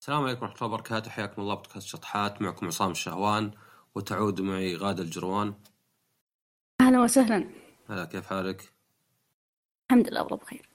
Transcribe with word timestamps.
السلام 0.00 0.22
عليكم 0.22 0.42
ورحمة 0.42 0.56
الله 0.56 0.74
وبركاته. 0.74 1.10
حياكم 1.10 1.42
الله 1.42 1.54
بودكاست 1.54 1.86
شطحات. 1.86 2.42
معكم 2.42 2.66
عصام 2.66 2.90
الشهوان 2.90 3.50
وتعود 3.94 4.40
معي 4.40 4.76
غادة 4.76 5.02
الجروان. 5.02 5.54
أهلا 6.80 7.00
وسهلا. 7.02 7.50
هلا 7.88 8.04
كيف 8.04 8.26
حالك؟ 8.26 8.72
الحمد 9.90 10.08
لله 10.08 10.22
والله 10.22 10.36
بخير. 10.36 10.68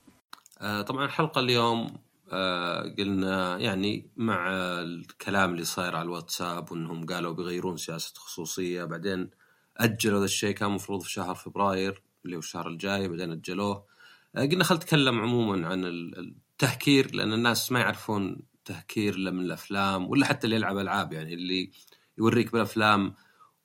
آه 0.60 0.82
طبعا 0.82 1.06
الحلقة 1.06 1.40
اليوم 1.40 1.98
آه 2.32 2.96
قلنا 2.98 3.58
يعني 3.58 4.12
مع 4.18 4.50
الكلام 4.82 5.52
اللي 5.52 5.66
صاير 5.66 5.96
على 5.96 6.06
الواتساب 6.06 6.72
وإنهم 6.72 7.06
قالوا 7.06 7.34
بيغيرون 7.34 7.78
سياسة 7.78 8.14
خصوصية 8.16 8.84
بعدين 8.84 9.30
أجلوا 9.78 10.18
هذا 10.18 10.26
الشيء 10.26 10.56
كان 10.56 10.70
المفروض 10.70 11.02
في 11.02 11.12
شهر 11.12 11.36
فبراير 11.36 12.02
اللي 12.26 12.36
هو 12.36 12.40
الشهر 12.40 12.68
الجاي 12.68 13.08
بعدين 13.08 13.32
أجلوه. 13.32 13.86
آه 14.36 14.46
قلنا 14.46 14.64
خل 14.64 14.76
نتكلم 14.76 15.20
عموما 15.20 15.68
عن 15.68 15.86
التهكير 15.86 17.16
لأن 17.16 17.34
الناس 17.34 17.72
ما 17.72 17.80
يعرفون 17.80 18.55
تهكير 18.66 19.14
إلا 19.14 19.32
من 19.32 19.40
الأفلام 19.40 20.10
ولا 20.10 20.26
حتى 20.26 20.46
اللي 20.46 20.56
يلعب 20.56 20.78
ألعاب 20.78 21.14
يعني 21.14 21.34
اللي 21.34 21.72
يوريك 22.18 22.52
بالأفلام 22.52 23.14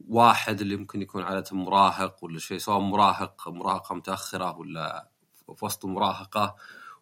واحد 0.08 0.60
اللي 0.60 0.76
ممكن 0.76 1.02
يكون 1.02 1.22
عادة 1.22 1.44
مراهق 1.52 2.24
ولا 2.24 2.38
شيء 2.38 2.58
سواء 2.58 2.78
مراهق 2.78 3.48
مراهقة 3.48 3.94
متأخرة 3.94 4.58
ولا 4.58 5.08
في 5.58 5.64
وسط 5.64 5.84
المراهقه 5.84 6.56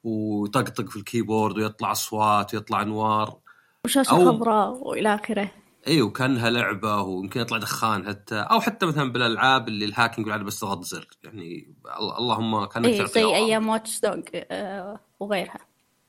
ويطقطق 0.05 0.91
في 0.91 0.97
الكيبورد 0.97 1.59
ويطلع 1.59 1.93
أصوات 1.93 2.55
ويطلع 2.55 2.83
أنوار. 2.83 3.39
وشاشة 3.85 4.11
أو... 4.11 4.25
خضراء 4.25 4.71
وإلى 4.71 5.15
آخره. 5.15 5.51
إيوه 5.87 6.11
كانها 6.11 6.51
لعبة 6.51 7.03
ويمكن 7.03 7.41
يطلع 7.41 7.59
دخان 7.59 8.09
حتى 8.09 8.35
أو 8.35 8.61
حتى 8.61 8.87
مثلا 8.87 9.13
بالألعاب 9.13 9.69
اللي 9.69 9.85
ال 9.85 9.90
hacking 9.90 10.25
بالعاده 10.25 10.45
بس 10.45 10.61
تضغط 10.61 10.85
زر 10.85 11.09
يعني 11.25 11.75
اللهم 12.19 12.65
كأنك 12.65 12.87
إيه 12.87 13.05
زي 13.05 13.25
أيام 13.25 13.69
واتش 13.69 14.01
دوج 14.01 14.23
آه 14.35 15.01
وغيرها. 15.21 15.68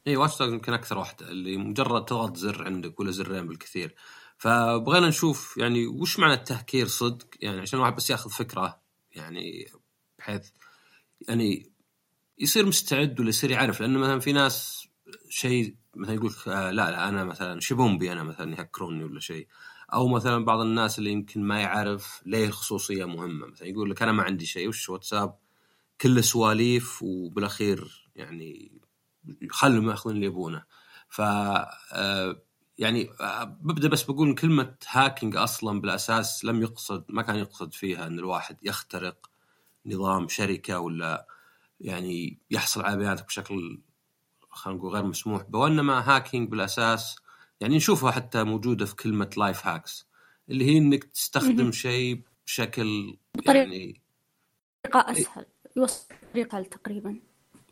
اي 0.09 0.18
واتش 0.18 0.41
يمكن 0.41 0.73
أكثر 0.73 0.98
واحدة 0.98 1.30
اللي 1.30 1.58
مجرد 1.58 2.05
تضغط 2.05 2.38
زر 2.38 2.63
عندك 2.66 2.99
ولا 2.99 3.12
زرين 3.12 3.48
بالكثير. 3.48 3.95
فبغينا 4.38 5.08
نشوف 5.08 5.58
يعني 5.58 5.88
وش 5.88 6.20
معنى 6.20 6.34
التهكير 6.34 6.88
صدق؟ 6.88 7.27
يعني 7.41 7.62
عشان 7.62 7.79
الواحد 7.79 7.96
بس 7.96 8.10
ياخذ 8.10 8.30
فكرة 8.30 8.82
يعني 9.12 9.71
بحيث 10.20 10.49
يعني 11.27 11.71
يصير 12.37 12.65
مستعد 12.65 13.20
ولا 13.20 13.30
يصير 13.30 13.52
يعرف. 13.52 13.82
لأنه 13.82 13.99
مثلا 13.99 14.20
في 14.20 14.32
ناس 14.32 14.87
شيء 15.30 15.76
مثلا 15.96 16.15
يقول 16.15 16.34
آه 16.48 16.71
لا 16.71 16.91
لا 16.91 17.10
أنا 17.10 17.24
مثلا 17.24 17.60
شبومبي 17.60 18.12
أنا 18.12 18.24
مثلا 18.24 18.52
يهكروني 18.52 19.04
ولا 19.04 19.20
شيء. 19.20 19.48
أو 19.93 20.07
مثلا 20.07 20.46
بعض 20.46 20.60
الناس 20.60 20.99
اللي 20.99 21.12
يمكن 21.12 21.43
ما 21.43 21.60
يعرف 21.62 22.21
ليه 22.26 22.46
الخصوصية 22.46 23.05
مهمة. 23.05 23.48
مثلا 23.48 23.68
يقول 23.68 23.91
لك 23.91 24.02
أنا 24.02 24.12
ما 24.12 24.24
عندي 24.24 24.46
شيء 24.46 24.68
وش 24.68 24.90
واتساب؟ 24.90 25.35
كله 26.02 26.21
سواليف 26.21 27.04
وبالأخير 27.04 28.10
يعني 28.15 28.71
خلهم 29.49 29.90
ياخذون 29.90 30.16
اللي 30.16 30.26
يبونه. 30.26 30.63
ف 31.10 31.22
آه، 31.22 32.41
يعني 32.77 33.10
آه، 33.22 33.44
ببدأ 33.44 33.88
بس 33.88 34.04
بقول 34.04 34.36
كلمة 34.36 34.76
hacking 34.90 35.35
أصلا 35.36 35.82
بالأساس 35.82 36.46
لم 36.46 36.62
يقصد 36.62 37.05
ما 37.10 37.21
كان 37.21 37.36
يقصد 37.36 37.74
فيها 37.74 38.08
إن 38.08 38.20
الواحد 38.20 38.58
يخترق 38.63 39.30
نظام 39.86 40.27
شركة 40.27 40.80
ولا 40.80 41.27
يعني 41.82 42.40
يحصل 42.52 42.82
على 42.82 42.98
بياناتك 42.98 43.26
بشكل 43.26 43.82
خلينا 44.49 44.80
نقول 44.80 44.94
غير 44.94 45.04
مسموح 45.04 45.43
به 45.43 45.60
وإنما 45.60 46.16
hacking 46.15 46.49
بالأساس 46.49 47.16
يعني 47.60 47.76
نشوفها 47.76 48.12
حتى 48.12 48.43
موجودة 48.43 48.86
في 48.86 48.96
كلمة 48.96 49.30
life 49.38 49.68
hacks 49.68 50.07
اللي 50.49 50.66
هي 50.66 50.77
إنك 50.77 51.04
تستخدم 51.04 51.71
شيء 51.71 52.21
بشكل 52.46 53.18
يعني 53.46 54.02
بطريقة 54.86 55.12
أسهل 55.12 55.46
يوصل 55.77 56.05
طريقه 56.34 56.64
تقريبا. 56.64 57.20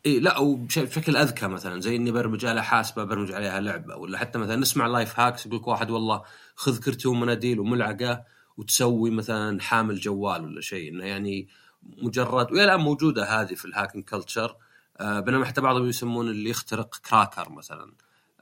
إي 0.07 0.19
لا 0.19 0.37
أو 0.37 0.55
بشكل 0.55 1.17
أذكى 1.17 1.47
مثلا 1.47 1.81
زي 1.81 1.95
إني 1.95 2.11
برمج 2.11 2.45
على 2.45 2.63
حاسبة 2.63 3.03
برمج 3.03 3.31
عليها 3.31 3.59
لعبة 3.59 3.95
ولا 3.95 4.17
حتى 4.17 4.39
مثلا 4.39 4.55
نسمع 4.55 4.87
life 4.87 5.19
hacks 5.19 5.45
يقول 5.45 5.59
لك 5.59 5.67
واحد 5.67 5.91
والله 5.91 6.23
خذ 6.55 6.79
كرتون 6.79 7.19
مناديل 7.19 7.59
وملعقة 7.59 8.23
وتسوي 8.57 9.11
مثلا 9.11 9.61
حامل 9.61 9.99
جوال 9.99 10.45
ولا 10.45 10.61
شيء 10.61 10.91
إنه 10.91 11.05
يعني 11.05 11.47
مجرد 11.83 12.51
ويا 12.51 12.63
الآن 12.63 12.79
موجودة 12.79 13.41
هذه 13.41 13.53
في 13.53 13.65
ال 13.65 13.70
hacking 13.70 14.03
culture 14.03 14.55
آه 14.97 15.19
بينما 15.19 15.45
حتى 15.45 15.61
بعضهم 15.61 15.89
يسمون 15.89 16.27
اللي 16.27 16.49
يخترق 16.49 16.95
cracker 17.09 17.49
مثلا 17.51 17.93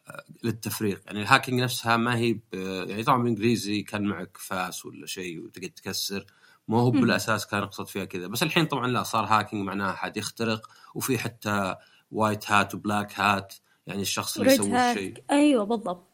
آه 0.08 0.24
للتفريق. 0.44 1.02
يعني 1.06 1.22
ال 1.22 1.27
hacking 1.27 1.62
نفسها 1.62 1.98
ما 1.98 2.18
هي 2.18 2.40
يعني 2.54 3.04
طبعا 3.04 3.18
بالإنجليزي 3.18 3.82
كان 3.82 4.04
معك 4.04 4.38
فأس 4.38 4.86
ولا 4.86 5.06
شيء 5.06 5.40
وتقعد 5.44 5.70
تكسر. 5.70 6.26
ما 6.68 6.80
هو 6.80 6.92
بالأساس 6.92 7.48
كان 7.48 7.64
يقصد 7.64 7.88
فيها 7.88 8.06
كذا. 8.06 8.28
بس 8.28 8.44
الحين 8.44 8.66
طبعا 8.66 8.88
لا 8.88 9.04
صار 9.04 9.26
hacking 9.26 9.66
معناه 9.66 9.92
أحد 9.92 10.18
يخترق 10.18 10.68
وفي 10.96 11.18
حتى 11.18 11.76
white 12.12 12.52
hat 12.52 12.76
و 12.76 12.83
black 12.83 13.20
hat 13.20 13.54
يعني 13.88 14.02
الشخص 14.02 14.38
اللي 14.38 14.54
يسوي 14.54 14.92
الشيء. 14.92 15.24
أيوه 15.32 15.64
بالضبط. 15.64 16.08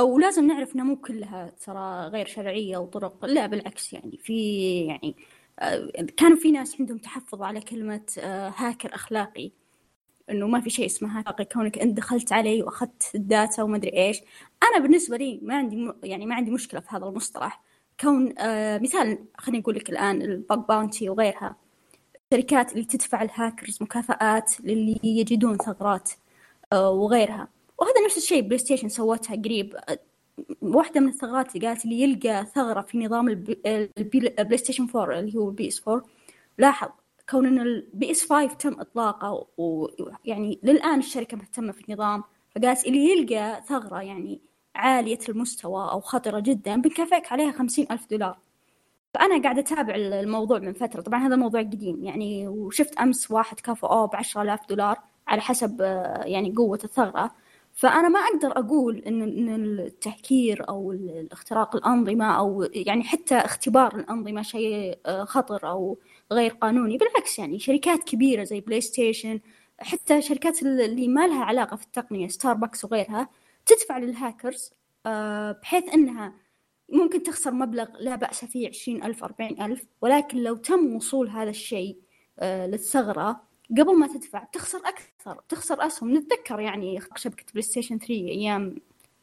ولازم 0.00 0.46
نعرف 0.46 0.74
انها 0.74 0.84
مو 0.84 0.96
كلها 0.96 1.52
ترى 1.66 2.06
غير 2.08 2.26
شرعية 2.26 2.76
وطرق. 2.76 3.24
لا 3.24 3.46
بالعكس 3.46 3.92
يعني 3.92 4.18
في 4.22 4.78
يعني 4.86 5.16
آه، 5.58 6.06
كانوا 6.16 6.36
في 6.36 6.50
ناس 6.50 6.80
عندهم 6.80 6.98
تحفظ 6.98 7.42
على 7.42 7.60
كلمة 7.60 8.06
آه، 8.18 8.52
هاكر 8.56 8.94
أخلاقي. 8.94 9.50
إنه 10.30 10.46
ما 10.46 10.60
في 10.60 10.70
شيء 10.70 10.86
اسمه 10.86 11.18
هاكر 11.18 11.44
كونك 11.44 11.78
أنت 11.78 11.96
دخلت 11.96 12.32
علي 12.32 12.62
وأخذت 12.62 13.10
ال 13.14 13.24
data 13.24 13.62
وما 13.62 13.76
أدري 13.76 13.92
إيش. 13.92 14.20
أنا 14.62 14.82
بالنسبة 14.82 15.16
لي 15.16 15.40
ما 15.42 15.56
عندي 15.56 15.90
يعني 16.02 16.26
ما 16.26 16.34
عندي 16.34 16.50
مشكلة 16.50 16.80
في 16.80 16.86
هذا 16.90 17.06
المصطلح. 17.06 17.62
كون 18.02 18.38
آه 18.38 18.78
مثال 18.78 19.18
خليني 19.38 19.62
أقول 19.62 19.74
لك 19.76 19.90
الآن 19.90 20.22
ال 20.22 20.34
bug 20.34 20.68
bounty 20.68 21.08
وغيرها. 21.08 21.56
الشركات 22.32 22.72
اللي 22.72 22.84
تدفع 22.84 23.22
الهاكرز 23.22 23.78
مكافآت 23.82 24.60
للي 24.60 25.00
يجدون 25.04 25.56
ثغرات 25.56 26.10
آه 26.72 26.90
وغيرها. 26.90 27.48
وهذا 27.78 28.04
نفس 28.06 28.16
الشيء 28.16 28.40
بلاي 28.42 28.58
ستيشن 28.58 28.88
سوتها 28.88 29.36
قريب. 29.36 29.76
آه 29.88 29.98
واحدة 30.62 31.00
من 31.00 31.08
الثغرات 31.08 31.56
اللي 31.56 31.66
قالت 31.66 31.84
اللي 31.84 32.00
يلقى 32.00 32.46
ثغرة 32.54 32.80
في 32.80 32.98
نظام 32.98 33.28
البلاي 33.28 34.58
ستيشن 34.58 34.86
4 34.96 35.18
اللي 35.18 35.38
هو 35.38 35.48
البي 35.48 35.68
إس 35.68 35.88
4 35.88 36.04
لاحظ 36.58 36.88
كون 37.30 37.46
إن 37.46 37.60
البي 37.60 38.10
إس 38.10 38.32
5 38.32 38.54
تم 38.54 38.80
إطلاقه 38.80 39.46
ويعني 39.56 40.58
للآن 40.62 40.98
الشركة 40.98 41.36
مهتمة 41.36 41.72
في 41.72 41.88
النظام. 41.88 42.24
فقالت 42.56 42.86
اللي 42.86 43.10
يلقى 43.10 43.62
ثغرة 43.68 44.02
يعني 44.02 44.40
عالية 44.74 45.18
المستوى 45.28 45.90
أو 45.90 46.00
خطرة 46.00 46.40
جدا 46.40 46.76
بنكافئك 46.76 47.32
عليها 47.32 47.52
خمسين 47.52 47.86
ألف 47.90 48.06
دولار. 48.10 48.38
فأنا 49.14 49.42
قاعدة 49.42 49.60
أتابع 49.60 49.94
الموضوع 49.94 50.58
من 50.58 50.72
فترة. 50.72 51.00
طبعا 51.00 51.26
هذا 51.26 51.36
موضوع 51.36 51.60
قديم 51.60 52.04
يعني 52.04 52.48
وشفت 52.48 52.96
أمس 52.98 53.30
واحد 53.30 53.60
كافئوه 53.60 54.06
بعشرة 54.06 54.42
آلاف 54.42 54.68
دولار 54.68 54.98
على 55.28 55.40
حسب 55.40 55.80
يعني 56.24 56.54
قوة 56.56 56.78
الثغرة. 56.84 57.30
فأنا 57.74 58.08
ما 58.08 58.20
أقدر 58.20 58.58
أقول 58.58 58.98
إن 58.98 59.48
التهكير 59.78 60.68
أو 60.68 60.96
اختراق 61.32 61.76
الأنظمة 61.76 62.38
أو 62.38 62.68
يعني 62.72 63.04
حتى 63.04 63.34
اختبار 63.34 63.96
الأنظمة 63.96 64.42
شيء 64.42 64.98
خطر 65.24 65.68
أو 65.70 65.98
غير 66.32 66.50
قانوني. 66.50 66.98
بالعكس 66.98 67.38
يعني 67.38 67.58
شركات 67.58 68.04
كبيرة 68.04 68.44
زي 68.44 68.60
بلاي 68.60 68.80
ستيشن 68.80 69.40
حتى 69.80 70.22
شركات 70.22 70.62
اللي 70.62 71.08
ما 71.08 71.26
لها 71.26 71.44
علاقة 71.44 71.76
في 71.76 71.84
التقنية 71.84 72.28
ستاربكس 72.28 72.84
وغيرها 72.84 73.28
تدفع 73.66 73.98
للهاكرز 73.98 74.72
آه، 75.06 75.52
بحيث 75.52 75.94
أنها 75.94 76.34
ممكن 76.88 77.22
تخسر 77.22 77.50
مبلغ 77.50 77.86
لا 78.00 78.16
بأس 78.16 78.44
فيه 78.44 78.68
عشرين 78.68 79.04
ألف 79.04 79.24
أربعين 79.24 79.62
ألف 79.62 79.84
ولكن 80.00 80.38
لو 80.38 80.56
تم 80.56 80.96
وصول 80.96 81.28
هذا 81.28 81.50
الشيء 81.50 81.96
آه، 82.38 82.66
للثغرة 82.66 83.42
قبل 83.70 83.98
ما 83.98 84.06
تدفع 84.06 84.44
تخسر 84.44 84.78
أكثر 84.78 85.40
تخسر 85.48 85.86
أسهم. 85.86 86.16
نتذكر 86.16 86.60
يعني 86.60 87.00
شبكة 87.16 87.44
بلاي 87.52 87.62
ستيشن 87.62 87.98
3 87.98 88.14
أيام 88.14 88.76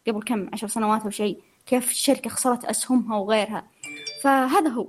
قبل 0.07 0.21
كم 0.21 0.49
عشر 0.53 0.67
سنوات 0.67 1.03
أو 1.03 1.09
شيء 1.09 1.41
كيف 1.65 1.91
الشركة 1.91 2.29
خسرت 2.29 2.65
أسهمها 2.65 3.17
وغيرها. 3.17 3.67
فهذا 4.23 4.69
هو. 4.69 4.87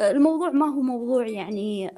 الموضوع 0.00 0.50
ما 0.50 0.66
هو 0.66 0.80
موضوع 0.80 1.26
يعني 1.26 1.90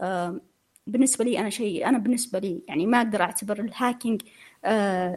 بالنسبة 0.86 1.24
لي 1.24 1.38
أنا 1.38 1.50
شيء 1.50 1.88
أنا 1.88 1.98
بالنسبة 1.98 2.38
لي 2.38 2.62
يعني 2.68 2.86
ما 2.86 2.98
أقدر 2.98 3.22
أعتبر 3.22 3.60
ال 3.60 3.68
hacking 3.68 4.22
آه 4.22 4.26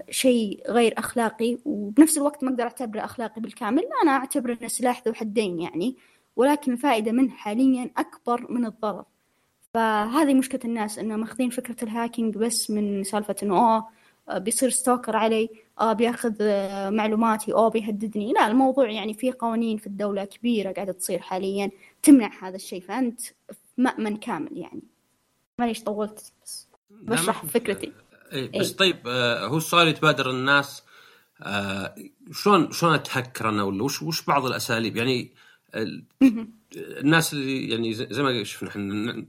شيء 0.09 0.71
غير 0.71 0.93
أخلاقي 0.97 1.57
وبنفس 1.65 2.17
الوقت 2.17 2.43
ما 2.43 2.49
أقدر 2.49 2.63
أعتبره 2.63 3.05
أخلاقي 3.05 3.41
بالكامل. 3.41 3.83
أنا 4.03 4.11
أعتبره 4.11 4.57
إنه 4.61 4.67
سلاح 4.67 5.03
ذو 5.07 5.13
حدين 5.13 5.59
يعني 5.59 5.95
ولكن 6.35 6.71
الفائدة 6.73 7.11
منه 7.11 7.31
حاليا 7.31 7.91
أكبر 7.97 8.51
من 8.51 8.65
الضرر. 8.65 9.05
فهذه 9.73 10.33
مشكلة 10.33 10.61
الناس 10.65 10.99
إنه 10.99 11.15
ماخذين 11.15 11.49
فكرة 11.49 11.83
ال 11.83 11.90
hacking 11.90 12.37
بس 12.37 12.71
من 12.71 13.03
سالفة 13.03 13.35
إنه 13.43 13.57
أوه 13.57 13.87
بيصير 14.39 14.69
stalker 14.69 15.15
علي 15.15 15.49
آه 15.79 15.93
بياخذ 15.93 16.35
آه 16.41 16.89
معلوماتي 16.89 17.53
أو 17.53 17.69
بيهددني. 17.69 18.33
لا 18.33 18.47
الموضوع 18.47 18.89
يعني 18.89 19.13
في 19.13 19.31
قوانين 19.31 19.77
في 19.77 19.87
الدولة 19.87 20.25
كبيرة 20.25 20.71
قاعدة 20.71 20.91
تصير 20.91 21.19
حاليا 21.19 21.71
تمنع 22.03 22.31
هذا 22.41 22.55
الشيء. 22.55 22.81
فأنت 22.81 23.21
مأمن 23.77 24.17
كامل 24.17 24.57
يعني. 24.57 24.81
معليش 25.59 25.83
طولت 25.83 26.33
بس 26.39 26.67
بشرح 26.89 27.45
فكرتي. 27.45 27.91
إيه 28.31 28.59
بس 28.59 28.69
إيه؟ 28.69 28.77
طيب 28.77 29.07
آه 29.07 29.47
هو 29.47 29.57
السؤال 29.57 29.87
يتبادر 29.87 30.29
الناس 30.29 30.83
آه 31.41 31.95
شلون 32.31 32.71
شلون 32.71 32.93
أتهكر 32.93 33.49
أنا 33.49 33.63
ولا 33.63 33.83
وش 33.83 34.01
وش 34.01 34.25
بعض 34.25 34.45
الأساليب؟ 34.45 34.97
يعني 34.97 35.33
الناس 36.75 37.33
اللي 37.33 37.69
يعني 37.69 37.93
زي 37.93 38.23
ما 38.23 38.43
شفنا 38.43 38.69
إحنا 38.69 39.25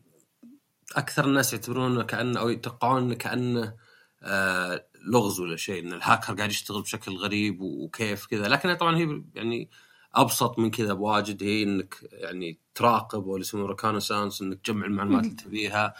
أكثر 0.96 1.24
الناس 1.24 1.52
يعتبرونه 1.52 2.02
كانه 2.02 2.40
أو 2.40 2.48
يتوقعون 2.48 3.14
كانه 3.14 3.74
آه 4.22 4.86
لغز 5.06 5.40
ولا 5.40 5.56
شيء 5.56 5.82
إن 5.82 5.92
الهاكر 5.92 6.34
قاعد 6.34 6.50
يشتغل 6.50 6.82
بشكل 6.82 7.16
غريب 7.16 7.60
وكيف 7.60 8.26
كذا. 8.26 8.48
لكن 8.48 8.74
طبعا 8.74 8.96
هي 8.96 9.22
يعني 9.34 9.70
أبسط 10.14 10.58
من 10.58 10.70
كذا 10.70 10.94
بواجد 10.94 11.42
هي 11.42 11.62
إنك 11.62 11.94
يعني 12.12 12.58
تراقب 12.74 13.26
ولا 13.26 13.40
يسمونه 13.40 13.66
reconnaissance 13.66 14.42
إنك 14.42 14.60
تجمع 14.60 14.86
المعلومات 14.86 15.24
اللي 15.24 15.36
تبيها. 15.36 15.94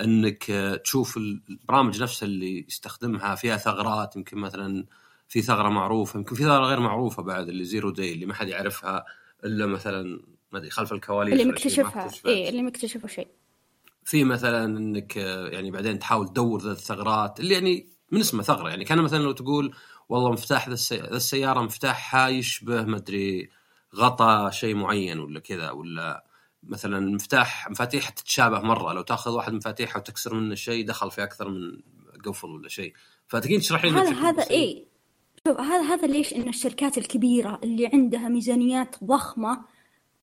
انك 0.00 0.44
تشوف 0.84 1.16
البرامج 1.16 2.02
نفسها 2.02 2.26
اللي 2.26 2.64
يستخدمها 2.68 3.34
فيها 3.34 3.56
ثغرات 3.56 4.16
يمكن 4.16 4.38
مثلا 4.38 4.86
في 5.28 5.42
ثغرة 5.42 5.68
معروفة 5.68 6.18
يمكن 6.18 6.36
في 6.36 6.42
ثغرة 6.42 6.64
غير 6.64 6.80
معروفة 6.80 7.22
بعد 7.22 7.48
اللي 7.48 7.64
zero 7.64 7.90
day 7.90 8.12
اللي 8.12 8.26
ما 8.26 8.34
حد 8.34 8.48
يعرفها 8.48 9.04
إلا 9.44 9.66
مثلا 9.66 10.20
ما 10.52 10.58
أدري 10.58 10.70
خلف 10.70 10.92
الكواليس 10.92 11.32
اللي 11.32 11.44
مكتشفها. 11.44 12.10
اي 12.26 12.48
اللي 12.48 12.62
مكتشفه 12.62 13.08
شيء. 13.08 13.28
في 14.04 14.24
مثلا 14.24 14.64
إنك 14.64 15.16
يعني 15.16 15.70
بعدين 15.70 15.98
تحاول 15.98 16.28
تدور 16.28 16.60
ذا 16.62 16.72
الثغرات 16.72 17.40
اللي 17.40 17.54
يعني 17.54 17.88
من 18.12 18.20
اسمه 18.20 18.42
ثغرة 18.42 18.68
يعني 18.68 18.84
كان 18.84 18.98
مثلا 18.98 19.18
لو 19.18 19.32
تقول 19.32 19.74
والله 20.08 20.32
مفتاح 20.32 20.68
ذا 20.68 20.74
السيارة 20.92 21.60
مفتاحها 21.60 22.28
يشبه 22.28 22.82
ما 22.82 22.96
أدري 22.96 23.50
غطى 23.96 24.50
شيء 24.52 24.74
معين 24.74 25.18
ولا 25.18 25.40
كذا 25.40 25.70
ولا 25.70 26.29
مثلا 26.62 27.00
مفتاح 27.00 27.70
مفاتيح 27.70 28.08
تتشابه 28.08 28.60
مرة. 28.60 28.92
لو 28.92 29.02
تأخذ 29.02 29.30
واحد 29.30 29.52
مفاتيحه 29.52 29.98
وتكسر 29.98 30.34
منه 30.34 30.54
شيء 30.54 30.86
دخل 30.86 31.10
في 31.10 31.22
أكثر 31.22 31.48
من 31.48 31.80
قفل 32.24 32.48
ولا 32.48 32.68
شيء. 32.68 32.92
فتقين 33.28 33.60
تشرح 33.60 33.84
لي 33.84 33.90
هذا 33.90 34.10
هذا 34.10 34.50
اي 34.50 34.86
شوف 35.46 35.60
هذا 35.60 35.82
هذا 35.82 36.06
ليش 36.06 36.34
إن 36.34 36.48
الشركات 36.48 36.98
الكبيرة 36.98 37.60
اللي 37.64 37.86
عندها 37.86 38.28
ميزانيات 38.28 39.04
ضخمة 39.04 39.64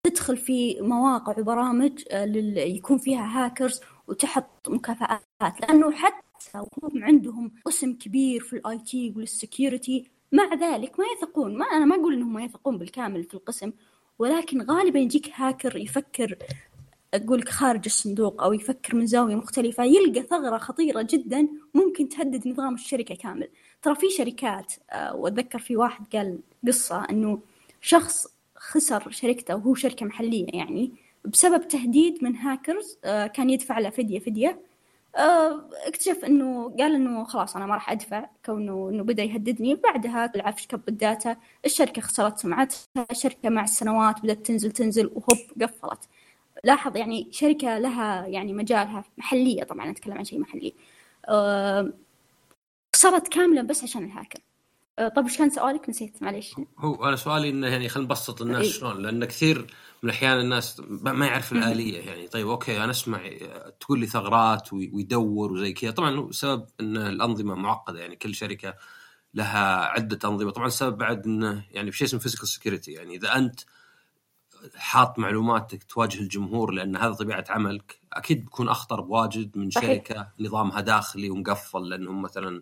تدخل 0.04 0.38
في 0.38 0.82
مواقع 0.82 1.40
وبرامج 1.40 2.04
آه، 2.12 2.26
يكون 2.58 2.98
فيها 2.98 3.46
هاكرز 3.46 3.82
وتحط 4.08 4.70
مكافآت. 4.70 5.22
لأنه 5.62 5.92
حتى 5.92 6.24
وهم 6.56 7.04
عندهم 7.04 7.52
اسم 7.68 7.94
كبير 7.94 8.42
في 8.42 8.54
ال 8.54 8.80
IT 8.80 9.14
وال 9.18 9.37
security 9.37 10.12
مع 10.32 10.54
ذلك 10.54 11.00
ما 11.00 11.06
يثقون. 11.18 11.58
ما 11.58 11.66
أنا 11.66 11.86
ما 11.86 11.96
أقول 11.96 12.14
إنهم 12.14 12.34
ما 12.34 12.44
يثقون 12.44 12.78
بالكامل 12.78 13.24
في 13.24 13.34
القسم. 13.34 13.72
ولكن 14.20 14.62
غالبا 14.62 15.00
يجيك 15.00 15.32
هاكر 15.36 15.78
يفكر 15.78 16.38
أقول 17.14 17.40
لك 17.40 17.50
خارج 17.50 17.82
الصندوق 17.86 18.44
أو 18.44 18.54
يفكر 18.54 18.96
من 18.96 19.06
زاوية 19.06 19.36
مختلفة 19.36 19.84
يلقى 19.84 20.22
ثغرة 20.22 20.58
خطيرة 20.58 21.08
جدا 21.10 21.48
ممكن 21.74 22.10
تهدد 22.10 22.48
نظام 22.48 22.74
الشركة 22.74 23.16
كامل. 23.16 23.50
ترى 23.82 23.96
في 23.96 24.10
شركات 24.10 24.74
آه، 24.92 25.16
وأتذكر 25.16 25.60
في 25.60 25.76
واحد 25.78 26.06
قال 26.16 26.40
قصة 26.68 27.06
إنه 27.10 27.40
شخص 27.82 28.28
خسر 28.56 29.12
شركته 29.12 29.56
وهو 29.56 29.76
شركة 29.76 30.06
محلية 30.06 30.46
يعني 30.54 30.92
بسبب 31.26 31.68
تهديد 31.68 32.24
من 32.24 32.36
هاكرز 32.36 32.98
آه، 33.06 33.28
كان 33.28 33.50
يدفع 33.50 33.80
له 33.80 33.90
فدية 33.90 34.20
آه، 34.20 34.60
اكتشف 35.88 36.26
إنه 36.26 36.70
قال 36.80 36.96
إنه 36.96 37.24
خلاص 37.24 37.56
أنا 37.56 37.66
ما 37.66 37.74
راح 37.76 37.90
أدفع 37.92 38.30
كونه 38.46 38.90
إنه 38.90 39.04
بدأ 39.04 39.24
يهددني. 39.24 39.76
بعدها 39.76 40.32
العفش 40.36 40.68
كب 40.68 40.82
الداتا 40.90 41.38
الشركة 41.66 42.02
خسرت 42.02 42.40
سمعتها 42.40 42.78
الشركة 43.12 43.50
مع 43.50 43.64
السنوات 43.64 44.20
بدأت 44.22 44.46
تنزل 44.46 44.72
تنزل 44.72 45.06
وهوب 45.08 45.38
قفلت. 45.62 46.00
لاحظ 46.64 46.98
يعني 46.98 47.28
شركة 47.32 47.78
لها 47.80 48.28
يعني 48.28 48.54
مجالها 48.54 49.04
محلية 49.18 49.64
طبعا 49.64 49.92
أتكلم 49.92 50.18
عن 50.18 50.24
شيء 50.24 50.40
محلي. 50.40 50.74
أه 51.30 51.94
خسرت 52.96 53.28
كاملا 53.28 53.62
بس 53.62 53.84
عشان 53.84 54.04
الهاكر. 54.04 54.40
طيب 54.98 55.26
إيش 55.26 55.38
كان 55.38 55.50
سؤالك؟ 55.50 55.90
نسيت 55.90 56.24
معليش. 56.24 56.56
هو 56.78 57.06
أنا 57.06 57.16
سؤالي 57.16 57.50
إنه 57.50 57.68
يعني 57.68 57.90
خلينا 57.90 58.08
نبسط 58.08 58.42
الناس 58.42 58.66
إيه؟ 58.66 58.72
شلون 58.72 59.02
لأن 59.02 59.26
كثير 59.26 59.58
من 60.04 60.10
الأحيان 60.10 60.40
الناس 60.40 60.82
ما 60.90 61.26
يعرف 61.26 61.52
الآلية 61.52 62.00
يعني. 62.00 62.28
طيب 62.28 62.48
okay 62.48 62.84
أنا 62.84 62.92
أسمع 62.92 63.22
تقول 63.80 64.00
لي 64.00 64.06
ثغرات 64.06 64.74
ويدور 64.74 65.52
وزي 65.52 65.74
كذا. 65.74 65.92
طبعا 65.92 66.32
سبب 66.32 66.66
إن 66.80 66.98
الأنظمة 66.98 67.56
معقدة 67.56 68.00
يعني. 68.00 68.16
كل 68.16 68.36
شركة 68.36 68.74
لها 69.34 69.86
عدة 69.86 70.30
أنظمة. 70.30 70.52
طبعا 70.52 70.68
السبب 70.68 70.98
بعد 70.98 71.26
إنه 71.26 71.66
يعني 71.72 71.92
في 71.92 71.98
شيء 71.98 72.08
اسمه 72.08 72.20
physical 72.20 72.48
security 72.48 72.92
يعني 72.92 73.16
إذا 73.16 73.36
أنت 73.36 73.60
حاط 74.76 75.20
معلوماتك 75.20 75.84
تواجه 75.84 76.20
الجمهور 76.20 76.72
لأن 76.72 76.96
هذا 76.96 77.14
طبيعة 77.14 77.46
عملك 77.50 78.00
أكيد 78.14 78.44
بيكون 78.44 78.70
أخطر 78.70 79.02
بواجد 79.02 79.58
من 79.58 79.72
شركة 79.72 80.28
نظامها 80.40 80.82
داخلي 80.82 81.30
ومقفل 81.30 81.90
لأنهم 81.90 82.22
مثلا 82.22 82.62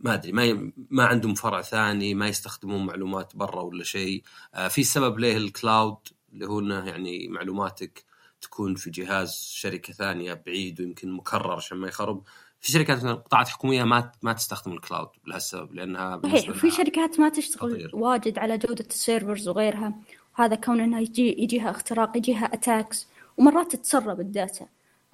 ما 0.00 0.14
أدري 0.14 0.32
ما 0.32 0.72
ما 0.90 1.04
عندهم 1.06 1.34
فرع 1.34 1.62
ثاني 1.62 2.14
ما 2.14 2.28
يستخدمون 2.28 2.86
معلومات 2.86 3.36
برا 3.36 3.62
ولا 3.62 3.84
شيء. 3.84 4.22
آه 4.54 4.68
في 4.68 4.84
سبب 4.84 5.18
ليه 5.18 5.36
ال 5.36 5.46
cloud 5.46 5.96
اللي 6.32 6.46
هو 6.46 6.60
إنه 6.60 6.88
يعني 6.88 7.28
معلوماتك 7.28 8.04
تكون 8.40 8.74
في 8.74 8.90
جهاز 8.90 9.34
شركة 9.52 9.92
ثانية 9.92 10.42
بعيد 10.46 10.80
ويمكن 10.80 11.12
مكرر 11.12 11.52
عشان 11.52 11.78
ما 11.78 11.88
يخرب. 11.88 12.22
في 12.60 12.72
شركات 12.72 13.04
قطاعات 13.04 13.48
حكومية 13.48 13.84
ما 13.84 14.12
ما 14.22 14.32
تستخدم 14.32 14.72
ال 14.72 14.78
cloud 14.78 15.08
لهالسبب 15.26 15.74
لأنها 15.74 16.20
صحيح 16.24 16.50
في 16.50 16.70
شركات 16.70 17.20
ما 17.20 17.28
تشتغل 17.28 17.72
خطير. 17.72 17.90
واجد 17.96 18.38
على 18.38 18.58
جودة 18.58 18.86
ال 18.90 18.97
servers 18.97 19.48
وغيرها. 19.48 19.94
وهذا 20.38 20.54
كون 20.54 20.80
إنها 20.80 21.00
يجي 21.00 21.42
يجيها 21.42 21.70
اختراق 21.70 22.16
يجيها 22.16 22.54
attacks 22.54 23.06
ومرات 23.36 23.76
تتسرب 23.76 24.20
ال 24.20 24.28
data. 24.28 24.66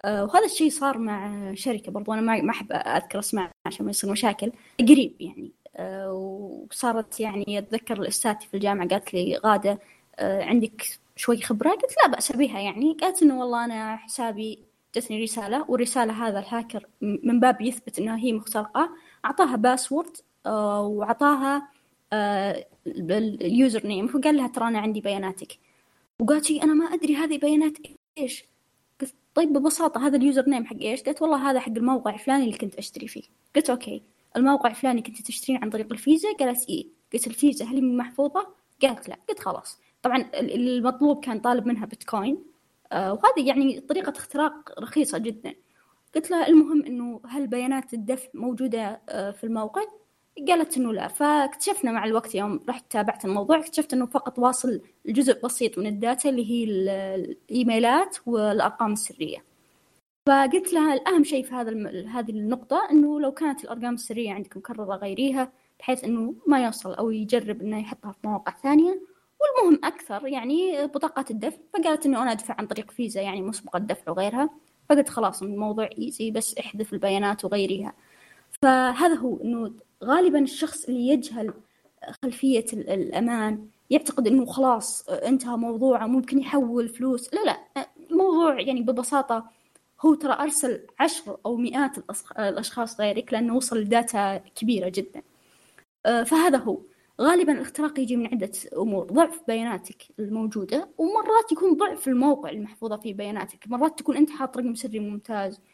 وهذا 0.06 0.44
الشيء 0.44 0.70
صار 0.70 0.98
مع 0.98 1.30
شركة 1.54 1.92
برضو 1.92 2.12
أنا 2.12 2.42
ما 2.42 2.50
أحب 2.50 2.72
أذكر 2.72 3.18
أسماء 3.18 3.50
عشان 3.66 3.84
ما 3.84 3.90
يصير 3.90 4.10
مشاكل 4.10 4.52
قريب 4.80 5.16
يعني. 5.20 5.52
آه 5.76 6.12
وصارت 6.12 7.20
يعني 7.20 7.58
أتذكر 7.58 8.02
الاستاذ 8.02 8.40
في 8.40 8.54
الجامعة 8.54 8.88
قالت 8.88 9.14
لي 9.14 9.36
غادة 9.36 9.78
آه 10.18 10.44
عندك 10.44 10.86
شوي 11.16 11.42
خبرة؟ 11.42 11.70
قلت 11.70 11.94
لا 12.02 12.08
بأس 12.12 12.32
بها 12.32 12.60
يعني. 12.60 12.96
قالت 13.00 13.22
إنه 13.22 13.40
والله 13.40 13.64
أنا 13.64 13.96
حسابي 13.96 14.58
جتني 14.96 15.22
رسالة 15.22 15.70
والرسالة 15.70 16.28
هذا 16.28 16.38
الهاكر 16.38 16.86
من 17.00 17.40
باب 17.40 17.60
يثبت 17.60 17.98
إنها 17.98 18.18
هي 18.18 18.32
مخترقة 18.32 18.90
أعطاها 19.24 19.56
password 19.56 20.16
آه، 20.46 20.82
وأعطاها 20.86 21.68
آه، 22.12 22.66
ال 22.86 23.86
username 23.86 24.06
فقال 24.06 24.36
لها 24.36 24.48
ترى 24.48 24.68
أنا 24.68 24.78
عندي 24.78 25.00
بياناتك. 25.00 25.58
وقالت 26.20 26.50
لي 26.50 26.62
أنا 26.62 26.74
ما 26.74 26.84
أدري 26.84 27.16
هذه 27.16 27.38
بيانات 27.38 27.76
قلت 28.18 28.44
طيب 29.34 29.52
ببساطة 29.52 30.06
هذا 30.06 30.16
ال 30.16 30.48
username 30.48 30.64
حق 30.64 30.76
إيش؟ 30.80 31.02
قالت 31.02 31.22
والله 31.22 31.50
هذا 31.50 31.60
حق 31.60 31.72
الموقع 31.76 32.14
الفلاني 32.14 32.44
اللي 32.44 32.58
كنت 32.58 32.74
أشتري 32.74 33.08
فيه. 33.08 33.22
قلت 33.56 33.70
okay. 33.70 34.02
الموقع 34.36 34.70
الفلاني 34.70 35.02
كنت 35.02 35.22
تشترين 35.22 35.58
عن 35.62 35.70
طريق 35.70 35.92
الفيزا 35.92 36.28
قالت 36.40 36.68
إيه. 36.68 36.86
قلت 37.12 37.26
الفيزا 37.26 37.64
هل 37.64 37.74
هي 37.74 37.80
محفوظة؟ 37.80 38.46
قالت 38.82 39.08
لا. 39.08 39.16
قلت 39.28 39.38
خلاص. 39.38 39.78
طبعا 40.02 40.30
المطلوب 40.34 41.24
كان 41.24 41.40
طالب 41.40 41.66
منها 41.66 41.86
بيتكوين. 41.86 42.44
آه 42.92 43.12
وهذه 43.12 43.48
يعني 43.48 43.80
طريقة 43.80 44.10
اختراق 44.16 44.80
رخيصة 44.80 45.18
جدا. 45.18 45.54
قلت 46.14 46.30
لها 46.30 46.48
المهم 46.48 46.84
إنه 46.84 47.20
هل 47.28 47.46
بيانات 47.46 47.94
الدفع 47.94 48.28
موجودة 48.34 49.00
آه 49.08 49.30
في 49.30 49.44
الموقع؟ 49.44 49.82
قالت 50.48 50.76
إنه 50.76 50.92
لا. 50.92 51.08
فاكتشفنا 51.08 51.92
مع 51.92 52.04
الوقت 52.04 52.34
يوم 52.34 52.60
رحت 52.68 52.92
تابعت 52.92 53.24
الموضوع 53.24 53.58
اكتشفت 53.58 53.92
إنه 53.92 54.06
فقط 54.06 54.38
واصل 54.38 54.80
الجزء 55.08 55.40
بسيط 55.44 55.78
من 55.78 55.86
الداتا 55.86 56.28
اللي 56.28 56.50
هي 56.50 56.64
الإيميلات 56.64 58.16
والأرقام 58.26 58.92
السرية. 58.92 59.44
فقلت 60.28 60.72
لها 60.72 60.94
الأهم 60.94 61.24
شيء 61.24 61.44
في 61.44 61.54
هذا 61.54 61.70
هذه 62.08 62.30
النقطة 62.30 62.88
إنه 62.90 63.20
لو 63.20 63.32
كانت 63.32 63.64
الأرقام 63.64 63.94
السرية 63.94 64.32
عندك 64.32 64.56
مكرره 64.56 64.96
غيريها 64.96 65.52
بحيث 65.78 66.04
إنه 66.04 66.34
ما 66.46 66.64
يوصل 66.64 66.94
أو 66.94 67.10
يجرب 67.10 67.62
إنه 67.62 67.80
يحطها 67.80 68.12
في 68.12 68.18
مواقع 68.24 68.54
ثانية. 68.62 69.00
والمهم 69.40 69.80
أكثر 69.84 70.26
يعني 70.26 70.86
بطاقة 70.86 71.24
الدفع 71.30 71.58
فقالت 71.74 72.06
إنه 72.06 72.22
أنا 72.22 72.32
أدفع 72.32 72.54
عن 72.58 72.66
طريق 72.66 72.90
فيزا 72.90 73.20
يعني 73.20 73.42
مسبقة 73.42 73.78
دفع 73.78 74.12
وغيرها. 74.12 74.50
فقلت 74.88 75.08
خلاص 75.08 75.42
الموضوع 75.42 75.88
إيزي 75.98 76.30
بس 76.30 76.58
احذف 76.58 76.92
البيانات 76.92 77.44
وغيريها. 77.44 77.92
فهذا 78.62 79.14
هو 79.14 79.38
إنه 79.44 79.72
غالبا 80.04 80.38
الشخص 80.38 80.84
اللي 80.84 81.08
يجهل 81.08 81.54
خلفية 82.22 82.64
الأمان 82.72 83.66
يعتقد 83.90 84.26
إنه 84.26 84.46
خلاص 84.46 85.08
انتهى 85.08 85.56
موضوعه 85.56 86.06
ممكن 86.06 86.38
يحول 86.38 86.88
فلوس. 86.88 87.34
لا 87.34 87.44
لا 87.44 87.88
الموضوع 88.10 88.60
يعني 88.60 88.82
ببساطة 88.82 89.50
هو 90.00 90.14
ترى 90.14 90.32
أرسل 90.32 90.86
عشر 91.00 91.36
أو 91.46 91.56
مئات 91.56 91.98
الأشخاص 92.38 93.00
غيرك 93.00 93.32
لأنه 93.32 93.56
وصل 93.56 93.78
لداتا 93.78 94.36
كبيرة 94.36 94.88
جدا. 94.88 95.22
فهذا 96.04 96.58
هو. 96.58 96.78
غالبا 97.20 97.52
الاختراق 97.52 98.00
يجي 98.00 98.16
من 98.16 98.26
عدة 98.26 98.52
أمور. 98.76 99.04
ضعف 99.04 99.40
بياناتك 99.48 100.02
الموجودة 100.18 100.88
ومرات 100.98 101.52
يكون 101.52 101.76
ضعف 101.76 102.08
الموقع 102.08 102.50
المحفوظة 102.50 102.96
فيه 102.96 103.14
بياناتك. 103.14 103.68
مرات 103.68 103.98
تكون 103.98 104.16
أنت 104.16 104.30
حاط 104.30 104.58
رقم 104.58 104.74
سري 104.74 104.98
ممتاز. 104.98 105.54
آه 105.54 105.71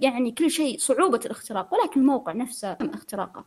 يعني 0.00 0.32
كل 0.38 0.50
شيء 0.50 0.78
صعوبة 0.78 1.20
الاختراق 1.26 1.74
ولكن 1.74 2.00
الموقع 2.00 2.32
نفسه 2.32 2.72
تم 2.74 2.88
اختراقه. 2.88 3.44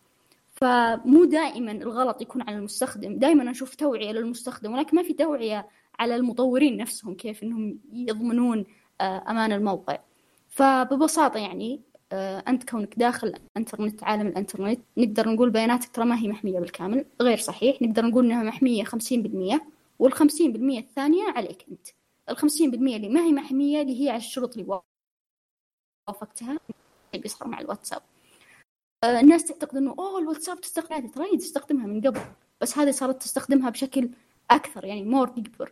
فمو 0.52 1.26
دائما 1.26 1.72
الغلط 1.72 2.22
يكون 2.22 2.42
على 2.42 2.58
المستخدم 2.58 3.20
دائما 3.20 3.52
أشوف 3.52 3.76
توعية 3.76 4.12
للمستخدم 4.12 4.74
ولكن 4.74 4.98
ما 4.98 5.04
في 5.04 5.14
توعية 5.14 5.68
على 6.00 6.16
المطورين 6.16 6.78
نفسهم 6.78 7.16
كيف 7.16 7.44
أنهم 7.44 7.80
يضمنون 7.94 8.66
آه 9.02 9.24
أمان 9.30 9.52
الموقع. 9.52 10.00
فببساطة 10.50 11.40
يعني 11.40 11.82
آه، 12.12 12.44
أنت 12.48 12.70
كونك 12.70 13.00
داخل 13.00 13.34
انترنت 13.58 14.04
عالم 14.04 14.28
الإنترنت 14.28 14.80
نقدر 14.98 15.30
نقول 15.30 15.50
بياناتك 15.50 15.90
ترى 15.96 16.06
ما 16.06 16.20
هي 16.20 16.28
محمية 16.28 16.60
بالكامل 16.60 17.06
غير 17.22 17.38
صحيح 17.38 17.82
نقدر 17.82 18.06
نقول 18.06 18.26
إنها 18.26 18.44
محمية 18.44 18.84
خمسين 18.84 19.24
بالمية 19.24 19.66
والخمسين 20.00 20.54
بالمية 20.54 20.80
الثانية 20.80 21.24
عليك 21.36 21.66
أنت. 21.72 21.88
الخمسين 22.30 22.72
بالمية 22.72 22.96
اللي 22.96 23.10
ما 23.10 23.22
هي 23.26 23.32
محمية 23.32 23.82
اللي 23.82 24.06
هي 24.06 24.10
على 24.10 24.18
الشروط 24.18 24.58
اللي 24.58 24.64
وافقتها 26.08 26.60
بيصير 27.14 27.48
مع 27.48 27.60
الواتساب 27.60 28.02
آه، 29.04 29.20
الناس 29.20 29.44
تعتقد 29.46 29.78
إنه 29.78 29.96
أوه 30.00 30.20
الواتساب 30.20 30.62
تستخدم 30.62 30.94
عادي 30.96 31.08
ترى 31.08 31.38
تستخدمها 31.38 31.86
من 31.88 32.02
قبل 32.02 32.22
بس 32.62 32.78
هذه 32.78 32.92
صارت 32.92 33.22
تستخدمها 33.22 33.70
بشكل 33.70 34.10
أكثر 34.52 34.86
يعني 34.86 35.04
مور 35.04 35.28
تكبر 35.28 35.72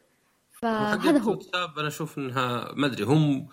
فهذا 0.61 1.17
هو 1.19 1.31
الواتساب 1.31 1.79
أنا 1.79 1.87
أشوف 1.87 2.17
إنها 2.17 2.71
ما 2.75 2.87
أدري 2.87 3.03
هم 3.03 3.47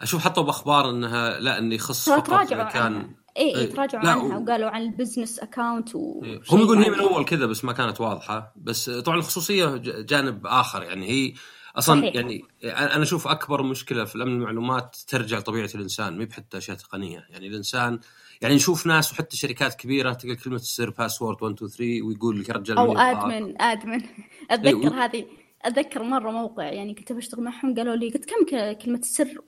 أشوف 0.00 0.24
حطوا 0.24 0.42
بأخبار 0.42 0.90
إنها 0.90 1.40
لا 1.40 1.58
إنه 1.58 1.74
يخص 1.74 2.08
فقط 2.10 2.26
تراجعوا 2.26 2.62
اذا 2.62 2.70
كان 2.70 2.82
عنها 2.82 3.10
اي 3.36 3.54
اي 3.54 3.60
إيه. 3.60 3.72
تراجعوا 3.74 4.04
لا، 4.04 4.10
عنها 4.10 4.36
و- 4.38 4.42
وقالوا 4.42 4.70
عن 4.70 4.82
البزنس 4.82 5.38
أكاونت 5.38 5.94
و 5.94 6.20
إيه. 6.24 6.40
هم 6.50 6.60
يقولون 6.60 6.82
هي 6.82 6.90
من 6.90 6.96
معين. 6.98 7.08
أول 7.12 7.24
كذا 7.24 7.46
بس 7.46 7.64
ما 7.64 7.72
كانت 7.72 8.00
واضحة 8.00 8.52
بس 8.56 8.90
طبعا 8.90 9.18
الخصوصية 9.18 9.76
جانب 9.82 10.46
آخر 10.46 10.82
يعني 10.82 11.08
هي 11.10 11.34
أصلا 11.76 12.00
صحيح. 12.00 12.14
يعني 12.14 12.44
أنا 12.64 13.02
أشوف 13.02 13.28
أكبر 13.28 13.62
مشكلة 13.62 14.04
في 14.04 14.16
الأمن 14.16 14.32
المعلومات 14.32 14.96
ترجع 15.08 15.38
لطبيعه 15.38 15.70
الإنسان 15.74 16.18
مي 16.18 16.24
بحتى 16.24 16.58
أشياء 16.58 16.76
تقنية 16.76 17.26
يعني 17.30 17.46
الإنسان 17.46 18.00
يعني 18.42 18.54
نشوف 18.54 18.86
ناس 18.86 19.12
وحتى 19.12 19.36
شركات 19.36 19.74
كبيرة 19.74 20.12
تلقى 20.12 20.36
كلمة 20.36 20.56
السر 20.56 20.90
password 20.90 21.42
1 21.42 21.54
2 21.54 21.70
3 21.70 22.02
ويقول 22.02 22.40
لك 22.40 22.50
رجال 22.50 22.78
أو. 22.78 22.98
ادمن 22.98 23.62
ادمن 23.62 24.02
أتذكر 24.50 24.68
أيوه. 24.68 25.04
هذه 25.04 25.26
أتذكر 25.62 26.02
مرة 26.02 26.30
موقع 26.30 26.64
يعني 26.64 26.94
كنت 26.94 27.12
بشتغل 27.12 27.44
معهم 27.44 27.74
قالوا 27.74 27.96
لي 27.96 28.10
قلت 28.10 28.24
كم 28.24 28.44
كلمة 28.74 28.98
السر 28.98 29.38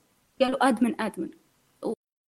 قالوا 0.41 0.69
admin 0.69 1.00
admin 1.00 1.31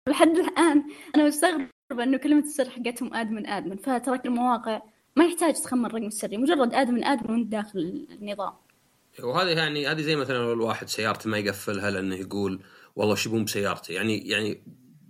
ولحد 0.08 0.38
الآن 0.38 0.84
أنا 1.16 1.28
مستغربة 1.28 1.70
إنه 1.92 2.18
كلمة 2.18 2.44
السر 2.44 2.70
حقتهم 2.70 3.14
admin 3.14 3.48
admin 3.48 3.78
فترك 3.78 4.26
المواقع 4.26 4.82
ما 5.16 5.26
يحتاج 5.26 5.54
تخمن 5.54 5.86
الرقم 5.86 6.06
السري 6.06 6.38
مجرد 6.38 6.74
ادمن 6.74 7.04
ادمن 7.04 7.32
وأنت 7.32 7.48
داخل 7.48 8.08
النظام 8.12 8.54
وهذه 9.24 9.50
يعني 9.50 9.88
هذه 9.88 10.02
زي 10.02 10.16
مثلا 10.16 10.38
لو 10.38 10.54
الواحد 10.54 10.90
سيارته 10.90 11.30
ما 11.30 11.38
يقفلها 11.38 11.92
لأنه 11.92 12.16
يقول 12.16 12.64
والله 12.96 13.14
وش 13.14 13.26
يبون 13.26 13.46
بسيارتي. 13.46 13.94
يعني 13.94 14.30
يعني 14.30 14.64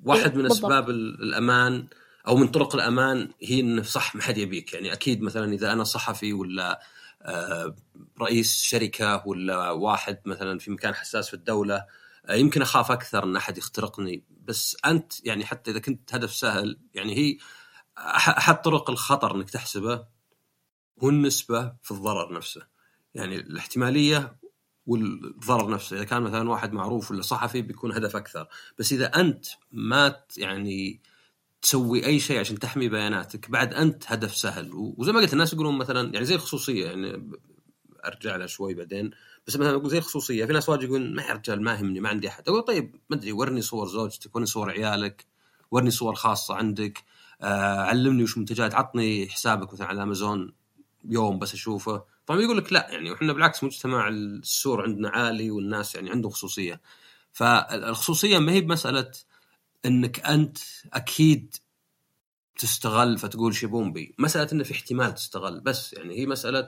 واحد 0.04 0.36
من 0.36 0.42
بالضبط. 0.44 0.66
أسباب 0.66 0.90
ال- 0.90 1.24
الأمان 1.24 1.88
أو 2.28 2.36
من 2.36 2.48
طرق 2.48 2.76
الأمان 2.76 3.30
هي 3.42 3.60
إنه 3.60 3.84
صح 3.84 4.16
ما 4.16 4.22
حد 4.22 4.38
يبيك. 4.38 4.74
يعني 4.74 4.94
أكيد 4.94 5.22
مثلا 5.22 5.54
إذا 5.54 5.72
أنا 5.74 5.84
صحفي 5.84 6.34
ولا 6.34 6.82
آه، 7.22 7.76
رئيس 8.22 8.64
شركة 8.64 9.24
ولا 9.28 9.70
واحد 9.72 10.18
مثلا 10.26 10.60
في 10.60 10.72
مكان 10.72 10.96
حساس 10.96 11.28
في 11.28 11.34
الدولة 11.34 11.86
آه، 12.26 12.34
يمكن 12.36 12.62
أخاف 12.62 12.92
أكثر 12.92 13.24
إن 13.24 13.36
أحد 13.36 13.58
يخترقني. 13.58 14.24
بس 14.46 14.78
أنت 14.86 15.26
يعني 15.26 15.46
حتى 15.46 15.72
إذا 15.72 15.80
كنت 15.80 16.16
هدف 16.16 16.34
سهل 16.36 16.80
يعني 16.94 17.18
هي 17.18 17.38
أحد 17.98 18.62
طرق 18.62 18.90
الخطر 18.90 19.36
إنك 19.36 19.50
تحسبه 19.50 20.06
هو 21.04 21.10
النسبة 21.10 21.74
في 21.84 21.92
الضرر 21.92 22.34
نفسه. 22.34 22.75
يعني 23.16 23.36
الاحتمالية 23.36 24.36
والضرر 24.86 25.70
نفسه. 25.70 25.96
إذا 25.96 26.06
كان 26.06 26.22
مثلا 26.22 26.50
واحد 26.50 26.74
معروف 26.74 27.12
ولا 27.12 27.22
صحفي 27.22 27.62
بيكون 27.62 27.92
هدف 27.92 28.16
أكثر. 28.16 28.48
بس 28.80 28.94
إذا 28.94 29.06
أنت 29.06 29.46
ما 29.72 30.16
يعني 30.38 31.02
تسوي 31.62 32.06
أي 32.06 32.20
شيء 32.20 32.40
عشان 32.40 32.60
تحمي 32.60 32.90
بياناتك 32.90 33.50
بعد 33.50 33.74
أنت 33.74 34.04
هدف 34.08 34.36
سهل. 34.36 34.72
وزي 34.74 35.12
ما 35.12 35.20
قلت 35.20 35.34
الناس 35.34 35.54
يقولون 35.54 35.78
مثلا 35.78 36.14
يعني 36.14 36.26
زي 36.26 36.36
الخصوصية. 36.36 36.86
يعني 36.86 37.32
أرجع 38.06 38.36
لها 38.36 38.48
شوي 38.48 38.74
بعدين. 38.74 39.12
بس 39.48 39.56
مثلا 39.56 39.76
أقول 39.76 39.90
زي 39.90 39.98
الخصوصية. 39.98 40.46
في 40.46 40.54
ناس 40.54 40.70
واجد 40.70 40.84
يقولون 40.84 41.16
ما 41.16 41.24
يا 41.24 41.34
رجال 41.34 41.62
ما 41.64 41.74
يهمني 41.74 42.00
ما 42.00 42.10
عندي 42.10 42.28
أحد. 42.28 42.50
أقول 42.50 42.62
طيب 42.62 42.96
ما 43.10 43.16
أدري 43.16 43.32
ورني 43.32 43.62
صور 43.62 43.88
زوجتك 43.88 44.36
ورني 44.36 44.46
صور 44.46 44.72
عيالك 44.72 45.26
ورني 45.72 45.92
صور 45.92 46.16
خاصة 46.16 46.56
عندك. 46.56 47.04
آه 47.42 47.82
علمني 47.82 48.24
وش 48.24 48.38
منتجات. 48.38 48.76
عطني 48.76 49.30
حسابك 49.30 49.74
مثلا 49.74 49.88
على 49.88 50.04
أمازون 50.04 50.54
يوم 51.06 51.40
بس 51.40 51.54
أشوفه. 51.54 52.15
طبعا 52.26 52.42
يقول 52.42 52.58
لك 52.58 52.74
لا 52.74 52.88
يعني 52.92 53.12
وإحنا 53.12 53.34
بالعكس 53.34 53.64
مجتمع 53.64 54.08
السور 54.08 54.82
عندنا 54.84 55.10
عالي 55.10 55.52
والناس 55.52 55.96
يعني 55.96 56.10
عندهم 56.12 56.32
خصوصية. 56.32 56.82
فالخصوصية 57.34 58.40
ما 58.40 58.52
هي 58.52 58.62
بمسألة 58.62 59.12
إنك 59.86 60.20
أنت 60.26 60.58
أكيد 60.94 61.56
تستغل 62.58 63.18
فتقول 63.18 63.56
شيبون 63.56 63.94
بي. 63.94 64.16
مسألة 64.20 64.50
إنه 64.54 64.64
في 64.64 64.72
احتمال 64.74 65.14
تستغل 65.14 65.60
بس 65.62 65.94
يعني 65.94 66.20
هي 66.20 66.26
مسألة 66.26 66.68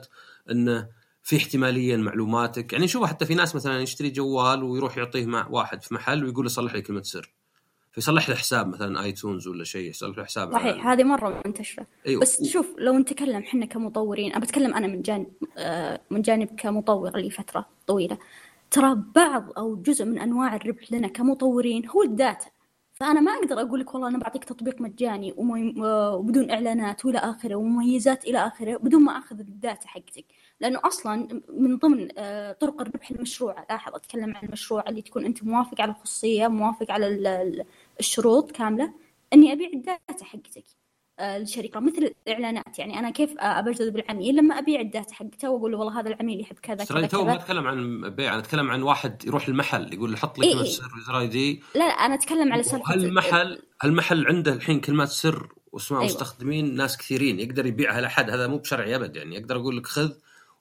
إنه 0.50 0.88
في 1.22 1.36
احتمالية 1.36 1.96
معلوماتك 1.96 2.72
يعني 2.72 2.88
شوف 2.88 3.04
حتى 3.04 3.26
في 3.26 3.34
ناس 3.34 3.54
مثلا 3.56 3.80
يشتري 3.80 4.10
جوال 4.10 4.62
ويروح 4.62 4.96
يعطيه 4.98 5.26
مع 5.26 5.46
واحد 5.50 5.82
في 5.82 5.94
محل 5.94 6.24
ويقول 6.24 6.44
له 6.44 6.50
صلح 6.50 6.74
لي 6.74 6.82
كلمة 6.82 7.02
سر. 7.02 7.32
فيصلح 7.98 8.28
له 8.28 8.34
حساب 8.34 8.68
مثلا 8.68 9.02
iTunes 9.02 9.48
ولا 9.48 9.64
شيء 9.64 9.90
يصلح 9.90 10.18
له 10.18 10.24
حساب 10.24 10.52
صحيح 10.52 10.86
هذه 10.86 11.04
مرة 11.04 11.42
منتشرة. 11.46 11.86
أيوه. 12.06 12.20
بس 12.20 12.44
شوف 12.44 12.74
لو 12.78 12.98
نتكلم 12.98 13.42
إحنا 13.42 13.66
كمطورين 13.66 14.32
أنا 14.32 14.40
بتكلم 14.40 14.74
أنا 14.74 14.86
من 14.86 15.02
جانب 15.02 15.26
آه، 15.58 16.00
من 16.10 16.22
جانب 16.22 16.48
كمطور 16.56 17.16
لي 17.16 17.30
فترة 17.30 17.66
طويلة. 17.86 18.18
ترى 18.70 19.02
بعض 19.14 19.52
أو 19.58 19.76
جزء 19.76 20.04
من 20.04 20.18
أنواع 20.18 20.56
الربح 20.56 20.92
لنا 20.92 21.08
كمطورين 21.08 21.88
هو 21.88 22.02
ال 22.02 22.09
data. 22.09 22.46
فأنا 22.94 23.20
ما 23.20 23.32
أقدر 23.32 23.60
أقول 23.60 23.80
لك 23.80 23.94
والله 23.94 24.08
أنا 24.08 24.18
بعطيك 24.18 24.44
تطبيق 24.44 24.80
مجاني 24.80 25.34
وبدون 25.36 26.50
إعلانات 26.50 27.04
والى 27.04 27.18
آخرة 27.18 27.54
ومميزات 27.54 28.24
إلى 28.24 28.46
آخرة 28.46 28.76
بدون 28.76 29.02
ما 29.02 29.18
أخذ 29.18 29.38
ال 29.38 29.48
data 29.48 29.88
حقتك. 29.88 30.24
لأنه 30.60 30.80
أصلا 30.84 31.40
من 31.48 31.76
ضمن 31.76 32.08
آه، 32.18 32.52
طرق 32.52 32.80
الربح 32.80 33.10
المشروعة 33.10 33.66
لاحظ 33.70 33.94
أتكلم 33.94 34.36
عن 34.36 34.46
المشروع 34.46 34.84
اللي 34.88 35.02
تكون 35.02 35.24
أنت 35.24 35.44
موافق 35.44 35.80
على 35.80 35.90
الخصوصيه 35.90 36.48
موافق 36.48 36.90
على 36.90 37.06
الشروط 38.00 38.50
كاملة 38.50 38.94
إني 39.32 39.52
أبيع 39.52 39.68
ال 39.74 39.84
data 39.84 40.24
حقتك. 40.24 40.64
آه، 41.18 41.36
الشركة 41.36 41.80
مثل 41.80 42.14
الاعلانات 42.26 42.78
يعني 42.78 42.98
أنا 42.98 43.10
كيف 43.10 43.38
آه، 43.38 43.60
بجذب 43.60 43.96
العميل 43.96 44.36
لما 44.36 44.58
أبيع 44.58 44.80
ال 44.80 44.87
data 44.87 45.14
حقته 45.14 45.50
وأقول 45.50 45.72
له 45.72 45.78
والله 45.78 46.00
هذا 46.00 46.08
العميل 46.08 46.40
يحب 46.40 46.56
كذا 46.62 46.84
كذا 46.84 47.06
تو 47.06 47.24
ما 47.24 47.34
كذا. 47.34 47.42
أتكلم 47.42 47.66
عن 47.66 48.10
بيع 48.10 48.32
أنا 48.32 48.38
أتكلم 48.38 48.70
عن 48.70 48.82
واحد 48.82 49.24
يروح 49.24 49.48
المحل 49.48 49.94
يقول 49.94 50.10
له 50.10 50.16
حط 50.16 50.38
لي 50.38 50.52
كلمة 50.52 50.62
إيه. 50.62 50.70
سر 50.70 50.90
user 50.98 51.24
ID. 51.24 51.62
لا 51.74 51.78
لا 51.78 51.84
أنا 51.84 52.14
أتكلم 52.14 52.52
على 52.52 52.62
سالفة 52.62 52.94
هل 52.94 53.04
المحل 53.04 53.58
هل 53.80 53.90
المحل 53.90 54.26
عنده 54.26 54.52
الحين 54.52 54.80
كلمات 54.80 55.08
سر 55.08 55.52
واسماء 55.72 56.00
أيوة. 56.00 56.12
مستخدمين؟ 56.12 56.76
ناس 56.76 56.96
كثيرين 56.96 57.40
يقدر 57.40 57.66
يبيعها 57.66 58.00
لأحد. 58.00 58.30
هذا 58.30 58.46
مو 58.46 58.58
بشرعي 58.58 58.96
أبد. 58.96 59.16
يعني 59.16 59.38
أقدر 59.38 59.56
أقول 59.56 59.76
لك 59.76 59.86
خذ 59.86 60.12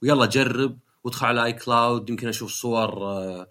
ويلا 0.01 0.25
جرب 0.25 0.79
وادخل 1.03 1.27
على 1.27 1.43
اي 1.43 1.53
cloud 1.53 2.09
يمكن 2.09 2.27
أشوف 2.27 2.51
صور 2.51 3.03
آه، 3.03 3.41
آه، 3.41 3.47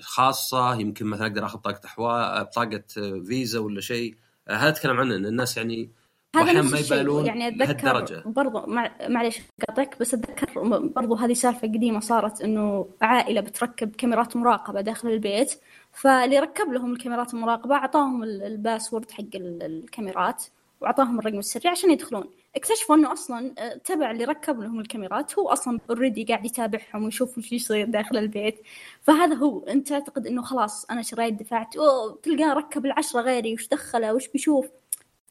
خاصة 0.00 0.74
يمكن 0.74 1.06
مثلا 1.06 1.26
أقدر 1.26 1.44
آخذ 1.46 1.58
طاقة 1.58 1.80
احوال 1.84 2.44
بطاقه 2.44 2.82
فيزا 3.26 3.58
ولا 3.58 3.80
شيء. 3.80 4.14
هذا 4.48 4.68
أتكلم 4.68 5.00
عنه 5.00 5.16
إن 5.16 5.26
الناس 5.26 5.56
يعني 5.56 5.90
هذا 6.36 6.62
ما 6.62 6.78
يبالون 6.78 7.26
يعني 7.26 7.48
أتذكر 7.48 8.22
برضو 8.26 8.66
مع... 8.66 8.90
معليش 9.08 9.38
قاطعك 9.68 9.96
بس 10.00 10.14
أتذكر 10.14 10.78
برضو 10.78 11.14
هذه 11.14 11.32
سالفة 11.32 11.68
قديمة 11.68 12.00
صارت 12.00 12.40
إنه 12.42 12.88
عائلة 13.02 13.40
بتركب 13.40 13.96
كاميرات 13.96 14.36
مراقبة 14.36 14.80
داخل 14.80 15.08
البيت 15.08 15.60
فاللي 15.92 16.38
ركب 16.38 16.72
لهم 16.72 16.92
الكاميرات 16.92 17.34
المراقبة 17.34 17.74
أعطاهم 17.74 18.22
ال- 18.22 18.42
ال 18.42 18.50
password 18.50 19.10
حق 19.10 19.24
ال- 19.34 19.62
الكاميرات 19.62 20.44
وأعطاهم 20.80 21.18
الرقم 21.18 21.38
السري 21.38 21.68
عشان 21.68 21.90
يدخلون. 21.90 22.24
اكتشفوا 22.56 22.96
انه 22.96 23.12
أصلا 23.12 23.54
آه، 23.58 23.74
تبع 23.74 24.10
اللي 24.10 24.24
ركب 24.24 24.60
لهم 24.60 24.80
الكاميرات 24.80 25.38
هو 25.38 25.48
أصلا 25.48 25.80
already 25.90 26.24
قاعد 26.24 26.44
يتابعهم 26.44 27.04
ويشوف 27.04 27.38
وش 27.38 27.52
يصير 27.52 27.86
داخل 27.86 28.16
البيت. 28.16 28.60
فهذا 29.00 29.34
هو 29.34 29.64
انت 29.64 29.88
تعتقد 29.88 30.26
انه 30.26 30.42
خلاص 30.42 30.84
أنا 30.84 31.02
شريت 31.02 31.34
دفعت 31.34 31.74
تلقاه 32.22 32.52
ركب 32.52 32.86
العشرة 32.86 33.20
غيري 33.20 33.54
وش 33.54 33.68
دخله 33.68 34.14
وش 34.14 34.28
بيشوف؟ 34.28 34.66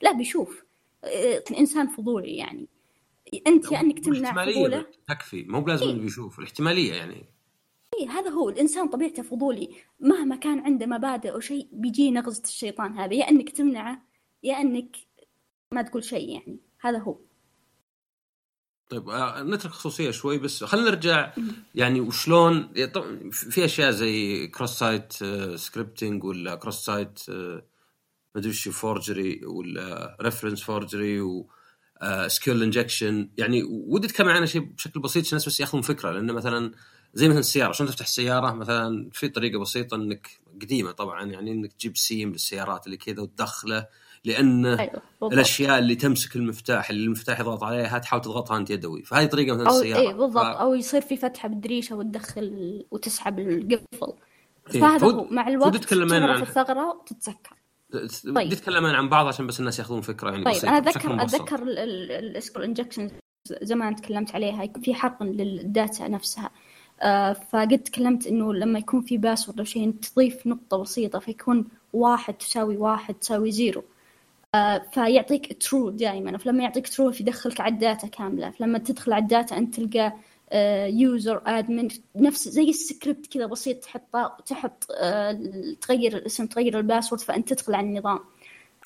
لا 0.02 0.12
بيشوف. 0.12 0.64
آه، 1.04 1.44
إنسان 1.60 1.88
فضولي 1.88 2.38
يعني. 2.38 2.68
أنت 3.48 3.72
يا 3.72 3.80
انك 3.80 4.00
تمنع 4.00 4.46
فضوله. 4.46 4.86
تكفي. 5.10 5.44
مو 5.44 5.62
بلازم 5.62 5.88
إيه. 5.88 5.94
بيشوف 6.00 6.40
الاحتمالية 6.40 6.94
يعني. 6.94 7.26
إيه 8.00 8.10
هذا 8.10 8.30
هو. 8.30 8.50
الإنسان 8.50 8.88
طبيعته 8.88 9.24
فضولي. 9.24 9.70
مهما 10.00 10.36
كان 10.36 10.60
عنده 10.60 10.86
مبادئ 10.86 11.32
أو 11.32 11.40
شيء 11.40 11.68
بيجي 11.72 12.12
نغزة 12.12 12.44
الشيطان 12.44 12.98
هذا. 12.98 13.14
يا 13.14 13.30
إنك 13.30 13.50
تمنعه 13.50 14.02
يا 14.44 14.62
إنك 14.62 14.96
ما 15.74 15.82
تقول 15.82 16.04
شيء 16.04 16.30
يعني. 16.30 16.69
هذا 16.79 16.98
هو. 16.98 17.19
طيب 18.89 19.09
آه، 19.09 19.43
نترك 19.43 19.71
خصوصية 19.71 20.12
شوي 20.12 20.38
بس 20.38 20.63
خلينا 20.63 20.89
نرجع 20.89 21.33
يعني 21.75 22.01
وشلون 22.01 22.74
في 23.31 23.65
أشياء 23.65 23.91
زي 23.91 24.48
cross 24.48 24.79
site 24.79 25.13
scripting 25.56 26.24
ولا 26.24 26.55
cross 26.56 26.86
site 26.86 27.20
ما 27.29 27.62
أدري 28.36 28.50
وش 28.50 28.67
forgery 28.68 29.46
ولا 29.45 30.17
reference 30.22 30.63
forgery 30.63 31.22
و 31.21 31.50
SQL 32.27 32.63
injection 32.63 33.29
يعني 33.38 33.63
ودي 33.63 34.07
أتكلم 34.07 34.29
عنها 34.29 34.45
شيء 34.45 34.62
بشكل 34.62 35.00
بسيط 35.00 35.25
عشان 35.25 35.38
الناس 35.38 35.48
بس 35.48 35.59
ياخذون 35.59 35.81
فكرة. 35.81 36.12
لأنه 36.12 36.33
مثلا 36.33 36.71
زي 37.13 37.28
مثلا 37.28 37.39
السيارة 37.39 37.70
عشان 37.70 37.88
تفتح 37.88 38.06
السيارة؟ 38.06 38.51
مثلا 38.54 39.10
في 39.12 39.28
طريقة 39.30 39.60
بسيطة 39.60 39.96
إنك 39.96 40.28
قديمة 40.62 40.92
طبعا 40.92 41.24
يعني 41.25 41.51
إنك 41.51 41.74
تجيب 41.74 41.98
سيم 41.98 42.32
للسيارات 42.32 42.86
اللي 42.86 42.98
كذا 42.98 43.22
وتدخله 43.22 43.86
لأن 44.25 44.62
بالضبط. 44.75 45.34
الأشياء 45.34 45.80
اللي 45.80 45.96
تمسك 45.96 46.36
المفتاح 46.36 46.89
اللي 46.89 47.04
المفتاح 47.06 47.39
يضغط 47.39 47.63
عليها 47.63 47.98
تحاول 48.00 48.22
تضغطها 48.22 48.58
أنت 48.58 48.70
يدوي 48.70 49.04
فهذه 49.04 49.25
طريقة 49.25 49.54
مثلا 49.56 49.70
أو 49.70 49.75
السيارة. 49.75 50.00
إيه 50.00 50.13
بالضبط. 50.13 50.44
ف... 50.44 50.48
أو 50.48 50.74
يصير 50.75 51.01
في 51.01 51.18
فتحة 51.18 51.50
بالدريشة 51.50 51.96
وتدخل 51.96 52.86
وتسحب 52.92 53.39
القفل. 53.39 54.13
إيه، 54.75 54.82
فهذا 54.82 54.98
فود- 54.98 55.13
هو. 55.13 55.28
مع 55.32 55.48
الوقت 55.48 55.75
تتكلمين 55.75 56.24
عن- 56.24 56.42
الثغرة 56.42 56.89
وتتسكر 57.01 57.56
طيب. 58.36 58.51
اتكلم 58.51 58.86
عن 58.86 59.10
بعض 59.10 59.28
عشان 59.28 59.48
بس 59.48 59.60
الناس 59.60 59.80
يأخذون 59.80 60.01
فكرة 60.01 60.30
يعني 60.32 60.44
طيب 60.44 60.54
بسيطة 60.54 60.70
أنا 60.70 60.78
اتذكر. 60.78 61.22
اتذكر 61.22 61.63
ال 61.63 61.88
SQL 61.88 62.63
injection 62.63 63.12
زمان 63.62 63.96
تكلمت 63.96 64.36
عليها 64.36 64.63
يكون 64.63 64.82
في 64.82 64.94
حقن 64.94 65.25
لل 65.27 65.54
data 65.54 66.08
نفسها. 66.08 66.50
فقد 67.51 67.79
تكلمت 67.86 68.27
إنه 68.27 68.53
لما 68.53 68.79
يكون 68.79 69.01
في 69.01 69.18
password 69.18 69.60
أو 69.60 69.65
شيء 69.65 69.91
تضيف 69.91 70.48
نقطة 70.48 70.77
بسيطة 70.77 71.20
فيكون 71.20 71.65
واحد 71.94 72.34
تساوي 72.34 72.77
واحد 72.77 73.13
تساوي 73.13 73.51
zero. 73.51 73.84
آه، 74.56 74.77
فيعطيك 74.94 75.63
true 75.63 75.89
دائما 75.89 76.38
فلما 76.38 76.63
يعطيك 76.63 76.88
true 76.88 77.10
يدخلك 77.10 77.62
على 77.62 77.74
ال 77.74 77.80
data 77.80 78.08
كاملة. 78.08 78.50
فلما 78.50 78.77
تدخل 78.79 79.13
على 79.13 79.22
ال 79.22 79.29
data 79.29 79.58
أنت 79.58 79.75
تلقى 79.75 80.13
user 80.89 81.41
admin 81.46 81.88
نفس 82.15 82.50
زي 82.50 82.70
السكريبت 82.70 83.27
كذا 83.34 83.46
بسيط 83.46 83.77
تحطه 83.77 84.38
تحط 84.46 84.84
تغير 85.82 86.18
الاسم 86.18 86.46
تغير 86.46 86.77
ال 86.77 86.82
password 86.82 87.22
فأنت 87.22 87.53
تدخل 87.53 87.75
على 87.75 87.88
النظام. 87.88 88.20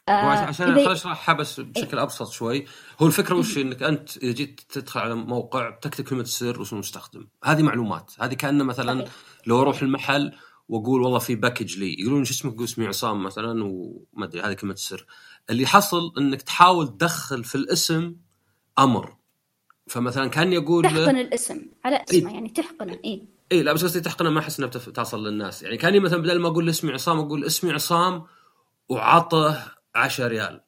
عشان 0.09 0.53
خليني 0.53 0.91
اشرحها 0.91 1.33
بس 1.33 1.59
بشكل 1.59 1.99
أبسط 1.99 2.31
شوي. 2.31 2.65
هو 3.01 3.07
الفكرة 3.07 3.35
وش؟ 3.35 3.57
إنك 3.57 3.83
أنت 3.83 4.17
إذا 4.17 4.31
جيت 4.31 4.61
تدخل 4.69 4.99
على 4.99 5.15
موقع 5.15 5.69
تكتب 5.69 6.03
كلمة 6.03 6.23
سر 6.23 6.59
واسم 6.59 6.75
المستخدم. 6.75 7.27
هذه 7.43 7.61
معلومات. 7.61 8.11
هذه 8.19 8.33
كأنه 8.33 8.63
مثلا 8.63 9.05
لو 9.47 9.61
أروح 9.61 9.81
المحل 9.81 10.31
وأقول 10.69 11.01
والله 11.01 11.19
في 11.19 11.35
package 11.35 11.77
لي 11.77 11.95
يقولون 11.99 12.23
شو 12.23 12.33
اسمك؟ 12.33 12.61
اسمي 12.61 12.87
عصام 12.87 13.23
مثلا 13.23 13.63
وما 13.63 14.25
أدري 14.25 14.41
هذه 14.41 14.53
كلمة 14.53 14.73
السر. 14.73 15.05
اللي 15.49 15.65
حصل 15.65 16.13
إنك 16.17 16.41
تحاول 16.41 16.87
تدخل 16.87 17.43
في 17.43 17.55
الاسم 17.55 18.15
أمر. 18.79 19.15
فمثلا 19.87 20.27
كان 20.27 20.53
يقول 20.53 20.83
تحقن 20.83 21.17
الاسم 21.17 21.61
على 21.85 22.03
اسمه 22.09 22.29
إيه؟ 22.29 22.35
يعني 22.35 22.49
تحقنه 22.49 22.99
اي 23.05 23.27
اي 23.51 23.63
لا 23.63 23.73
بس 23.73 23.83
قصدي 23.83 24.01
تحقنه 24.01 24.29
ما 24.29 24.39
أحس 24.39 24.59
انها 24.59 24.69
تصل 24.69 25.27
للناس. 25.27 25.63
يعني 25.63 25.77
كأني 25.77 25.99
مثلا 25.99 26.21
بدل 26.21 26.39
ما 26.39 26.47
أقول 26.47 26.69
اسمي 26.69 26.91
عصام 26.91 27.19
أقول 27.19 27.45
اسمي 27.45 27.71
عصام 27.71 28.23
وعطه 28.89 29.73
10 29.95 30.27
ريال. 30.27 30.61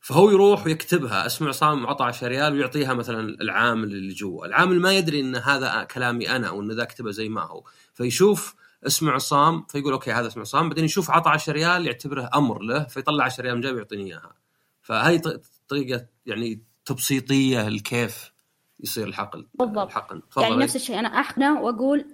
فهو 0.00 0.30
يروح 0.30 0.66
ويكتبها 0.66 1.26
اسمه 1.26 1.48
عصام 1.48 1.86
عطى 1.86 2.04
10 2.04 2.28
ريال 2.28 2.52
ويعطيها 2.52 2.94
مثلا 2.94 3.20
العامل 3.20 3.84
اللي 3.84 4.12
جوا. 4.12 4.46
العامل 4.46 4.80
ما 4.80 4.92
يدري 4.92 5.20
إن 5.20 5.36
هذا 5.36 5.84
كلامي 5.84 6.30
أنا 6.30 6.48
أو 6.48 6.60
إن 6.60 6.72
ذا 6.72 6.84
كتبه 6.84 7.10
زي 7.10 7.28
ما 7.28 7.42
هو. 7.42 7.64
فيشوف 7.94 8.54
اسمه 8.86 9.12
عصام 9.12 9.66
فيقول 9.68 9.92
okay 9.92 10.12
هذا 10.12 10.26
اسمه 10.26 10.40
عصام 10.40 10.68
بعدين 10.68 10.84
يشوف 10.84 11.10
عطى 11.10 11.30
10 11.30 11.52
ريال 11.52 11.86
يعتبره 11.86 12.30
أمر 12.34 12.62
له 12.62 12.84
فيطلع 12.84 13.24
10 13.24 13.44
ريال 13.44 13.54
من 13.54 13.60
جيبه 13.60 13.74
ويعطيني 13.74 14.04
إياها. 14.04 14.34
فهي 14.82 15.20
طريقه 15.68 16.06
يعني 16.26 16.62
تبسيطية 16.84 17.68
لكيف 17.68 18.32
يصير 18.80 19.08
الحقن 19.08 19.46
بالضبط. 19.54 19.86
الحقن 19.86 20.22
يعني 20.36 20.56
نفس 20.56 20.76
الشيء. 20.76 20.98
أنا 20.98 21.08
احقنه 21.08 21.60
وأقول 21.60 22.04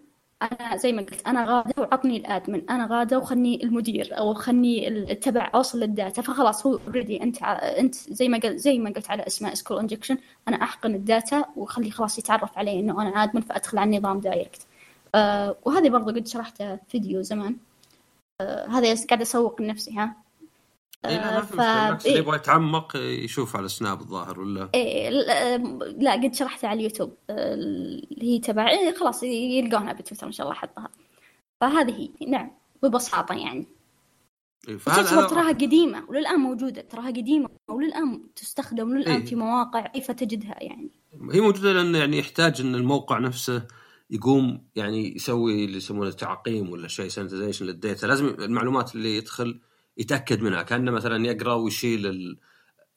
أنا 0.42 0.76
زي 0.76 0.92
ما 0.92 1.02
قلت 1.02 1.26
أنا 1.26 1.45
غاده 1.45 1.83
وعطني 1.83 2.16
ال 2.16 2.25
admin 2.25 2.70
أنا 2.71 2.87
غاده 2.90 3.18
وخلني 3.18 3.64
المدير 3.64 4.18
أو 4.18 4.35
خلني 4.35 5.04
تبع 5.14 5.50
أوصل 5.54 5.80
لل 5.80 5.92
data. 5.92 6.23
فخلاص 6.23 6.66
هو 6.66 6.78
already 6.87 7.23
أنت 7.23 7.42
أنت 7.42 7.95
زي 7.95 8.28
ما 8.28 8.38
قلت 8.38 8.57
زي 8.57 8.78
ما 8.78 8.90
قلت 8.90 9.11
على 9.11 9.26
اسماء 9.26 9.54
SQL 9.54 9.78
injection 9.78 10.18
أنا 10.49 10.62
أحقن 10.62 10.95
ال 10.94 11.04
data 11.04 11.44
وأخليه 11.57 11.90
خلاص 11.90 12.18
يتعرف 12.18 12.59
علي 12.59 12.80
إنه 12.80 13.02
أنا 13.02 13.09
admin 13.23 13.40
فأدخل 13.42 13.78
على 13.78 13.97
النظام 13.97 14.21
direct 14.20 14.66
آه 15.14 15.57
وهذه 15.64 15.88
برضه 15.88 16.12
قد 16.12 16.26
شرحتها 16.26 16.80
فيديو 16.88 17.23
زمان. 17.23 17.57
آه 18.40 18.66
هذا 18.68 18.95
قاعد 19.11 19.21
أسوق 19.21 19.62
لنفسي 19.62 19.92
ها؟ 19.99 20.27
لا 21.05 21.11
ما 21.11 21.38
آه، 21.38 21.40
ف... 21.97 22.07
اللي 22.07 22.19
يبغى 22.19 22.37
يتعمق 22.37 22.97
يشوف 22.97 23.57
على 23.57 23.69
سناب 23.69 24.00
الظاهر 24.00 24.40
ولا؟ 24.40 24.69
إيه 24.75 25.11
لا 25.99 26.12
قد 26.12 26.35
شرحتها 26.35 26.69
على 26.69 26.78
اليوتيوب. 26.78 27.17
آه، 27.31 27.55
اللي 27.55 28.35
هي 28.35 28.38
تبع 28.38 28.69
إيه 28.71 28.95
خلاص 28.95 29.23
يلقونها 29.23 29.93
بتويتر 29.93 30.26
إن 30.26 30.33
شاء 30.33 30.47
الله 30.47 30.59
حطها. 30.59 30.88
فهذه 31.61 32.09
هي 32.21 32.26
نعم 32.26 32.50
ببساطة 32.83 33.35
يعني. 33.35 33.67
إيه 34.69 34.76
فهذا 34.76 35.26
تراها 35.26 35.49
قديمة 35.49 36.05
وللآن 36.09 36.40
موجودة 36.40 36.83
تراها 36.83 37.07
قديمة 37.07 37.49
وللآن 37.69 38.23
تستخدم 38.37 38.90
وللآن 38.90 39.21
إيه؟ 39.21 39.25
في 39.25 39.35
مواقع 39.35 39.87
كيف 39.87 40.11
تجدها 40.11 40.57
يعني. 40.61 40.90
هي 41.33 41.40
موجودة 41.40 41.73
لأن 41.73 41.95
يعني 41.95 42.19
يحتاج 42.19 42.61
إن 42.61 42.75
الموقع 42.75 43.19
نفسه 43.19 43.67
يقوم 44.11 44.64
يعني 44.76 45.17
يسوي 45.17 45.64
اللي 45.64 45.76
يسمونه 45.76 46.11
تعقيم 46.11 46.71
ولا 46.71 46.88
شيء 46.88 47.09
sanitization 47.08 47.66
لل 47.66 47.80
data 47.80 48.06
لازم 48.07 48.26
المعلومات 48.26 48.95
اللي 48.95 49.17
يدخل 49.17 49.61
يتأكد 49.99 50.43
منها 50.43 50.62
كأنه 50.62 50.90
مثلا 50.90 51.26
يقرأ 51.26 51.55
ويشيل 51.55 52.37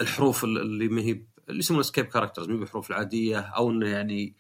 الحروف 0.01 0.43
اللي 0.43 0.87
ما 0.87 1.01
هي 1.01 1.11
اللي 1.49 1.59
يسمونها 1.59 1.83
escape 1.83 2.05
characters 2.05 2.49
مو 2.49 2.57
بالحروف 2.57 2.89
العادية 2.89 3.39
أو 3.39 3.69
إنه 3.69 3.87
يعني 3.87 4.35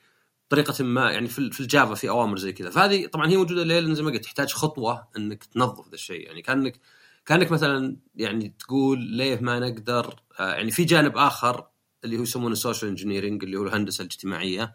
طريقة 0.49 0.83
ما 0.83 1.11
يعني 1.11 1.27
في 1.27 1.59
ال 1.59 1.66
Java 1.66 1.93
في 1.95 2.09
أوامر 2.09 2.37
زي 2.37 2.53
كذا. 2.53 2.69
فهذه 2.69 3.07
طبعا 3.07 3.27
هي 3.27 3.37
موجودة 3.37 3.63
ليه 3.63 3.79
لأن 3.79 3.95
زي 3.95 4.03
ما 4.03 4.11
قلت 4.11 4.23
تحتاج 4.23 4.53
خطوة 4.53 5.07
إنك 5.17 5.43
تنظف 5.43 5.87
ذا 5.87 5.93
الشيء. 5.93 6.27
يعني 6.27 6.41
كأنك 6.41 6.79
كأنك 7.25 7.51
مثلا 7.51 7.97
يعني 8.15 8.55
تقول 8.59 8.99
ليه 8.99 9.39
ما 9.39 9.59
نقدر 9.59 10.15
آه، 10.39 10.53
يعني 10.53 10.71
في 10.71 10.83
جانب 10.83 11.17
آخر 11.17 11.67
اللي 12.03 12.17
هو 12.17 12.21
يسمونه 12.21 12.53
ال 12.53 12.58
social 12.58 12.89
engineering 12.89 13.43
اللي 13.43 13.57
هو 13.57 13.63
الهندسة 13.63 14.01
الاجتماعية 14.01 14.73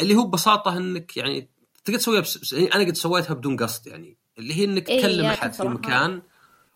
اللي 0.00 0.14
هو 0.14 0.26
ببساطة 0.26 0.76
إنك 0.76 1.16
يعني 1.16 1.48
تقدر 1.84 1.98
تسويها 1.98 2.20
بس 2.20 2.52
يعني 2.52 2.74
أنا 2.74 2.84
قد 2.84 2.94
سويتها 2.96 3.34
بدون 3.34 3.56
قصد 3.56 3.86
يعني 3.86 4.16
اللي 4.38 4.54
هي 4.54 4.64
إنك 4.64 4.88
إيه، 4.88 5.00
تكلم 5.00 5.26
أحد 5.26 5.52
في 5.52 5.62
مكان 5.62 6.22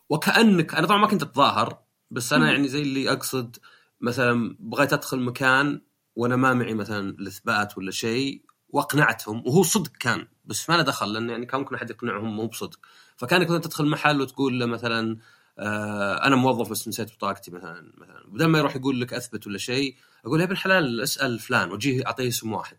وكانك 0.09 0.75
أنا 0.75 0.87
طبعا 0.87 0.97
ما 1.01 1.07
كنت 1.07 1.23
أتظاهر 1.23 1.77
بس 2.11 2.33
أنا 2.33 2.51
يعني 2.51 2.67
زي 2.67 2.81
اللي 2.81 3.11
أقصد 3.11 3.57
مثلا 4.01 4.55
بغيت 4.59 4.93
أدخل 4.93 5.19
مكان 5.19 5.81
وأنا 6.15 6.35
ما 6.35 6.53
معي 6.53 6.73
مثلا 6.73 7.09
الإثبات 7.09 7.77
ولا 7.77 7.91
شيء 7.91 8.41
وأقنعتهم 8.69 9.43
وهو 9.47 9.63
صدق 9.63 9.91
كان 9.99 10.27
بس 10.45 10.69
ما 10.69 10.75
له 10.75 10.83
دخل 10.83 11.13
لأن 11.13 11.29
يعني 11.29 11.45
كان 11.45 11.59
ممكن 11.59 11.75
أحد 11.75 11.89
يقنعهم 11.89 12.35
مو 12.35 12.47
بصدق. 12.47 12.79
فكأنك 13.17 13.47
مثلا 13.47 13.59
تدخل 13.61 13.85
محل 13.85 14.21
وتقول 14.21 14.59
له 14.59 14.65
مثلا 14.65 15.17
آه 15.59 16.25
أنا 16.27 16.35
موظف 16.35 16.71
بس 16.71 16.87
نسيت 16.87 17.13
بطاقتي 17.13 17.51
مثلا 17.51 17.93
مثلا. 17.97 18.23
بدل 18.27 18.45
ما 18.45 18.59
يروح 18.59 18.75
يقول 18.75 19.01
لك 19.01 19.13
أثبت 19.13 19.47
ولا 19.47 19.57
شيء 19.57 19.95
أقول 20.25 20.39
يا 20.39 20.45
ابن 20.45 20.53
الحلال 20.53 21.01
اسأل 21.01 21.39
فلان 21.39 21.71
وجيه 21.71 22.05
أعطيه 22.07 22.27
اسم 22.27 22.53
واحد. 22.53 22.77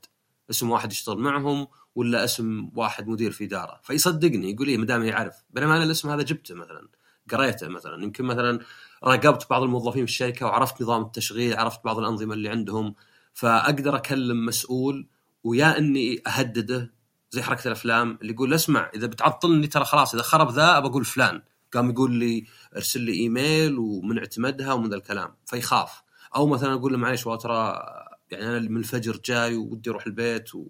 اسم 0.50 0.70
واحد 0.70 0.92
يشتغل 0.92 1.18
معهم 1.18 1.66
ولا 1.94 2.24
اسم 2.24 2.70
واحد 2.74 3.08
مدير 3.08 3.30
في 3.30 3.44
إدارة. 3.44 3.80
فيصدقني 3.82 4.50
يقول 4.50 4.66
لي 4.66 4.76
ما 4.76 4.86
دام 4.86 5.04
يعرف. 5.04 5.34
بينما 5.50 5.76
أنا 5.76 5.84
الاسم 5.84 6.10
هذا 6.10 6.22
جبته 6.22 6.54
مثلا. 6.54 6.88
قريته 7.30 7.68
مثلا. 7.68 8.04
يمكن 8.04 8.24
مثلا 8.24 8.60
راقبت 9.04 9.46
بعض 9.50 9.62
الموظفين 9.62 10.06
في 10.06 10.12
الشركة 10.12 10.46
وعرفت 10.46 10.82
نظام 10.82 11.02
التشغيل 11.02 11.56
عرفت 11.56 11.84
بعض 11.84 11.98
الأنظمة 11.98 12.34
اللي 12.34 12.48
عندهم 12.48 12.94
فأقدر 13.34 13.96
أكلم 13.96 14.46
مسؤول 14.46 15.08
ويا 15.44 15.78
إني 15.78 16.22
أهدده 16.26 16.92
زي 17.30 17.42
حركة 17.42 17.66
الأفلام 17.66 18.18
اللي 18.22 18.32
يقول 18.32 18.54
اسمع 18.54 18.90
إذا 18.94 19.06
بتعطلني 19.06 19.66
ترى 19.66 19.84
خلاص 19.84 20.14
إذا 20.14 20.22
خرب 20.22 20.50
ذا 20.50 20.78
بقول 20.78 21.04
فلان. 21.04 21.42
قام 21.74 21.90
يقول 21.90 22.12
لي 22.12 22.46
ارسل 22.76 23.00
لي 23.00 23.12
إيميل 23.12 23.78
ومن 23.78 24.18
اعتمدها 24.18 24.72
ومن 24.72 24.90
ذا 24.90 24.96
الكلام. 24.96 25.36
فيخاف. 25.46 26.02
أو 26.36 26.46
مثلا 26.46 26.74
أقول 26.74 26.92
له 26.92 26.98
معليش 26.98 27.24
ترى 27.24 27.82
يعني 28.30 28.46
أنا 28.46 28.58
من 28.58 28.76
الفجر 28.76 29.20
جاي 29.24 29.56
ودي 29.56 29.90
أروح 29.90 30.06
البيت 30.06 30.54
و... 30.54 30.66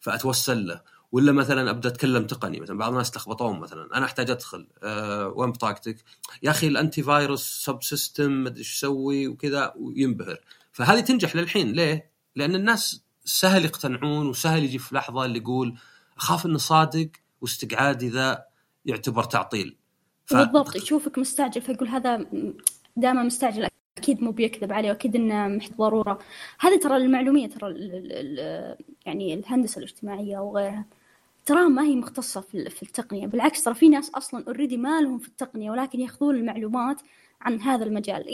فاتوسل 0.00 0.66
له. 0.66 0.80
ولا 1.12 1.32
مثلا 1.32 1.70
أبدأ 1.70 1.88
أتكلم 1.88 2.26
تقني 2.26 2.60
مثلا 2.60 2.78
بعض 2.78 2.92
الناس 2.92 3.10
تلخبطون 3.10 3.60
مثلا. 3.60 3.96
أنا 3.96 4.04
أحتاج 4.04 4.30
أدخل 4.30 4.68
أه 4.82 5.28
وين 5.28 5.52
بطاقتك؟ 5.52 5.96
يا 6.42 6.50
أخي 6.50 6.66
ال 6.66 7.02
antivirus 7.02 7.42
subsystem 7.64 8.32
ما 8.32 8.48
أدري 8.48 8.58
إيش 8.58 8.76
يسوي 8.76 9.28
وكذا 9.28 9.74
وينبهر. 9.76 10.40
فهذه 10.72 11.00
تنجح 11.00 11.36
للحين. 11.36 11.72
ليه؟ 11.72 12.10
لأن 12.36 12.54
الناس 12.54 13.02
سهل 13.24 13.64
يقتنعون 13.64 14.26
وسهل 14.26 14.64
يجي 14.64 14.78
في 14.78 14.94
لحظة 14.94 15.24
اللي 15.24 15.38
يقول 15.38 15.78
أخاف 16.16 16.46
إنه 16.46 16.58
صادق 16.58 17.08
واستقعاده 17.40 18.08
ذا 18.08 18.44
يعتبر 18.84 19.24
تعطيل. 19.24 19.76
ف... 20.26 20.36
بالضبط 20.36 20.76
يشوفك 20.76 21.18
مستعجل 21.18 21.62
فيقول 21.62 21.88
هذا 21.88 22.26
دائما 22.96 23.22
مستعجل 23.22 23.68
أكيد 23.98 24.22
مو 24.22 24.30
بيكذب 24.30 24.72
عليه 24.72 24.88
وأكيد 24.88 25.16
إنه 25.16 25.48
تحت 25.48 25.72
ضرورة. 25.78 26.18
هذه 26.60 26.80
ترى 26.80 26.96
المعلومية 26.96 27.48
ترى 27.48 27.70
ال 27.70 28.12
ال 28.12 28.76
يعني 29.06 29.34
الهندسة 29.34 29.78
الاجتماعية 29.78 30.38
وغيرها 30.38 30.84
ترى 31.44 31.68
ما 31.68 31.82
هي 31.82 31.96
مختصة 31.96 32.40
في, 32.40 32.70
في 32.70 32.82
التقنية. 32.82 33.26
بالعكس 33.26 33.64
ترى 33.64 33.74
في 33.74 33.88
ناس 33.88 34.10
أصلا 34.10 34.44
already 34.46 34.76
ما 34.76 35.00
لهم 35.00 35.18
في 35.18 35.28
التقنية 35.28 35.70
ولكن 35.70 36.00
يأخذون 36.00 36.36
المعلومات 36.36 37.02
عن 37.40 37.60
هذا 37.60 37.84
المجال. 37.84 38.24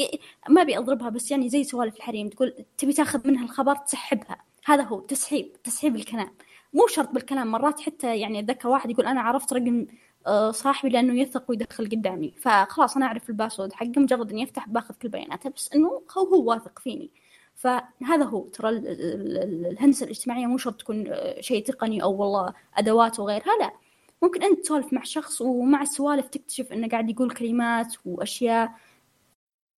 ما 0.49 0.63
أبي 0.63 0.79
أضربها 0.79 1.09
بس 1.09 1.31
يعني 1.31 1.49
زي 1.49 1.65
سوالف 1.65 1.97
الحريم 1.97 2.29
تقول 2.29 2.65
تبي 2.79 2.93
تأخذ 2.93 3.29
منها 3.29 3.45
الخبر 3.45 3.77
تسحبها. 3.77 4.45
هذا 4.65 4.83
هو 4.83 5.01
تسحيب 5.01 5.53
تسحيب 5.65 5.97
الكلام. 5.97 6.31
مو 6.75 6.87
شرط 6.87 7.11
بالكلام 7.13 7.47
مرات 7.51 7.81
حتى 7.81 8.19
يعني 8.19 8.39
أتذكر 8.41 8.69
واحد 8.69 8.91
يقول 8.91 9.07
أنا 9.07 9.21
عرفت 9.21 9.53
رقم 9.53 9.87
آه، 10.27 10.51
صاحبي 10.51 10.89
لأنه 10.89 11.21
يثق 11.21 11.45
ويدخل 11.49 11.85
قدامي. 11.85 12.35
فخلاص 12.39 12.97
أنا 12.97 13.07
أعرف 13.07 13.31
الباسورد 13.31 13.73
حقه 13.73 13.93
مجرد 13.97 14.31
إني 14.33 14.45
أفتح 14.45 14.69
باخذ 14.69 14.95
كل 14.95 15.09
بياناته. 15.09 15.51
بس 15.51 15.71
إنه 15.75 16.03
هو 16.19 16.23
هو 16.23 16.51
واثق 16.51 16.79
فيني. 16.79 17.11
فهذا 17.59 18.25
هو 18.25 18.49
ترى 18.49 18.69
الهندسة 18.71 20.05
الاجتماعية 20.05 20.47
مو 20.47 20.59
شرط 20.59 20.81
تكون 20.81 21.05
آه، 21.09 21.41
شيء 21.41 21.65
تقني 21.65 22.03
أو 22.03 22.17
والله 22.17 22.55
ادوات 22.75 23.21
وغيرها 23.21 23.59
لا. 23.61 23.73
ممكن 24.23 24.43
أنت 24.43 24.61
تسولف 24.61 24.93
مع 24.93 25.03
شخص 25.03 25.41
ومع 25.41 25.83
السوالف 25.83 26.29
تكتشف 26.29 26.73
إنه 26.73 26.89
قاعد 26.89 27.11
يقول 27.11 27.31
كلمات 27.31 27.95
وأشياء 28.05 28.75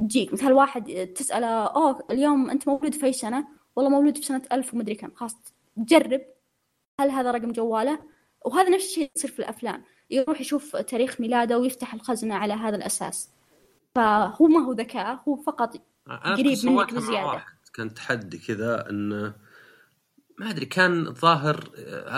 تجيك. 0.00 0.32
مثل 0.32 0.52
واحد 0.52 1.12
تسأله 1.14 1.46
أوه 1.46 2.06
اليوم 2.10 2.50
أنت 2.50 2.68
مولود 2.68 2.94
في 2.94 3.06
أي 3.06 3.12
سنة؟ 3.12 3.48
والله 3.76 3.90
مولود 3.90 4.16
في 4.16 4.24
سنة 4.24 4.42
ألف 4.52 4.74
ومدري 4.74 4.94
كم. 4.94 5.10
خلاص 5.14 5.36
تجرب. 5.76 6.20
هل 7.00 7.10
هذا 7.10 7.30
رقم 7.30 7.52
جواله؟ 7.52 7.98
وهذا 8.46 8.68
نفس 8.68 8.84
الشيء 8.84 9.10
يصير 9.16 9.30
في 9.30 9.38
الأفلام. 9.38 9.84
يروح 10.10 10.40
يشوف 10.40 10.76
تاريخ 10.76 11.20
ميلاده 11.20 11.58
ويفتح 11.58 11.94
الخزنة 11.94 12.34
على 12.34 12.52
هذا 12.52 12.76
الأساس. 12.76 13.30
فهو 13.94 14.46
ما 14.46 14.64
هو 14.64 14.72
ذكاء 14.72 15.22
هو 15.28 15.36
فقط 15.36 15.76
قريب 16.24 16.58
منك 16.64 16.94
بزيادة. 16.94 17.44
كان 17.80 17.94
تحدي 17.94 18.38
كذا 18.38 18.90
إنه 18.90 19.34
ما 20.38 20.50
أدري 20.50 20.66
كان 20.66 21.06
الظاهر 21.06 21.70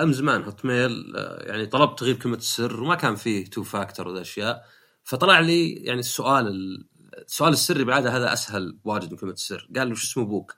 أيام 0.02 0.12
زمان 0.12 0.42
Hotmail 0.42 1.12
يعني 1.40 1.66
طلبت 1.66 1.98
تغيير 1.98 2.16
كلمة 2.16 2.36
السر 2.36 2.82
وما 2.82 2.94
كان 2.94 3.16
فيه 3.16 3.44
two 3.44 3.62
factor 3.62 4.08
وذا 4.08 4.20
اشياء 4.20 4.66
فطلع 5.04 5.40
لي 5.40 5.72
يعني 5.72 6.00
السؤال 6.00 6.84
السؤال 7.18 7.52
السري 7.52 7.84
بالعاده 7.84 8.16
هذا 8.16 8.32
أسهل 8.32 8.78
واجد 8.84 9.10
من 9.10 9.16
كلمة 9.16 9.32
السر. 9.32 9.68
قال 9.76 9.88
له 9.88 9.94
شو 9.94 10.04
اسم 10.04 10.20
أبوك؟ 10.20 10.56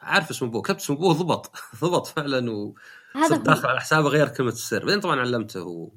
عارف 0.00 0.30
اسم 0.30 0.46
ابوه 0.46 0.62
كتب 0.62 0.76
اسم 0.76 0.92
أبوه؟ 0.92 1.14
ضبط. 1.14 1.56
ضبط 1.82 2.06
فعلا 2.06 2.50
و 2.50 2.74
هذا 3.14 3.36
داخل 3.36 3.68
على 3.68 3.80
حسابه 3.80 4.08
غير 4.08 4.28
كلمة 4.28 4.50
السر. 4.50 4.84
بعدين 4.84 5.00
طبعا 5.00 5.20
علمته. 5.20 5.92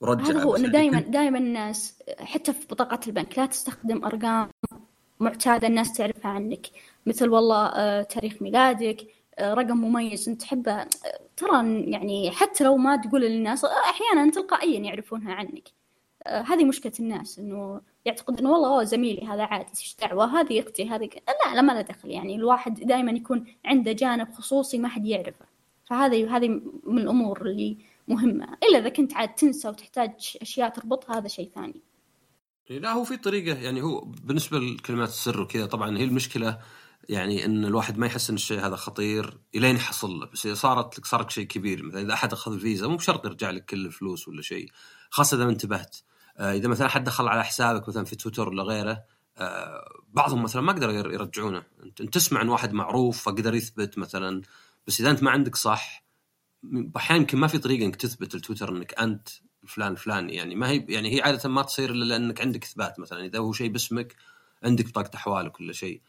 ورجع 0.00 0.24
هذا 0.24 0.42
هو 0.42 0.56
إنه 0.56 0.64
يعني 0.64 0.72
دائما 0.72 1.00
دائما 1.00 1.38
الناس 1.38 2.02
حتى 2.18 2.52
في 2.52 2.66
بطاقة 2.66 3.00
البنك 3.06 3.38
لا 3.38 3.46
تستخدم 3.46 4.04
أرقام 4.04 4.50
معتادة 5.20 5.68
الناس 5.68 5.92
تعرفها 5.92 6.30
عنك. 6.30 6.66
مثل 7.06 7.28
والله 7.28 7.66
آه، 7.66 8.02
تاريخ 8.02 8.42
ميلادك 8.42 9.06
آه، 9.38 9.54
رقم 9.54 9.76
مميز 9.76 10.28
انت 10.28 10.40
تحبه. 10.40 10.72
آه، 10.72 10.88
ترى 11.36 11.82
يعني 11.90 12.30
حتى 12.30 12.64
لو 12.64 12.76
ما 12.76 12.96
تقول 12.96 13.20
للناس 13.22 13.64
أحيانا 13.64 14.30
تلقائيا 14.30 14.80
يعرفونها 14.80 15.34
عنك. 15.34 15.68
هذه 16.26 16.64
مشكلة 16.64 16.92
الناس 17.00 17.38
إنه 17.38 17.80
يعتقد 18.04 18.40
إنه 18.40 18.50
والله 18.50 18.84
زميلي 18.84 19.26
هذا 19.26 19.42
عادي 19.42 19.70
إيش 19.70 19.96
دعوة؟ 20.00 20.40
هذه 20.40 20.60
أختي 20.60 20.88
هذه 20.88 21.10
لا 21.44 21.54
لا 21.54 21.60
ما 21.60 21.72
له 21.72 21.80
دخل. 21.80 22.10
يعني 22.10 22.34
الواحد 22.34 22.74
دائما 22.74 23.12
يكون 23.12 23.46
عنده 23.64 23.92
جانب 23.92 24.32
خصوصي 24.32 24.78
ما 24.78 24.88
حد 24.88 25.06
يعرفه. 25.06 25.46
فهذه 25.84 26.36
هذه 26.36 26.48
من 26.84 26.98
الأمور 26.98 27.42
اللي 27.46 27.76
مهمة. 28.08 28.56
إلا 28.62 28.78
إذا 28.78 28.88
كنت 28.88 29.14
عاد 29.14 29.34
تنسى 29.34 29.68
وتحتاج 29.68 30.36
أشياء 30.42 30.68
تربطها 30.68 31.18
هذا 31.18 31.28
شيء 31.28 31.50
ثاني. 31.54 31.82
لا 32.70 32.92
هو 32.92 33.04
في 33.04 33.16
طريقة 33.16 33.58
يعني 33.58 33.82
هو 33.82 34.00
بالنسبة 34.00 34.58
لكلمات 34.58 35.08
السر 35.08 35.40
وكذا 35.40 35.66
طبعا 35.66 35.98
هي 35.98 36.04
المشكلة 36.04 36.58
يعني 37.08 37.44
إن 37.44 37.64
الواحد 37.64 37.98
ما 37.98 38.06
يحس 38.06 38.30
إن 38.30 38.36
الشيء 38.36 38.66
هذا 38.66 38.76
خطير 38.76 39.38
إلين 39.54 39.76
يحصل 39.76 40.10
له. 40.20 40.26
بس 40.26 40.46
إذا 40.46 40.54
صارت 40.54 40.98
لك 40.98 41.06
صار 41.06 41.20
لك 41.22 41.30
شيء 41.30 41.46
كبير 41.46 41.82
مثلا 41.82 42.00
إذا 42.00 42.12
أحد 42.12 42.32
أخذ 42.32 42.52
الفيزا 42.52 42.86
مو 42.86 42.96
بشرط 42.96 43.24
يرجع 43.26 43.50
لك 43.50 43.64
كل 43.64 43.86
الفلوس 43.86 44.28
ولا 44.28 44.42
شيء 44.42 44.70
خاصة 45.10 45.36
إذا 45.36 45.44
ما 45.44 45.50
انتبهت. 45.50 45.96
آه، 46.38 46.52
إذا 46.52 46.68
مثلا 46.68 46.88
حد 46.88 47.04
دخل 47.04 47.28
على 47.28 47.44
حسابك 47.44 47.88
مثلا 47.88 48.04
في 48.04 48.16
تويتر 48.16 48.48
ولا 48.48 48.62
غيره 48.62 49.02
آه، 49.38 49.88
بعضهم 50.12 50.42
مثلا 50.42 50.62
ما 50.62 50.72
قدروا 50.72 50.92
ير- 50.92 51.12
يرجعونه. 51.12 51.62
أنت 52.00 52.02
تسمع 52.02 52.40
عن 52.40 52.48
واحد 52.48 52.72
معروف 52.72 53.22
فقدر 53.22 53.54
يثبت 53.54 53.98
مثلا 53.98 54.42
بس 54.86 55.00
إذا 55.00 55.10
أنت 55.10 55.22
ما 55.22 55.30
عندك 55.30 55.56
صح 55.56 56.04
أحيانا 56.96 57.20
يمكن 57.20 57.38
ما 57.38 57.46
في 57.46 57.58
طريقة 57.58 57.86
إنك 57.86 57.96
تثبت 57.96 58.34
التويتر 58.34 58.76
إنك 58.76 58.94
أنت 59.00 59.28
فلان 59.66 59.94
فلان 59.94 60.30
يعني 60.30 60.54
ما 60.54 60.70
هي 60.70 60.86
يعني 60.88 61.16
هي 61.16 61.20
عادة 61.22 61.48
ما 61.48 61.62
تصير 61.62 61.90
إلا 61.90 62.04
لأنك 62.04 62.40
عندك 62.40 62.64
إثبات 62.64 63.00
مثلا. 63.00 63.24
إذا 63.24 63.38
هو 63.38 63.52
شيء 63.52 63.68
باسمك 63.68 64.16
عندك 64.62 64.88
بطاقة 64.88 65.10
احوالك 65.14 65.60
ولا 65.60 65.72
شيء. 65.72 66.00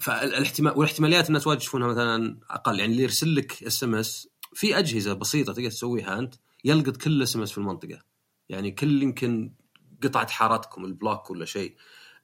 فالاحتمال 0.00 0.78
والاحتماليات 0.78 1.28
الناس 1.28 1.46
واجد 1.46 1.60
يشوفونها 1.60 1.88
مثلا 1.88 2.38
أقل. 2.50 2.80
يعني 2.80 2.92
اللي 2.92 3.02
يرسل 3.02 3.36
لك 3.36 3.62
SMS 3.62 4.28
في 4.54 4.78
أجهزة 4.78 5.12
بسيطة 5.12 5.52
تقدر 5.52 5.70
تسويها 5.70 6.18
أنت 6.18 6.34
يلقط 6.64 6.96
كل 6.96 7.22
SMS 7.22 7.50
في 7.52 7.58
المنطقة. 7.58 7.98
يعني 8.48 8.70
كل 8.70 9.02
يمكن 9.02 9.54
قطعة 10.02 10.28
حارتكم 10.28 10.84
ال 10.84 10.92
block 10.92 11.30
ولا 11.30 11.44
شيء. 11.44 11.76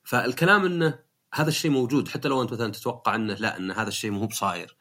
فالكلام 0.04 0.64
إنه 0.64 0.98
هذا 1.35 1.48
الشيء 1.48 1.70
موجود. 1.70 2.09
حتى 2.09 2.28
لو 2.28 2.42
أنت 2.42 2.52
مثلا 2.52 2.72
تتوقع 2.72 3.14
إنه 3.14 3.35
لا 3.35 3.57
إن 3.57 3.70
هذا 3.70 3.88
الشيء 3.88 4.11
مو 4.11 4.26
بصاير. 4.26 4.76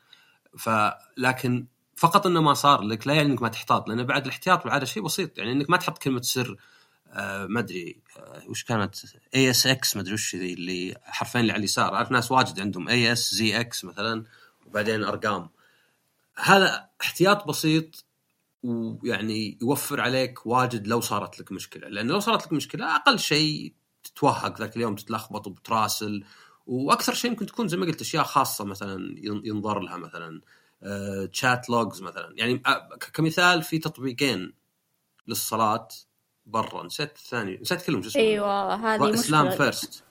فلكن 0.57 1.67
فقط 1.97 2.25
إنه 2.27 2.41
ما 2.41 2.53
صار 2.53 2.81
لك 2.81 3.07
لا 3.07 3.13
يعني 3.13 3.31
إنك 3.31 3.41
ما 3.41 3.47
تحتاط 3.49 3.89
لأن 3.89 4.03
بعد 4.03 4.23
الاحتياط 4.25 4.63
بالعاده 4.63 4.85
شيء 4.85 5.03
بسيط 5.03 5.37
يعني 5.37 5.51
إنك 5.51 5.69
ما 5.69 5.77
تحط 5.77 5.97
كلمة 5.97 6.21
سر 6.21 6.57
آه 7.11 7.45
ما 7.45 7.59
أدري 7.59 7.97
آه 8.17 8.43
وش 8.49 8.63
كانت؟ 8.63 8.95
A 9.35 9.49
S 9.49 9.67
X 9.67 9.95
ما 9.95 10.01
أدري 10.01 10.13
وش 10.13 10.35
ذي 10.35 10.53
اللي 10.53 10.95
حرفين 11.03 11.41
اللي 11.41 11.51
على 11.51 11.59
اليسار 11.59 11.95
أعرف 11.95 12.11
ناس 12.11 12.31
واجد 12.31 12.59
عندهم 12.59 12.87
اي 12.87 13.11
اس 13.11 13.35
زي 13.35 13.59
إكس 13.59 13.85
مثلا 13.85 14.23
وبعدين 14.65 15.03
أرقام. 15.03 15.49
هذا 16.37 16.89
احتياط 17.01 17.47
بسيط 17.47 18.05
ويعني 18.63 19.57
يوفر 19.61 20.01
عليك 20.01 20.45
واجد 20.45 20.87
لو 20.87 21.01
صارت 21.01 21.39
لك 21.39 21.51
مشكلة 21.51 21.87
لأن 21.87 22.07
لو 22.07 22.19
صارت 22.19 22.45
لك 22.45 22.53
مشكلة 22.53 22.95
أقل 22.95 23.19
شيء 23.19 23.73
تتوهق 24.03 24.59
ذاك 24.59 24.75
اليوم 24.75 24.95
تتلخبط 24.95 25.47
وبتراسل 25.47 26.23
وأكثر 26.67 27.13
شيء 27.13 27.31
يمكن 27.31 27.45
تكون 27.45 27.67
زي 27.67 27.77
ما 27.77 27.85
قلت 27.85 28.01
أشياء 28.01 28.23
خاصة 28.23 28.65
مثلا 28.65 29.15
ين- 29.17 29.41
ينظر 29.45 29.79
لها 29.79 29.97
مثلا. 29.97 30.41
chat 31.33 31.69
logs 31.69 32.01
مثلا. 32.01 32.33
يعني 32.35 32.61
آه، 32.65 32.89
كمثال 33.13 33.63
في 33.63 33.79
تطبيقين 33.79 34.53
للصلاة 35.27 35.87
برا. 36.45 36.85
نسيت 36.85 37.15
الثاني. 37.15 37.57
نسيت 37.61 37.81
كلهم 37.81 38.01
شو 38.01 38.09
اسمه 38.09 38.21
أيوه 38.21 38.75
هذه 38.75 39.13
Islam 39.13 39.49
First 39.49 40.03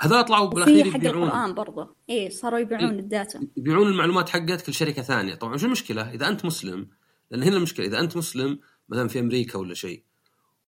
هذول 0.00 0.24
طلعوا 0.24 0.48
بالاخير 0.48 0.90
حق 0.90 0.96
يبيعون. 0.96 1.22
القرآن 1.22 1.54
برضه 1.54 1.96
إيه 2.08 2.30
صاروا 2.30 2.58
يبيعون 2.58 2.90
إيه. 2.90 3.00
الداتا. 3.00 3.46
يبيعون 3.56 3.88
المعلومات 3.88 4.28
حقتك 4.28 4.68
لشركه 4.68 5.02
ثانية. 5.02 5.34
طبعا 5.34 5.56
شو 5.56 5.66
المشكلة؟ 5.66 6.10
إذا 6.10 6.28
أنت 6.28 6.44
مسلم 6.44 6.88
لأن 7.30 7.42
هنا 7.42 7.56
المشكلة 7.56 7.86
إذا 7.86 8.00
أنت 8.00 8.16
مسلم 8.16 8.58
مثلا 8.88 9.08
في 9.08 9.20
أمريكا 9.20 9.58
ولا 9.58 9.74
شيء 9.74 10.02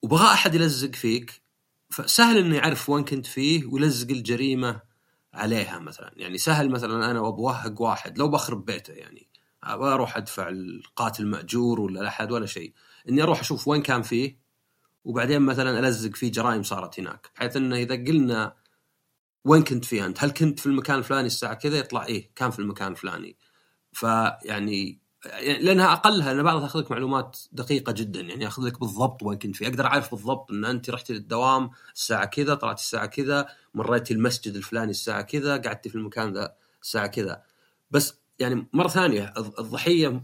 وبغى 0.01 0.25
أحد 0.25 0.55
يلزق 0.55 0.95
فيك 0.95 1.41
فسهل 1.89 2.37
إنه 2.37 2.55
يعرف 2.55 2.89
وين 2.89 3.05
كنت 3.05 3.25
فيه 3.25 3.65
ويلزق 3.65 4.09
الجريمة 4.09 4.81
عليها 5.33 5.79
مثلا. 5.79 6.11
يعني 6.15 6.37
سهل 6.37 6.69
مثلا 6.69 7.11
أنا 7.11 7.21
بوهق 7.21 7.81
واحد 7.81 8.17
لو 8.17 8.27
بخرب 8.27 8.65
بيته 8.65 8.93
يعني. 8.93 9.30
أبغى 9.63 9.93
أروح 9.93 10.17
أدفع 10.17 10.49
القاتل 10.49 11.25
مأجور 11.27 11.79
ولا 11.81 12.07
أحد 12.07 12.31
ولا 12.31 12.45
شيء 12.45 12.73
إني 13.09 13.23
أروح 13.23 13.39
أشوف 13.39 13.67
وين 13.67 13.81
كان 13.81 14.01
فيه 14.01 14.41
وبعدين 15.05 15.41
مثلا 15.41 15.79
ألزق 15.79 16.15
فيه 16.15 16.31
جرائم 16.31 16.63
صارت 16.63 16.99
هناك 16.99 17.31
بحيث 17.35 17.57
إنه 17.57 17.75
إذا 17.75 17.95
قلنا 17.95 18.55
وين 19.45 19.63
كنت 19.63 19.85
فيه 19.85 20.05
أنت؟ 20.05 20.23
هل 20.23 20.31
كنت 20.31 20.59
في 20.59 20.65
المكان 20.65 20.99
الفلاني 20.99 21.27
الساعة 21.27 21.53
كذا؟ 21.53 21.77
يطلع 21.77 22.05
إيه 22.05 22.31
كان 22.35 22.51
في 22.51 22.59
المكان 22.59 22.91
الفلاني. 22.91 23.37
فيعني 23.93 25.01
يعني 25.25 25.59
لأنها 25.63 25.93
أقلها 25.93 26.31
أنا 26.31 26.43
بعضها 26.43 26.61
تأخذ 26.61 26.79
لك 26.79 26.91
معلومات 26.91 27.39
دقيقة 27.51 27.91
جدا 27.91 28.21
يعني 28.21 28.43
يأخذ 28.43 28.63
لك 28.63 28.79
بالضبط 28.79 29.23
وين 29.23 29.39
كنت 29.39 29.55
فيه، 29.55 29.67
أقدر 29.67 29.85
أعرف 29.85 30.11
بالضبط 30.11 30.51
إن 30.51 30.65
أنت 30.65 30.89
رحتي 30.89 31.13
للدوام 31.13 31.69
الساعة 31.95 32.25
كذا، 32.25 32.55
طلعت 32.55 32.79
الساعة 32.79 33.05
كذا، 33.05 33.47
مريتي 33.73 34.13
المسجد 34.13 34.55
الفلاني 34.55 34.91
الساعة 34.91 35.21
كذا، 35.21 35.57
قعدتي 35.57 35.89
في 35.89 35.95
المكان 35.95 36.33
ذا 36.33 36.55
الساعة 36.81 37.07
كذا. 37.07 37.43
بس 37.91 38.20
يعني 38.39 38.67
مرة 38.73 38.87
ثانية 38.87 39.33
الض- 39.37 39.59
الضحية 39.59 40.23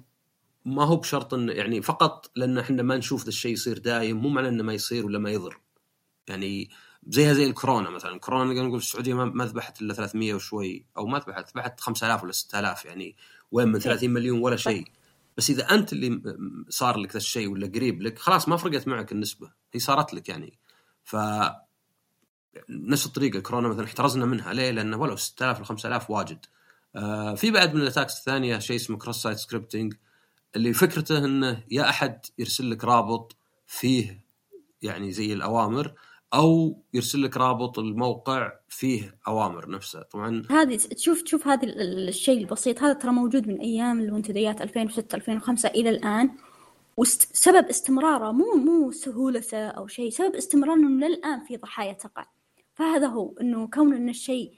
ما 0.65 0.83
هو 0.83 0.95
بشرط 0.95 1.33
انه 1.33 1.53
يعني 1.53 1.81
فقط 1.81 2.31
لأن 2.35 2.57
إحنا 2.57 2.83
ما 2.83 2.97
نشوف 2.97 3.23
ذا 3.23 3.29
الشيء 3.29 3.51
يصير 3.53 3.77
دايم 3.77 4.17
مو 4.17 4.29
معناه 4.29 4.49
إنه 4.49 4.63
ما 4.63 4.73
يصير 4.73 5.05
ولا 5.05 5.19
ما 5.19 5.31
يضر. 5.31 5.59
يعني 6.27 6.69
زيها 7.07 7.33
زي 7.33 7.45
الكورونا 7.45 7.89
مثلا 7.89 8.13
الكورونا 8.15 8.61
نقول 8.63 8.77
السعودية 8.77 9.13
ما 9.13 9.25
ما 9.25 9.45
ذبحت 9.45 9.81
إلا 9.81 9.93
300 9.93 10.33
وشوي 10.33 10.85
أو 10.97 11.05
ما 11.05 11.19
ذبحت 11.19 11.49
ذبحت 11.49 11.79
5000 11.79 12.23
ولا 12.23 12.31
6000 12.31 12.85
يعني 12.85 13.15
وين 13.51 13.67
من 13.67 13.79
30 13.79 14.09
مليون 14.09 14.39
ولا 14.39 14.55
شيء. 14.55 14.87
بس 15.37 15.49
إذا 15.49 15.69
أنت 15.73 15.93
اللي 15.93 16.21
صار 16.69 16.97
لك 16.97 17.11
ذا 17.11 17.17
الشيء 17.17 17.47
ولا 17.47 17.67
قريب 17.67 18.01
لك 18.01 18.19
خلاص 18.19 18.49
ما 18.49 18.57
فرقت 18.57 18.87
معك 18.87 19.11
النسبة. 19.11 19.51
هي 19.73 19.79
صارت 19.79 20.13
لك 20.13 20.29
يعني. 20.29 20.59
ف 21.03 21.15
نفس 22.69 23.05
الطريقة 23.05 23.37
الكورونا 23.37 23.67
مثلا 23.67 23.85
احترزنا 23.85 24.25
منها. 24.25 24.53
ليه؟ 24.53 24.71
لأنه 24.71 24.97
ولو 24.97 25.15
6000 25.15 25.59
ل 25.59 25.65
5000 25.65 26.09
واجد. 26.09 26.45
آه 26.97 27.35
في 27.35 27.51
بعد 27.51 27.75
من 27.75 27.81
ال 27.81 27.86
attacks 27.86 28.19
الثانية 28.19 28.59
شيء 28.59 28.75
اسمه 28.75 28.97
cross-site 28.97 29.37
scripting 29.37 29.93
اللي 30.55 30.73
فكرته 30.73 31.17
إنه 31.25 31.63
يا 31.71 31.89
أحد 31.89 32.25
يرسل 32.37 32.71
لك 32.71 32.83
رابط 32.83 33.35
فيه 33.67 34.23
يعني 34.81 35.11
زي 35.11 35.33
الأوامر 35.33 35.93
أو 36.33 36.81
يرسل 36.93 37.23
لك 37.23 37.37
رابط 37.37 37.79
الموقع 37.79 38.51
فيه 38.69 39.17
أوامر 39.27 39.69
نفسها. 39.69 40.03
طبعا 40.03 40.43
هذه 40.49 40.75
تشوف 40.75 41.21
تشوف 41.21 41.47
هذا 41.47 41.63
ال- 41.63 41.81
ال- 41.81 42.07
الشيء 42.07 42.37
البسيط. 42.37 42.83
هذا 42.83 42.93
ترى 42.93 43.11
موجود 43.11 43.47
من 43.47 43.57
أيام 43.59 43.99
المنتديات 43.99 44.61
2006 44.61 45.15
2005 45.15 45.69
إلى 45.69 45.89
الآن. 45.89 46.29
وسبب 46.97 47.65
استمراره 47.65 48.31
مو 48.31 48.53
مو 48.55 48.91
سهولته 48.91 49.67
أو 49.67 49.87
شيء 49.87 50.09
سبب 50.09 50.35
استمراره 50.35 50.75
إنه 50.75 51.07
للآن 51.07 51.43
في 51.47 51.57
ضحايا 51.57 51.93
تقع. 51.93 52.25
فهذا 52.73 53.07
هو 53.07 53.33
إنه 53.41 53.67
كون 53.67 53.93
إن 53.93 54.09
الشيء 54.09 54.51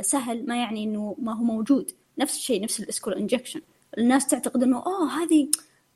سهل 0.00 0.46
ما 0.46 0.56
يعني 0.56 0.84
إنه 0.84 1.16
ما 1.18 1.36
هو 1.38 1.44
موجود. 1.44 1.90
نفس 2.18 2.36
الشيء 2.36 2.62
نفس 2.62 2.80
ال 2.80 2.88
SQL 2.88 3.14
injection 3.14 3.60
الناس 3.98 4.26
تعتقد 4.26 4.62
إنه 4.62 4.82
اوه 4.86 5.22
هذه 5.22 5.48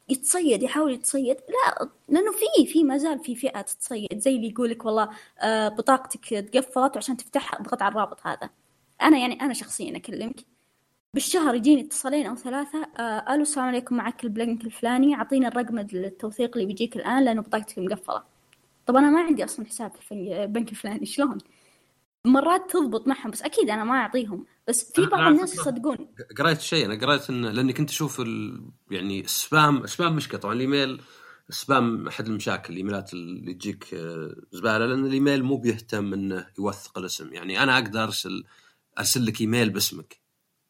يتصيد 0.08 0.62
يحاول 0.62 0.92
يتصيد. 0.92 1.36
لا 1.36 1.88
لأنه 2.08 2.32
في 2.32 2.66
في 2.66 2.84
ما 2.84 2.98
زال 2.98 3.18
في 3.18 3.34
فئة 3.36 3.60
تتصيد. 3.60 4.18
زي 4.18 4.36
اللي 4.36 4.48
يقول 4.48 4.70
لك 4.70 4.84
والله 4.84 5.08
آه، 5.40 5.68
بطاقتك 5.68 6.28
تقفلت 6.28 6.94
وعشان 6.94 7.16
تفتحها 7.16 7.60
اضغط 7.60 7.82
على 7.82 7.92
الرابط 7.92 8.26
هذا. 8.26 8.50
أنا 9.02 9.18
يعني 9.18 9.40
أنا 9.40 9.54
شخصيا 9.54 9.96
أكلمك. 9.96 10.44
بالشهر 11.14 11.54
يجيني 11.54 11.80
اتصالين 11.80 12.26
أو 12.26 12.34
ثلاثة. 12.36 12.86
آه 12.98 13.34
ألو 13.34 13.42
السلام 13.42 13.66
عليكم 13.66 13.96
معك 13.96 14.24
البنك 14.24 14.64
الفلاني. 14.64 15.14
اعطيني 15.14 15.48
الرقم 15.48 15.78
التوثيق 15.78 16.56
اللي 16.56 16.66
بيجيك 16.66 16.96
الآن 16.96 17.24
لأنه 17.24 17.42
بطاقتك 17.42 17.78
مقفلة. 17.78 18.22
طب 18.86 18.96
أنا 18.96 19.10
ما 19.10 19.20
عندي 19.20 19.44
أصلا 19.44 19.66
حساب 19.66 19.92
في 20.00 20.12
البنك 20.14 20.70
الفلاني. 20.70 21.06
شلون؟ 21.06 21.38
مرات 22.26 22.70
تضبط 22.70 23.08
معهم 23.08 23.30
بس 23.30 23.42
أكيد 23.42 23.70
أنا 23.70 23.84
ما 23.84 23.94
أعطيهم. 23.94 24.46
بس 24.68 24.92
في 24.92 25.06
بعض 25.06 25.32
الناس 25.32 25.54
يصدقون. 25.54 26.08
قريت 26.38 26.60
شيء 26.60 26.86
أنا 26.86 27.06
قريت 27.06 27.30
انه 27.30 27.50
لأني 27.50 27.72
كنت 27.72 27.90
أشوف 27.90 28.20
ال... 28.20 28.62
يعني 28.90 29.20
ال 29.20 29.33
spam 29.33 29.84
ال 29.84 29.91
spam 29.91 30.16
مشكله 30.16 30.40
طبعا 30.40 30.54
الإيميل 30.54 31.00
ال 31.48 31.60
spam 31.60 32.08
أحد 32.08 32.26
المشاكل 32.26 32.72
الإيميلات 32.72 33.12
اللي 33.12 33.54
تجيك 33.54 33.94
آه، 33.94 34.34
زبالة 34.52 34.86
لأن 34.86 35.06
الإيميل 35.06 35.44
مو 35.44 35.56
بيهتم 35.56 36.12
إنه 36.12 36.46
يوثق 36.58 36.98
الاسم. 36.98 37.32
يعني 37.32 37.62
أنا 37.62 37.74
أقدر 37.78 38.02
أرسل 38.02 38.44
أرسل 38.98 39.26
لك 39.26 39.40
إيميل 39.40 39.70
باسمك. 39.70 40.20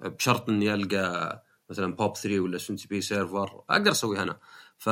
بشرط 0.01 0.49
إني 0.49 0.75
ألقى 0.75 1.43
مثلا 1.71 1.95
بوب 1.95 2.17
3 2.17 2.41
ولا 2.41 2.57
SMTP 2.57 3.01
server 3.01 3.63
أقدر 3.71 3.91
أسويها 3.91 4.23
أنا. 4.23 4.39
ف 4.79 4.91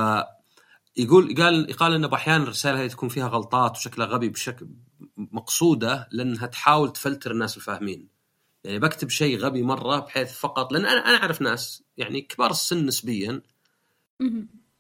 يقول 0.97 1.35
قال 1.35 1.73
قال 1.73 1.95
انه 1.95 2.15
أحيانا 2.15 2.45
الرسالة 2.45 2.83
هذه 2.83 2.89
تكون 2.89 3.09
فيها 3.09 3.29
غلطات 3.29 3.77
وشكلها 3.77 4.07
غبي 4.07 4.29
بشكل 4.29 4.69
مقصودة 5.17 6.09
لأنها 6.13 6.47
تحاول 6.47 6.93
تفلتر 6.93 7.31
الناس 7.31 7.57
الفاهمين. 7.57 8.09
يعني 8.65 8.79
بكتب 8.79 9.11
شيء 9.11 9.39
غبي 9.39 9.63
مرة 9.63 9.99
بحيث 9.99 10.33
فقط 10.33 10.73
لأن 10.73 10.87
أنا 10.87 11.09
أنا 11.09 11.17
أعرف 11.17 11.43
ناس 11.43 11.83
يعني 11.97 12.21
كبار 12.21 12.51
السن 12.51 12.87
نسبيا 12.87 13.43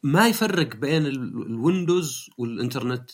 ما 0.03 0.29
يفرق 0.29 0.77
بين 0.77 1.07
الويندوز 1.07 2.31
والإنترنت. 2.39 3.11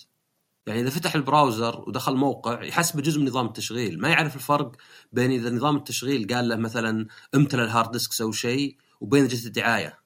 يعني 0.66 0.81
إذا 0.81 0.90
فتح 0.90 1.14
ال 1.14 1.23
browser 1.23 1.85
ودخل 1.87 2.14
موقع 2.14 2.62
يحسبه 2.62 3.03
جزء 3.03 3.21
من 3.21 3.27
نظام 3.27 3.47
التشغيل. 3.47 4.01
ما 4.01 4.09
يعرف 4.09 4.37
الفرق 4.37 4.77
بين 5.12 5.31
إذا 5.31 5.51
نظام 5.51 5.77
التشغيل 5.77 6.35
قال 6.35 6.49
له 6.49 6.57
مثلا 6.57 7.07
امتلى 7.35 7.64
ال 7.64 7.70
hard 7.70 7.90
disk 7.90 8.21
أو 8.21 8.33
شيء 8.33 8.77
وبين 9.01 9.27
جت 9.27 9.47
الدعاية. 9.47 9.99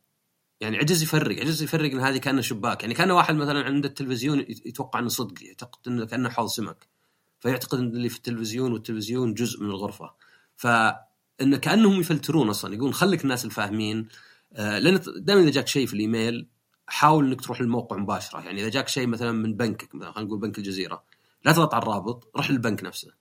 يعني 0.60 0.78
عجز 0.78 1.02
يفرق 1.02 1.40
عجز 1.40 1.62
يفرق 1.62 1.90
إن 1.92 2.00
هذه 2.00 2.18
كأنه 2.18 2.40
شباك. 2.40 2.82
يعني 2.82 2.94
كان 2.94 3.10
واحد 3.10 3.34
مثلا 3.34 3.64
عنده 3.64 3.88
التلفزيون 3.88 4.40
يتوقع 4.40 4.98
إنه 4.98 5.08
صدق 5.08 5.42
يعتقد 5.42 5.88
إنه 5.88 6.06
كأنه 6.06 6.28
حوض 6.28 6.48
سمك. 6.48 6.88
فيعتقد 7.42 7.78
إن 7.78 7.86
اللي 7.86 8.08
في 8.08 8.16
التلفزيون 8.16 8.72
والتلفزيون 8.72 9.34
جزء 9.34 9.62
من 9.62 9.70
الغرفة. 9.70 10.14
فإن 10.56 11.56
كأنهم 11.56 12.00
يفلترون 12.00 12.48
أصلا 12.48 12.74
يقولون 12.74 12.94
خليك 12.94 13.22
الناس 13.22 13.44
الفاهمين. 13.44 14.08
آه 14.52 14.78
لأن 14.78 15.00
دائما 15.16 15.42
إذا 15.42 15.50
جاك 15.50 15.68
شيء 15.68 15.86
في 15.86 15.94
الإيميل 15.94 16.48
حاول 16.86 17.26
إنك 17.26 17.40
تروح 17.40 17.60
للموقع 17.60 17.96
مباشرة. 17.96 18.40
يعني 18.40 18.60
إذا 18.60 18.68
جاك 18.68 18.88
شيء 18.88 19.06
مثلا 19.06 19.32
من 19.32 19.56
بنكك 19.56 19.94
مثلا 19.94 20.12
خلينا 20.12 20.28
نقول 20.28 20.40
بنك 20.40 20.58
الجزيرة 20.58 21.04
لا 21.44 21.52
تضغط 21.52 21.74
على 21.74 21.82
الرابط 21.82 22.30
روح 22.36 22.50
للبنك 22.50 22.84
نفسه. 22.84 23.12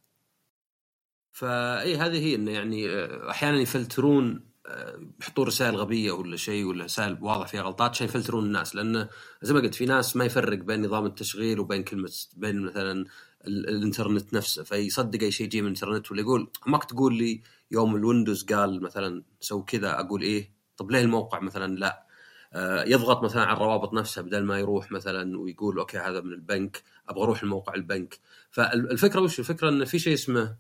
فاي 1.32 1.98
هذه 1.98 2.20
هي 2.20 2.36
انه 2.36 2.52
يعني 2.52 2.90
آه، 2.90 3.30
أحيانا 3.32 3.60
يفلترون 3.60 4.52
آه، 4.66 5.00
يحطون 5.22 5.48
رسائل 5.48 5.76
غبية 5.76 6.12
ولا 6.12 6.38
شيء 6.38 6.66
ولا 6.66 6.84
رسائل 6.86 7.18
واضح 7.22 7.48
فيها 7.48 7.62
غلطات 7.62 7.92
عشان 7.92 8.08
يفلترون 8.08 8.46
الناس. 8.46 8.76
لأنه 8.76 9.10
زي 9.42 9.54
ما 9.54 9.60
قلت 9.60 9.76
في 9.76 9.86
ناس 9.86 10.16
ما 10.16 10.26
يفرق 10.26 10.58
بين 10.58 10.86
نظام 10.86 11.06
التشغيل 11.06 11.60
وبين 11.60 11.84
كلمة 11.84 12.12
بين 12.38 12.62
مثلا 12.62 13.06
الانترنت 13.48 14.34
نفسه. 14.34 14.64
فيصدق 14.64 15.24
أي 15.24 15.32
شيء 15.32 15.46
يجي 15.46 15.62
من 15.62 15.68
الانترنت 15.68 16.12
ولا 16.12 16.22
يقول 16.22 16.52
ماك 16.68 16.84
تقول 16.84 17.18
لي 17.18 17.42
يوم 17.72 17.96
الويندوز 17.96 18.44
قال 18.44 18.82
مثلا 18.82 19.24
سوي 19.40 19.64
كذا 19.68 20.00
أقول 20.00 20.22
إيه؟ 20.22 20.52
طب 20.78 20.92
ليه 20.92 21.02
الموقع 21.02 21.40
مثلا 21.40 21.76
لا؟ 21.76 22.06
آه، 22.54 22.84
يضغط 22.84 23.24
مثلا 23.24 23.44
على 23.44 23.58
الروابط 23.58 23.94
نفسها 23.94 24.22
بدل 24.22 24.44
ما 24.44 24.60
يروح 24.60 24.92
مثلا 24.92 25.40
ويقول 25.40 25.80
okay 25.80 25.98
هذا 25.98 26.22
من 26.22 26.34
البنك 26.34 26.84
أبغى 27.10 27.24
أروح 27.24 27.44
لموقع 27.44 27.74
البنك. 27.74 28.20
فالفكرة 28.52 29.22
وش؟ 29.22 29.40
الفكرة 29.40 29.70
انه 29.70 29.86
في 29.86 30.00
شيء 30.00 30.14
اسمه 30.14 30.58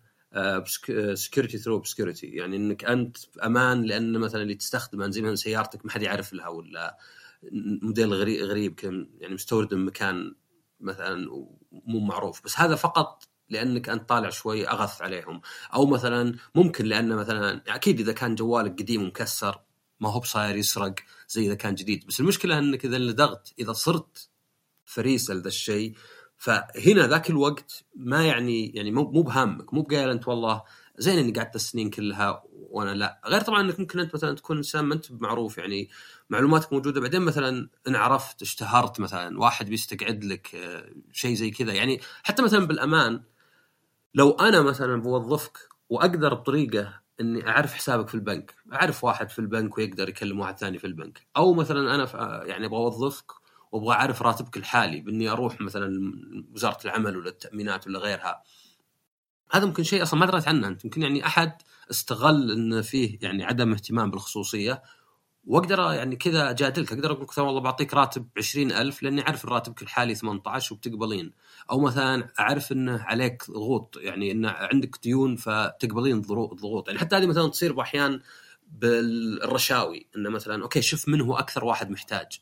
security 1.13 1.57
through 1.57 1.75
obscurity 1.75 2.27
يعني 2.27 2.55
إنك 2.55 2.85
أنت 2.85 3.17
أمان 3.43 3.83
لأن 3.83 4.17
مثلا 4.17 4.41
اللي 4.41 4.55
تستخدمه 4.55 5.09
زي 5.09 5.21
مثلا 5.21 5.35
سيارتك 5.35 5.85
ما 5.85 5.91
حد 5.91 6.01
يعرف 6.01 6.33
لها 6.33 6.47
ولا 6.47 6.97
موديل 7.81 8.13
غريب 8.13 8.41
غريب 8.41 8.79
يعني 9.19 9.33
مستورد 9.33 9.73
من 9.73 9.85
مكان 9.85 10.35
مثلا 10.81 11.27
مو 11.71 11.99
معروف 11.99 12.43
بس 12.43 12.59
هذا 12.59 12.75
فقط 12.75 13.23
لأنك 13.49 13.89
أنت 13.89 14.09
طالع 14.09 14.29
شوي 14.29 14.67
أغث 14.67 15.01
عليهم. 15.01 15.41
أو 15.73 15.85
مثلا 15.85 16.35
ممكن 16.55 16.85
لأن 16.85 17.15
مثلا 17.15 17.63
أكيد 17.67 17.99
إذا 17.99 18.13
كان 18.13 18.35
جوالك 18.35 18.79
قديم 18.79 19.03
ومكسر 19.03 19.61
ما 19.99 20.09
هو 20.09 20.19
بصاير 20.19 20.55
يسرق 20.55 20.95
زي 21.29 21.45
إذا 21.45 21.55
كان 21.55 21.75
جديد. 21.75 22.05
بس 22.07 22.19
المشكلة 22.19 22.59
إنك 22.59 22.85
إذا 22.85 22.97
لدغت 22.97 23.53
إذا 23.59 23.73
صرت 23.73 24.29
فريسه 24.85 25.33
لذا 25.33 25.47
الشيء 25.47 25.95
فهنا 26.37 27.07
ذاك 27.07 27.29
الوقت 27.29 27.83
ما 27.95 28.25
يعني 28.25 28.67
يعني 28.75 28.91
مو 28.91 29.11
مو 29.11 29.21
بهامك 29.21 29.73
مو 29.73 29.81
بقايل 29.81 30.09
أنت 30.09 30.27
والله 30.27 30.63
زين 30.97 31.17
إني 31.17 31.31
قعدت 31.31 31.55
السنين 31.55 31.89
كلها 31.89 32.43
وأنا 32.71 32.91
لا. 32.95 33.21
غير 33.25 33.41
طبعا 33.41 33.61
إنك 33.61 33.79
ممكن 33.79 33.99
أنت 33.99 34.15
مثلا 34.15 34.35
تكون 34.35 34.57
إنسان 34.57 34.85
ما 34.85 34.93
أنت 34.93 35.11
معروف 35.11 35.57
يعني 35.57 35.89
معلوماتك 36.29 36.73
موجودة. 36.73 37.01
بعدين 37.01 37.21
مثلا 37.21 37.69
إن 37.87 37.95
عرفت 37.95 38.41
اشتهرت 38.41 38.99
مثلا 38.99 39.39
واحد 39.39 39.69
بيستقعد 39.69 40.23
لك 40.23 40.55
آه، 40.55 40.89
شيء 41.11 41.35
زي 41.35 41.51
كذا. 41.51 41.73
يعني 41.73 41.99
حتى 42.23 42.41
مثلا 42.43 42.67
بالأمان 42.67 43.23
لو 44.15 44.31
أنا 44.31 44.61
مثلا 44.61 45.01
بوظفك 45.01 45.57
وأقدر 45.89 46.33
بطريقة 46.33 47.01
إني 47.21 47.47
أعرف 47.49 47.73
حسابك 47.73 48.07
في 48.07 48.15
البنك 48.15 48.55
أعرف 48.73 49.03
واحد 49.03 49.29
في 49.29 49.39
البنك 49.39 49.77
ويقدر 49.77 50.09
يكلم 50.09 50.39
واحد 50.39 50.57
ثاني 50.57 50.79
في 50.79 50.87
البنك. 50.87 51.27
أو 51.37 51.53
مثلا 51.53 51.95
أنا 51.95 52.07
يعني 52.45 52.65
أبغى 52.65 52.77
أوظفك 52.79 53.31
وأبغى 53.71 53.95
أعرف 53.95 54.21
راتبك 54.21 54.57
الحالي 54.57 55.01
بإني 55.01 55.29
أروح 55.29 55.61
مثلا 55.61 56.13
وزاره 56.53 56.77
العمل 56.85 57.17
ولا 57.17 57.29
التأمينات 57.29 57.87
ولا 57.87 57.99
غيرها. 57.99 58.43
هذا 59.51 59.65
ممكن 59.65 59.83
شيء 59.83 60.03
أصلا 60.03 60.19
ما 60.19 60.25
دريت 60.25 60.47
عنه 60.47 60.67
أنت. 60.67 60.85
يمكن 60.85 61.01
يعني 61.01 61.25
أحد 61.25 61.61
استغل 61.91 62.51
إن 62.51 62.81
فيه 62.81 63.17
يعني 63.21 63.43
عدم 63.43 63.73
اهتمام 63.73 64.11
بالخصوصية. 64.11 64.83
وأقدر 65.45 65.79
يعني 65.79 66.15
كذا 66.15 66.49
أجادلك. 66.49 66.93
أقدر 66.93 67.11
أقول 67.11 67.23
لك 67.23 67.37
والله 67.37 67.61
بعطيك 67.61 67.93
راتب 67.93 68.27
20000 68.37 69.03
لأني 69.03 69.21
أعرف 69.21 69.45
راتبك 69.45 69.81
الحالي 69.81 70.15
18 70.15 70.75
وبتقبلين. 70.75 71.31
أو 71.71 71.79
مثلا 71.79 72.27
أعرف 72.39 72.71
انه 72.71 73.01
عليك 73.03 73.51
ضغوط. 73.51 73.97
يعني 73.97 74.31
انه 74.31 74.49
عندك 74.49 74.99
ديون 75.03 75.35
فتقبلين 75.35 76.21
ضغوط. 76.21 76.87
يعني 76.87 76.99
حتى 76.99 77.15
هذه 77.15 77.25
مثلا 77.25 77.47
تصير 77.47 77.73
باحيان 77.73 78.21
بالرشاوي. 78.67 80.07
انه 80.15 80.29
مثلا 80.29 80.63
أوكي 80.63 80.81
شوف 80.81 81.07
من 81.07 81.21
هو 81.21 81.35
أكثر 81.37 81.65
واحد 81.65 81.89
محتاج. 81.89 82.41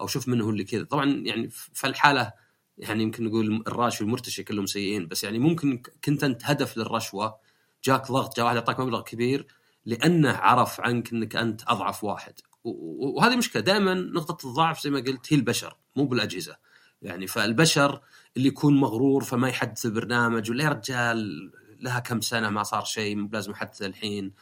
أو 0.00 0.06
شوف 0.06 0.28
من 0.28 0.40
هو 0.40 0.50
اللي 0.50 0.64
كذا. 0.64 0.84
طبعا 0.84 1.10
يعني 1.10 1.48
في 1.50 1.86
الحاله 1.86 2.32
يعني 2.78 3.02
يمكن 3.02 3.24
نقول 3.24 3.64
الراشي 3.66 4.04
والمرتشي 4.04 4.42
كلهم 4.42 4.66
سيئين 4.66 5.08
بس 5.08 5.24
يعني 5.24 5.38
ممكن 5.38 5.82
كنت 6.04 6.24
أنت 6.24 6.42
هدف 6.44 6.76
للرشوة 6.78 7.38
جاك 7.84 8.12
ضغط 8.12 8.36
جاء 8.36 8.44
واحد 8.44 8.56
يعطاك 8.56 8.80
مبلغ 8.80 9.02
كبير 9.02 9.46
لأنه 9.86 10.32
عرف 10.32 10.80
عنك 10.80 11.12
إنك 11.12 11.36
أنت 11.36 11.62
أضعف 11.66 12.04
واحد. 12.04 12.34
وهذه 12.64 13.36
مشكلة. 13.36 13.62
دائما 13.62 13.94
نقطة 13.94 14.48
الضعف 14.48 14.82
زي 14.82 14.90
ما 14.90 15.00
قلت 15.00 15.32
هي 15.32 15.36
البشر 15.36 15.76
مو 15.96 16.04
بالأجهزة. 16.04 16.56
يعني 17.02 17.26
فالبشر 17.26 18.00
اللي 18.36 18.48
يكون 18.48 18.80
مغرور 18.80 19.24
فما 19.24 19.48
يحدث 19.48 19.86
البرنامج 19.86 20.50
ولا 20.50 20.64
يا 20.64 20.68
رجال 20.68 21.50
لها 21.80 22.00
كم 22.00 22.20
سنة 22.20 22.50
ما 22.50 22.62
صار 22.62 22.84
شيء 22.84 23.28
لازم 23.32 23.52
احدث 23.52 23.82
الحين. 23.82 24.32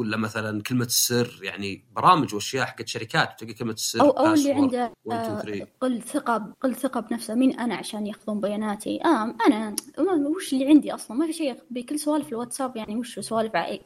ولا 0.00 0.16
مثلا 0.16 0.62
كلمة 0.62 0.84
السر 0.84 1.40
يعني 1.42 1.84
برامج 1.96 2.34
وأشياء 2.34 2.66
حقت 2.66 2.88
شركات 2.88 3.40
تلقى 3.40 3.54
كلمة 3.54 3.72
السر 3.72 4.00
أو 4.00 4.10
أو 4.10 4.34
اللي 4.34 4.52
عنده 4.52 4.92
قل 5.80 6.02
ثقه 6.02 6.54
قل 6.62 6.74
ثقه 6.74 7.00
بنفسه 7.00 7.34
مين 7.34 7.60
أنا 7.60 7.74
عشان 7.74 8.06
ياخذون 8.06 8.40
بياناتي؟ 8.40 9.04
آه 9.04 9.34
أنا 9.46 9.76
وش 10.36 10.52
اللي 10.52 10.66
عندي 10.66 10.94
أصلا؟ 10.94 11.16
ما 11.16 11.26
في 11.26 11.32
شيء 11.32 11.56
بكل 11.70 11.98
سوالف 11.98 12.28
الواتساب 12.28 12.76
يعني 12.76 12.96
وش 12.96 13.18
سوالف 13.18 13.56
عائلة 13.56 13.84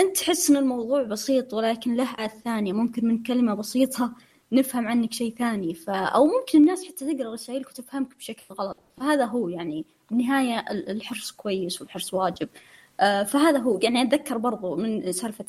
أنت 0.00 0.16
تحس 0.16 0.50
إن 0.50 0.56
الموضوع 0.56 1.02
بسيط 1.02 1.54
ولكن 1.54 1.94
له 1.94 2.26
ثانية 2.26 2.72
ممكن 2.72 3.08
من 3.08 3.22
كلمة 3.22 3.54
بسيطة 3.54 4.12
نفهم 4.52 4.88
عنك 4.88 5.12
شيء 5.12 5.34
ثاني. 5.34 5.74
ف... 5.74 5.90
أو 5.90 6.26
ممكن 6.26 6.58
الناس 6.58 6.84
حتى 6.84 7.14
تقرأ 7.14 7.32
رسائلك 7.32 7.68
وتفهمك 7.68 8.16
بشكل 8.16 8.54
غلط. 8.54 8.76
فهذا 8.96 9.24
هو 9.24 9.48
يعني 9.48 9.84
بالنهايه 10.10 10.64
الحرص 10.70 11.30
كويس 11.30 11.80
والحرص 11.80 12.14
واجب. 12.14 12.48
آه، 12.48 12.77
فهذا 13.00 13.58
هو. 13.58 13.78
يعني 13.82 14.02
أتذكر 14.02 14.38
برضو 14.38 14.76
من 14.76 15.12
سالفة 15.12 15.44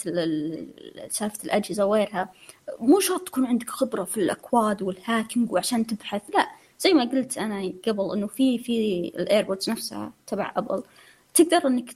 سالفة 1.09 1.43
الأجهزة 1.45 1.85
وغيرها 1.85 2.31
مو 2.79 2.99
شرط 2.99 3.27
تكون 3.27 3.45
عندك 3.45 3.69
خبرة 3.69 4.03
في 4.03 4.17
الأكواد 4.17 4.81
وال 4.82 4.97
hacking 4.97 5.51
وعشان 5.51 5.88
تبحث 5.88 6.21
لا. 6.35 6.47
زي 6.79 6.93
ما 6.93 7.03
قلت 7.03 7.38
أنا 7.38 7.73
قبل 7.88 8.13
إنه 8.13 8.27
في 8.27 8.57
في 8.57 9.01
ال 9.15 9.22
AirPods 9.22 9.69
نفسها 9.69 10.13
تبع 10.27 10.53
Apple 10.58 10.84
تقدر 11.33 11.67
إنك 11.67 11.95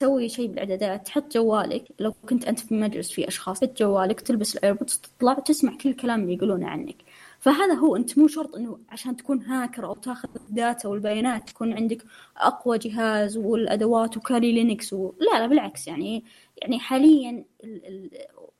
تسوي 0.00 0.28
شيء 0.28 0.48
بالإعدادات 0.48 1.06
تحط 1.06 1.32
جوالك. 1.34 1.84
لو 1.98 2.12
كنت 2.12 2.44
أنت 2.44 2.60
في 2.60 2.74
مجلس 2.74 3.10
في 3.10 3.28
أشخاص 3.28 3.60
تحط 3.60 3.78
جوالك 3.78 4.20
تلبس 4.20 4.56
ال 4.56 4.61
AirPods 4.61 4.98
تطلع 4.98 5.32
وتسمع 5.38 5.76
كل 5.76 5.88
الكلام 5.90 6.22
اللي 6.22 6.34
يقولونه 6.34 6.66
عنك. 6.68 6.96
فهذا 7.40 7.74
هو 7.74 7.96
أنت 7.96 8.18
مو 8.18 8.28
شرط 8.28 8.56
إنه 8.56 8.78
عشان 8.88 9.16
تكون 9.16 9.42
هاكر 9.42 9.86
أو 9.86 9.94
تاخذ 9.94 10.28
ال 10.36 10.46
data 10.46 10.88
والبيانات 10.88 11.48
تكون 11.48 11.72
عندك 11.72 12.04
أقوى 12.36 12.78
جهاز 12.78 13.36
والأدوات 13.36 14.16
و 14.16 14.23
Kali 14.23 14.52
Linux 14.52 14.92
و... 14.92 15.12
لا 15.20 15.38
لا 15.38 15.46
بالعكس 15.46 15.88
يعني 15.88 16.24
يعني 16.56 16.78
حاليا 16.78 17.44
ال... 17.64 17.86
ال... 17.86 18.10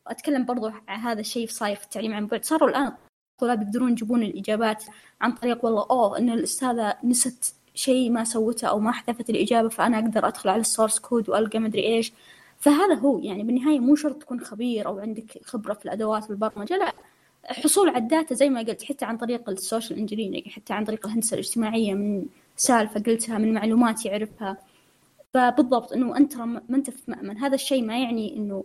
أتكلم 0.07 0.45
برضو 0.45 0.66
عن 0.88 1.01
هذا 1.01 1.21
الشيء 1.21 1.47
في 1.47 1.73
التعليم 1.73 2.14
عن 2.14 2.27
بعد. 2.27 2.45
صاروا 2.45 2.69
الآن 2.69 2.93
الطلاب 3.33 3.62
يقدرون 3.62 3.93
يجيبون 3.93 4.23
الإجابات 4.23 4.85
عن 5.21 5.33
طريق 5.33 5.64
والله 5.64 5.87
أوه 5.90 6.19
إن 6.19 6.31
الأستاذة 6.31 6.97
نست 7.05 7.55
شيء 7.75 8.11
ما 8.11 8.25
سوته 8.25 8.69
أو 8.69 8.81
ما 8.81 8.93
حذفت 8.93 9.31
الإجابة 9.31 9.69
فأنا 9.69 9.99
أقدر 9.99 10.29
أدخل 10.29 10.49
على 10.49 10.61
ال 10.61 10.66
source 10.66 10.98
code 10.98 11.29
وألقى 11.29 11.59
مدري 11.59 11.85
إيش. 11.85 12.12
فهذا 12.59 12.95
هو 12.95 13.19
يعني 13.19 13.43
بالنهاية 13.43 13.81
مو 13.81 13.95
شرط 13.97 14.23
تكون 14.23 14.40
خبير 14.40 14.87
أو 14.87 14.99
عندك 14.99 15.40
خبرة 15.45 15.75
في 15.75 15.85
الأدوات 15.85 16.31
والبرمجة 16.31 16.77
لا. 16.77 16.93
حصول 17.44 17.88
على 17.88 17.98
ال 17.98 18.06
data 18.06 18.35
زي 18.35 18.50
ما 18.50 18.61
قلت 18.61 18.83
حتى 18.85 19.05
عن 19.05 19.16
طريق 19.16 19.50
ال 19.50 19.57
social 19.57 19.98
engineering 19.98 20.48
حتى 20.48 20.72
عن 20.72 20.85
طريق 20.85 21.07
الهندسة 21.07 21.35
الاجتماعية 21.35 21.94
من 21.94 22.26
سالفة 22.57 23.00
قلتها 23.00 23.38
من 23.38 23.55
معلومات 23.55 24.07
يعرفها. 24.07 24.59
فبالضبط 25.35 25.92
إنه 25.92 26.16
أنت 26.16 26.37
ما 26.37 26.62
أنت 26.70 26.90
في 26.90 27.11
مأمن. 27.11 27.38
هذا 27.38 27.55
الشيء 27.55 27.85
ما 27.85 27.98
يعني 27.98 28.37
إنه 28.37 28.64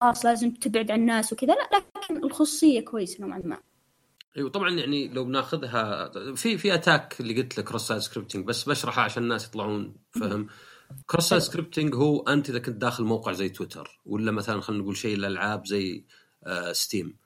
خلاص 0.00 0.24
لازم 0.24 0.50
تبعد 0.50 0.90
عن 0.90 1.00
الناس 1.00 1.32
وكذا 1.32 1.54
لا 1.54 1.82
لكن 1.96 2.24
الخصوصيه 2.24 2.80
كويسة 2.80 3.24
نوعا 3.24 3.42
ما. 3.44 3.58
أيوه 4.36 4.50
طبعا 4.50 4.70
يعني 4.70 5.08
لو 5.08 5.24
بناخذها 5.24 6.10
في 6.34 6.58
في 6.58 6.74
attack 6.74 7.20
اللي 7.20 7.42
قلت 7.42 7.58
لك 7.58 7.64
cross-site 7.64 8.00
scripting 8.00 8.44
بس 8.44 8.68
بشرحها 8.68 9.04
عشان 9.04 9.22
الناس 9.22 9.48
يطلعون 9.48 9.94
فهم. 10.10 10.46
cross-site 11.06 11.42
scripting 11.42 11.94
هو 11.94 12.20
أنت 12.20 12.50
إذا 12.50 12.58
كنت 12.58 12.76
داخل 12.76 13.04
موقع 13.04 13.32
زي 13.32 13.48
تويتر 13.48 14.00
ولا 14.06 14.32
مثلا 14.32 14.60
خلينا 14.60 14.82
نقول 14.82 14.96
شيء 14.96 15.14
الالعاب 15.14 15.66
زي 15.66 16.04
ستيم 16.72 17.06
آه، 17.06 17.25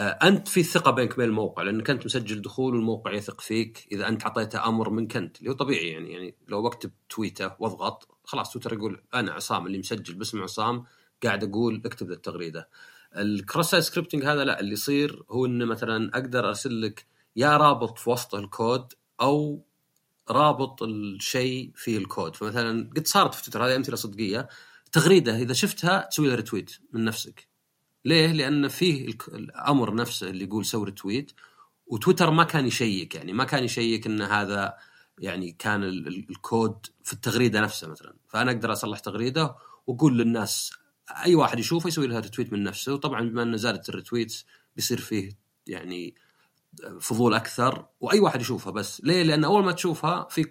أنت 0.00 0.48
في 0.48 0.62
ثقة 0.62 0.90
بينك 0.90 1.12
وبين 1.12 1.28
الموقع 1.28 1.62
لأنك 1.62 1.90
أنت 1.90 2.06
مسجل 2.06 2.42
دخول 2.42 2.74
والموقع 2.74 3.12
يثق 3.12 3.40
فيك 3.40 3.86
إذا 3.92 4.08
أنت 4.08 4.22
أعطيته 4.22 4.68
أمر 4.68 4.90
منك 4.90 5.16
أنت 5.16 5.38
اللي 5.38 5.50
هو 5.50 5.54
طبيعي 5.54 5.88
يعني 5.88 6.12
يعني 6.12 6.34
لو 6.48 6.62
بكتب 6.62 6.90
تويته 7.08 7.52
واضغط 7.58 8.08
خلاص 8.24 8.52
تويتر 8.52 8.72
يقول 8.72 9.02
أنا 9.14 9.32
عصام 9.32 9.66
اللي 9.66 9.78
مسجل 9.78 10.14
باسم 10.14 10.42
عصام 10.42 10.84
قاعد 11.24 11.44
أقول 11.44 11.82
اكتب 11.86 12.06
ذا 12.06 12.14
التغريدة. 12.14 12.68
ال 13.16 13.70
cross-site 13.70 13.84
scripting 13.84 14.24
هذا 14.24 14.44
لا 14.44 14.60
اللي 14.60 14.72
يصير 14.72 15.22
هو 15.30 15.46
إنه 15.46 15.64
مثلا 15.64 16.10
أقدر 16.14 16.48
أرسل 16.48 16.82
لك 16.82 17.06
يا 17.36 17.56
رابط 17.56 17.98
في 17.98 18.10
وسط 18.10 18.34
الكود 18.34 18.92
أو 19.20 19.64
رابط 20.30 20.82
الشيء 20.82 21.72
في 21.74 21.96
الكود 21.96 22.36
فمثلا 22.36 22.90
قد 22.96 23.06
صارت 23.06 23.34
في 23.34 23.42
تويتر 23.42 23.66
هذه 23.66 23.76
أمثلة 23.76 23.96
صدقية 23.96 24.48
تغريدة 24.92 25.36
إذا 25.36 25.52
شفتها 25.52 26.08
تسوي 26.10 26.26
لها 26.26 26.36
retweet 26.36 26.78
من 26.92 27.04
نفسك 27.04 27.49
ليه؟ 28.04 28.32
لأن 28.32 28.68
فيه 28.68 29.08
الأمر 29.28 29.94
نفسه 29.94 30.30
اللي 30.30 30.44
يقول 30.44 30.64
سوي 30.64 30.84
retweet 30.84 31.32
وتويتر 31.86 32.30
ما 32.30 32.44
كان 32.44 32.66
يشيك 32.66 33.14
يعني 33.14 33.32
ما 33.32 33.44
كان 33.44 33.64
يشيك 33.64 34.06
إن 34.06 34.22
هذا 34.22 34.76
يعني 35.18 35.52
كان 35.52 35.82
الكود 35.84 36.86
في 37.02 37.12
التغريدة 37.12 37.60
نفسها 37.60 37.88
مثلا. 37.88 38.14
فأنا 38.28 38.50
أقدر 38.50 38.72
أصلح 38.72 38.98
تغريدة 38.98 39.56
وأقول 39.86 40.18
للناس 40.18 40.72
أي 41.24 41.34
واحد 41.34 41.58
يشوفه 41.58 41.88
يسوي 41.88 42.06
لها 42.06 42.20
retweet 42.20 42.52
من 42.52 42.62
نفسه. 42.62 42.94
وطبعا 42.94 43.20
بما 43.20 43.42
إن 43.42 43.56
زادت 43.56 43.88
ال 43.88 43.94
retweets 43.94 44.46
بيصير 44.76 45.00
فيه 45.00 45.30
يعني 45.66 46.14
فضول 47.00 47.34
أكثر 47.34 47.86
وأي 48.00 48.20
واحد 48.20 48.40
يشوفها 48.40 48.72
بس. 48.72 49.00
ليه؟ 49.04 49.22
لأن 49.22 49.44
أول 49.44 49.64
ما 49.64 49.72
تشوفها 49.72 50.26
في 50.30 50.46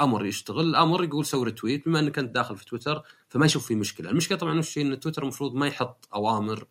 أمر 0.00 0.26
يشتغل 0.26 0.60
الأمر 0.60 1.04
يقول 1.04 1.26
سوي 1.26 1.44
retweet 1.44 1.86
بما 1.86 1.98
إنك 1.98 2.18
أنت 2.18 2.34
داخل 2.34 2.56
في 2.56 2.64
تويتر 2.64 3.02
فما 3.28 3.46
يشوف 3.46 3.66
في 3.66 3.74
مشكلة، 3.74 4.10
المشكلة 4.10 4.38
طبعا 4.38 4.58
وش 4.58 4.78
إن 4.78 5.00
تويتر 5.00 5.22
المفروض 5.22 5.54
ما 5.54 5.66
يحط 5.66 6.08
أوامر 6.14 6.66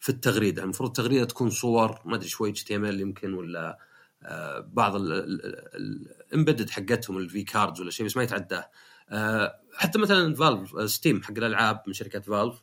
في 0.00 0.08
التغريدة، 0.08 0.62
المفروض 0.62 0.88
التغريدة 0.88 1.24
تكون 1.24 1.50
صور 1.50 2.00
ما 2.04 2.16
أدري 2.16 2.28
شوي 2.28 2.50
HTML 2.50 3.00
يمكن 3.00 3.34
ولا 3.34 3.78
آه، 4.22 4.60
بعض 4.72 4.92
ال 4.96 5.15
embedded 5.15 6.70
حقتهم 6.70 7.18
ال 7.18 7.42
v-cards 7.42 7.80
ولا 7.80 7.90
شيء 7.90 8.06
بس 8.06 8.16
ما 8.16 8.22
يتعداه. 8.22 8.70
آه، 9.10 9.60
حتى 9.74 9.98
مثلا 9.98 10.34
فال 10.34 10.90
Steam 10.90 11.22
حق 11.22 11.30
الألعاب 11.30 11.82
من 11.86 11.92
شركة 11.92 12.20
Valve 12.20 12.62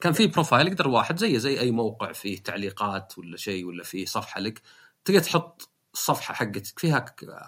كان 0.00 0.12
في 0.12 0.26
profile 0.26 0.66
يقدر 0.66 0.86
الواحد 0.86 1.18
زيه 1.18 1.38
زي 1.38 1.60
أي 1.60 1.70
موقع 1.70 2.12
فيه 2.12 2.42
تعليقات 2.42 3.18
ولا 3.18 3.36
شيء 3.36 3.64
ولا 3.64 3.82
فيه 3.84 4.04
صفحة 4.04 4.40
لك 4.40 4.62
تقدر 5.04 5.20
تحط 5.20 5.70
الصفحة 5.94 6.34
حقتك 6.34 6.78
فيها 6.78 7.04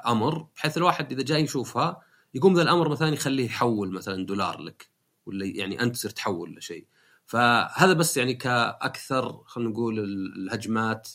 أمر 0.06 0.46
بحيث 0.56 0.76
الواحد 0.76 1.12
إذا 1.12 1.22
جاي 1.22 1.42
يشوفها 1.42 2.02
يقوم 2.34 2.54
ذا 2.54 2.62
الأمر 2.62 2.88
مثلا 2.88 3.08
يخليه 3.08 3.44
يحول 3.44 3.92
مثلا 3.92 4.26
دولار 4.26 4.60
لك 4.60 4.90
ولا 5.26 5.46
يعني 5.46 5.82
أنت 5.82 5.94
تصير 5.94 6.10
تحول 6.10 6.56
لشيء. 6.56 6.86
فهذا 7.26 7.92
بس 7.92 8.16
يعني 8.16 8.34
كأكثر 8.34 9.42
خلينا 9.46 9.70
نقول 9.70 9.98
الهجمات 10.36 11.08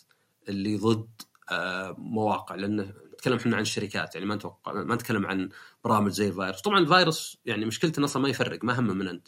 اللي 0.49 0.77
ضد 0.77 1.09
آه، 1.51 1.95
مواقع 1.97 2.55
لأنه 2.55 2.93
نتكلم 3.13 3.35
إحنا 3.35 3.55
عن 3.55 3.61
الشركات 3.61 4.15
يعني 4.15 4.27
ما 4.27 4.35
نتوقع 4.35 4.73
ما 4.73 4.95
نتكلم 4.95 5.25
عن 5.25 5.49
برامج 5.83 6.11
زي 6.11 6.27
الفيروس. 6.27 6.61
طبعا 6.61 6.79
الفيروس 6.79 7.37
يعني 7.45 7.65
مشكلته 7.65 8.05
أصلا 8.05 8.21
ما 8.21 8.29
يفرق 8.29 8.63
ما 8.63 8.79
همه 8.79 8.93
من 8.93 9.07
أنت. 9.07 9.27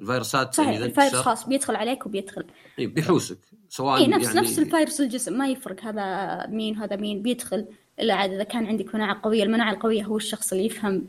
الفيروسات 0.00 0.54
صحيح 0.54 0.70
يعني 0.70 0.84
الفيروس 0.84 1.14
خاص 1.14 1.46
بيدخل 1.46 1.76
عليك 1.76 2.06
وبيدخل. 2.06 2.44
إي 2.78 2.86
بيحوسك 2.86 3.38
سواء 3.68 4.00
إيه 4.00 4.08
نفس 4.08 4.26
يعني... 4.26 4.40
نفس 4.40 4.58
الفيروس 4.58 5.00
الجسم 5.00 5.38
ما 5.38 5.48
يفرق 5.48 5.84
هذا 5.84 6.46
مين 6.46 6.76
هذا 6.76 6.96
مين 6.96 7.22
بيدخل 7.22 7.66
إلا 8.00 8.14
عاد 8.14 8.32
إذا 8.32 8.42
كان 8.42 8.66
عندك 8.66 8.94
مناعة 8.94 9.20
قوية. 9.22 9.42
المناعة 9.42 9.72
القوية 9.72 10.02
هو 10.02 10.16
الشخص 10.16 10.52
اللي 10.52 10.66
يفهم 10.66 11.06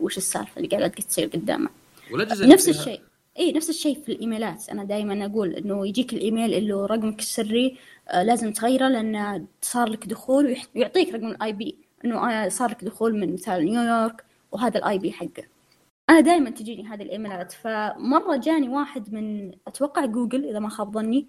وش 0.00 0.16
السالفة 0.18 0.56
اللي 0.56 0.68
قاعدة 0.68 0.88
تصير 0.88 1.26
قدامه. 1.26 1.68
نفس 2.12 2.68
الشيء. 2.68 3.00
اي 3.38 3.52
نفس 3.52 3.70
الشيء 3.70 4.02
في 4.02 4.12
ال 4.12 4.19
emailات. 4.19 4.68
أنا 4.68 4.84
دائما 4.84 5.26
أقول 5.26 5.54
إنه 5.54 5.86
يجيك 5.86 6.12
الإيميل 6.12 6.54
اللي 6.54 6.72
رقمك 6.72 7.18
السري 7.20 7.78
آه 8.08 8.22
لازم 8.22 8.52
تغيره 8.52 8.88
لأن 8.88 9.46
صار 9.62 9.88
لك 9.88 10.06
دخول 10.06 10.56
ويعطيك 10.76 11.14
رقم 11.14 11.26
ال 11.26 11.52
IP. 11.52 11.78
إنه 12.04 12.44
آه 12.44 12.48
صار 12.48 12.70
لك 12.70 12.84
دخول 12.84 13.14
من 13.20 13.32
مثال 13.32 13.64
نيويورك 13.64 14.24
وهذا 14.52 14.78
ال 14.78 14.98
IP 14.98 15.12
حقه. 15.12 15.44
أنا 16.10 16.20
دائما 16.20 16.50
تجيني 16.50 16.88
هذه 16.88 17.02
الإيميلات. 17.02 17.52
فمرة 17.52 18.36
جاني 18.36 18.68
واحد 18.68 19.14
من 19.14 19.52
أتوقع 19.66 20.06
جوجل 20.06 20.44
إذا 20.44 20.58
ما 20.58 20.68
خاب 20.68 20.92
ظني. 20.94 21.26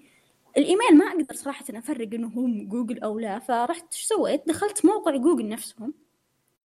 الإيميل 0.57 0.97
ما 0.97 1.05
أقدر 1.05 1.35
صراحة 1.35 1.65
أفرق 1.69 2.13
إنه 2.13 2.27
هو 2.27 2.47
جوجل 2.47 2.99
أو 2.99 3.19
لا. 3.19 3.39
فرحت 3.39 3.93
إيش 3.93 4.03
سويت؟ 4.03 4.47
دخلت 4.47 4.85
موقع 4.85 5.15
جوجل 5.17 5.49
نفسهم. 5.49 5.93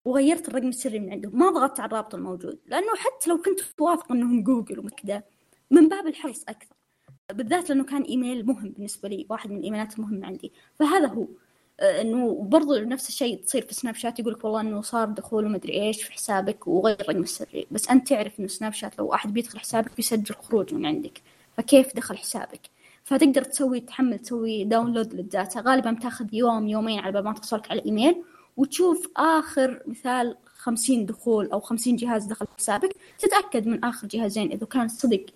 وغيرت 0.07 0.49
الرقم 0.49 0.69
السري 0.69 0.99
من 1.01 1.11
عندهم. 1.11 1.39
ما 1.39 1.51
ضغطت 1.51 1.81
على 1.81 1.89
الرابط 1.89 2.15
الموجود 2.15 2.59
لأنه 2.67 2.95
حتى 2.97 3.31
لو 3.31 3.39
كنت 3.39 3.61
واثق 3.81 4.13
إنهم 4.13 4.43
جوجل 4.43 4.79
وكذا 4.79 5.23
من 5.71 5.89
باب 5.89 6.07
الحرص 6.07 6.45
أكثر. 6.49 6.77
بالذات 7.33 7.69
لأنه 7.71 7.85
كان 7.85 8.03
إيميل 8.03 8.47
مهم 8.47 8.69
بالنسبة 8.69 9.09
لي 9.09 9.27
واحد 9.31 9.51
من 9.51 9.59
الإيميلات 9.59 9.99
المهمة 9.99 10.27
عندي. 10.27 10.53
فهذا 10.79 11.07
هو. 11.07 11.27
آه، 11.81 12.01
إنه 12.01 12.43
برضو 12.43 12.75
نفس 12.75 13.09
الشيء 13.09 13.43
تصير 13.43 13.63
في 13.63 13.75
سناب 13.75 13.95
شات 13.95 14.19
يقول 14.21 14.33
لك 14.33 14.45
والله 14.45 14.61
إنه 14.61 14.83
صار 14.83 15.09
دخول 15.09 15.47
ومدري 15.47 15.83
إيش 15.83 16.03
في 16.03 16.13
حسابك 16.13 16.67
وغير 16.69 17.01
الرقم 17.01 17.23
السري. 17.23 17.67
بس 17.71 17.89
أنت 17.89 18.09
تعرف 18.09 18.41
إنه 18.41 18.49
سناب 18.49 18.73
شات 18.73 18.99
لو 18.99 19.15
احد 19.15 19.33
بيدخل 19.33 19.59
حسابك 19.59 19.97
بيسجل 19.97 20.35
خروج 20.35 20.75
من 20.75 20.87
عندك. 20.87 21.23
فكيف 21.57 21.97
دخل 21.97 22.17
حسابك؟ 22.17 22.61
فتقدر 23.05 23.43
تسوي 23.43 23.81
تحمل 23.81 24.19
تسوي 24.19 24.65
download 24.65 25.15
لل 25.15 25.28
data. 25.28 25.61
غالبا 25.61 25.91
بتاخذ 25.91 26.35
يوم 26.35 26.69
يومين 26.69 26.99
على 26.99 27.23
ما 27.23 27.33
توصلك 27.33 27.71
على 27.71 27.81
الايميل 27.81 28.23
وتشوف 28.57 29.09
آخر 29.17 29.83
مثال 29.87 30.37
خمسين 30.45 31.07
دخول 31.07 31.51
أو 31.51 31.61
خمسين 31.61 31.97
جهاز 31.97 32.25
دخل 32.25 32.47
حسابك 32.59 32.97
تتأكد 33.19 33.67
من 33.67 33.85
آخر 33.85 34.07
جهازين 34.07 34.53
إذا 34.53 34.67
كان 34.67 34.89
صدق 34.89 35.27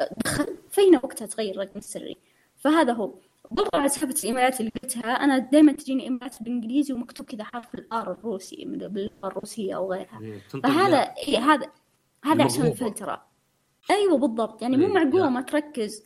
آه، 0.00 0.14
دخل 0.24 0.56
فهنا 0.70 1.00
وقتها 1.02 1.26
تغير 1.26 1.54
الرقم 1.54 1.78
السري 1.78 2.16
فهذا 2.56 2.92
هو. 2.92 3.14
برضو 3.50 3.70
على 3.74 3.88
سالفة 3.88 4.14
الإيميلات 4.20 4.60
اللي 4.60 4.72
قلتها 4.82 5.12
أنا 5.12 5.38
دائما 5.38 5.72
تجيني 5.72 6.02
إيميلات 6.02 6.42
بالإنجليزي 6.42 6.92
ومكتوب 6.92 7.26
كذا 7.26 7.44
حرف 7.44 7.74
ال 7.74 7.93
R 7.93 8.12
الروسي 8.12 8.64
باللغة 8.64 9.10
الروسية 9.24 9.76
أو 9.76 9.92
غيرها. 9.92 10.20
إيه، 10.22 10.38
فهذا 10.62 10.96
إيه 10.98 11.38
هذا 11.38 11.70
هذا 12.24 12.44
عشان 12.44 12.66
الفلترة. 12.66 13.26
أيوه 13.90 14.18
بالضبط. 14.18 14.62
يعني 14.62 14.76
مو 14.76 14.86
إيه، 14.86 14.92
معقولة 14.92 15.28
ما 15.28 15.40
تركز. 15.40 16.04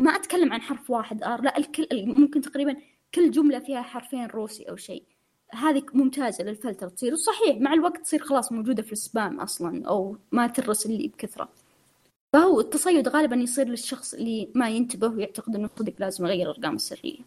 ما 0.00 0.10
أتكلم 0.10 0.52
عن 0.52 0.60
حرف 0.60 0.90
واحد 0.90 1.22
R 1.22 1.42
لا 1.42 1.58
الكل 1.58 1.86
ممكن 1.92 2.40
تقريبا 2.40 2.76
كل 3.14 3.30
جملة 3.30 3.58
فيها 3.58 3.82
حرفين 3.82 4.26
روسي 4.26 4.62
أو 4.62 4.76
شيء. 4.76 5.04
هذه 5.52 5.82
ممتازة 5.94 6.44
للفلتر 6.44 6.88
تصير 6.88 7.16
صحيح 7.16 7.56
مع 7.60 7.72
الوقت 7.72 8.00
تصير 8.00 8.22
خلاص 8.22 8.52
موجودة 8.52 8.82
في 8.82 8.92
ال 8.92 9.02
spam 9.02 9.40
أصلا 9.40 9.88
أو 9.88 10.16
ما 10.32 10.46
ترسل 10.46 10.92
لي 10.92 11.08
بكثرة. 11.08 11.48
فهو 12.32 12.60
التصيد 12.60 13.08
غالبا 13.08 13.36
يصير 13.36 13.68
للشخص 13.68 14.14
اللي 14.14 14.48
ما 14.54 14.68
ينتبه 14.68 15.08
ويعتقد 15.08 15.56
إنه 15.56 15.70
صدق 15.78 15.94
لازم 15.98 16.26
يغير 16.26 16.50
الارقام 16.50 16.74
السرية. 16.74 17.18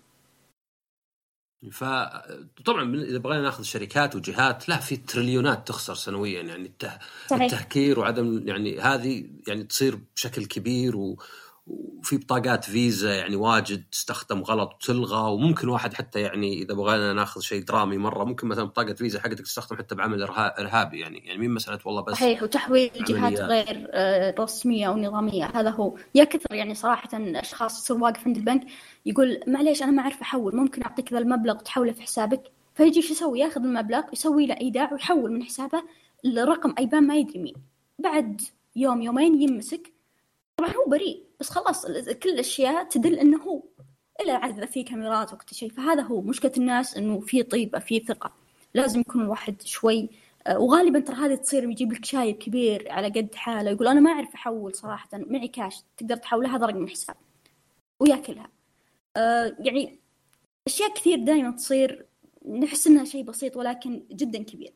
فطبعا 1.71 2.95
إذا 2.95 3.17
بغينا 3.17 3.41
نأخذ 3.41 3.63
شركات 3.63 4.15
وجهات 4.15 4.69
لا 4.69 4.77
في 4.77 4.97
تريليونات 4.97 5.67
تخسر 5.67 5.95
سنويا 5.95 6.41
يعني 6.41 6.65
الته... 6.65 6.91
التهكير 7.31 7.99
وعدم 7.99 8.47
يعني 8.47 8.79
هذه 8.79 9.25
يعني 9.47 9.63
تصير 9.63 9.99
بشكل 10.15 10.45
كبير 10.45 10.97
و... 10.97 11.17
وفي 11.67 12.17
بطاقات 12.17 12.65
فيزا 12.65 13.15
يعني 13.15 13.36
واجد 13.36 13.84
تستخدم 13.91 14.41
غلط 14.41 14.74
وتلغى 14.74 15.32
وممكن 15.32 15.69
واحد 15.69 15.93
حتى 15.93 16.21
يعني 16.21 16.62
إذا 16.62 16.74
بغينا 16.74 17.13
ناخذ 17.13 17.41
شيء 17.41 17.63
درامي 17.63 17.97
مرة 17.97 18.24
ممكن 18.24 18.47
مثلا 18.47 18.63
بطاقة 18.63 18.93
فيزا 18.93 19.19
حقتك 19.19 19.39
تستخدم 19.41 19.78
حتى 19.78 19.95
بعمل 19.95 20.24
إرهابي 20.24 21.00
يعني. 21.00 21.17
يعني 21.17 21.39
مين 21.39 21.52
مسألة 21.52 21.80
والله 21.86 22.02
بس 22.02 22.13
صحيح 22.13 22.43
وتحويل 22.43 22.91
جهات 23.08 23.39
غير 23.39 23.88
آه، 23.91 24.36
رسمية 24.39 24.88
أو 24.88 24.97
نظامية. 24.97 25.45
هذا 25.45 25.69
هو. 25.69 25.97
يا 26.15 26.24
كثر 26.24 26.56
يعني 26.56 26.76
صراحة 26.76 27.10
أشخاص 27.13 27.84
يصير 27.84 27.97
واقف 27.97 28.28
عند 28.28 28.38
البنك 28.38 28.63
يقول 29.06 29.39
معليش 29.47 29.84
أنا 29.84 29.91
ما 29.91 30.02
أعرف 30.02 30.21
أحول 30.21 30.56
ممكن 30.56 30.84
أعطيك 30.84 31.13
ذا 31.13 31.19
المبلغ 31.19 31.56
تحوله 31.56 31.91
في 31.91 32.02
حسابك؟ 32.02 32.43
فيجي 32.76 32.97
إيش 32.97 33.12
يسوي؟ 33.12 33.39
ياخذ 33.39 33.62
المبلغ 33.62 34.04
يسوي 34.13 34.45
له 34.45 34.58
إيداع 34.58 34.93
ويحول 34.93 35.32
من 35.32 35.43
حسابه 35.43 35.84
لرقم 36.24 36.74
ايبان 36.80 37.08
ما 37.08 37.15
يدري 37.15 37.39
مين. 37.39 37.56
بعد 38.00 38.41
يوم 38.76 39.02
يومين 39.02 39.41
يمسك 39.41 40.00
طبعا 40.62 40.74
هو 40.74 40.89
بريء 40.89 41.24
بس 41.39 41.50
خلاص 41.50 41.86
كل 42.24 42.30
الأشياء 42.30 42.84
تدل 42.84 43.19
إنه 43.19 43.43
هو 43.43 43.63
الا 44.21 44.34
عاد 44.34 44.65
في 44.65 44.84
كاميرات 44.84 45.34
وقت 45.34 45.54
شيء 45.54 45.71
فهذا 45.71 46.02
هو 46.02 46.21
مشكلة 46.21 46.52
الناس 46.58 46.97
إنه 46.97 47.19
في 47.19 47.43
طيبة 47.43 47.80
في 47.80 48.00
ثقة. 48.00 48.34
لازم 48.74 49.00
يكون 49.00 49.21
الواحد 49.21 49.62
شوي 49.62 50.10
آه، 50.47 50.59
وغالبا 50.59 50.99
ترى 50.99 51.16
هذه 51.16 51.36
تصير 51.36 51.70
يجيب 51.70 51.93
لك 51.93 52.05
شايب 52.05 52.36
كبير 52.36 52.91
على 52.91 53.07
قد 53.07 53.36
حاله 53.36 53.72
يقول 53.72 53.88
أنا 53.88 53.99
ما 53.99 54.12
أعرف 54.12 54.34
أحول 54.34 54.76
صراحة 54.76 55.09
معي 55.14 55.47
كاش 55.47 55.84
تقدر 55.97 56.16
تحولها 56.16 56.57
هذا 56.57 56.66
رقم 56.66 56.84
الحساب. 56.84 57.16
وياكلها. 57.99 58.49
أه 59.18 59.55
يعني 59.59 59.99
أشياء 60.68 60.93
كثير 60.93 61.20
دائما 61.26 61.51
تصير 61.51 62.05
نحس 62.49 62.88
إنها 62.88 63.05
شيء 63.05 63.24
بسيط 63.24 63.57
ولكن 63.57 64.03
جدا 64.12 64.43
كبير. 64.43 64.74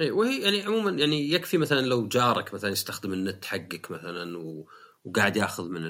اي 0.00 0.10
وهي 0.10 0.40
يعني 0.40 0.62
عموما 0.62 0.90
يعني 0.90 1.30
يكفي 1.30 1.58
مثلا 1.58 1.80
لو 1.80 2.08
جارك 2.08 2.54
مثلا 2.54 2.70
يستخدم 2.70 3.12
النت 3.12 3.44
حقك 3.44 3.90
مثلا 3.90 4.38
و... 4.38 4.68
وقاعد 5.04 5.36
ياخذ 5.36 5.68
من 5.68 5.82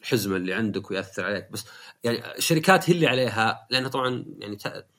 الحزمة 0.00 0.36
اللي 0.36 0.54
عندك 0.54 0.90
ويأثر 0.90 1.24
عليك. 1.24 1.50
بس 1.52 1.64
يعني 2.04 2.36
الشركات 2.38 2.90
هي 2.90 2.94
اللي 2.94 3.06
عليها 3.06 3.66
لأنها 3.70 3.88
طبعا 3.88 4.24
يعني 4.38 4.58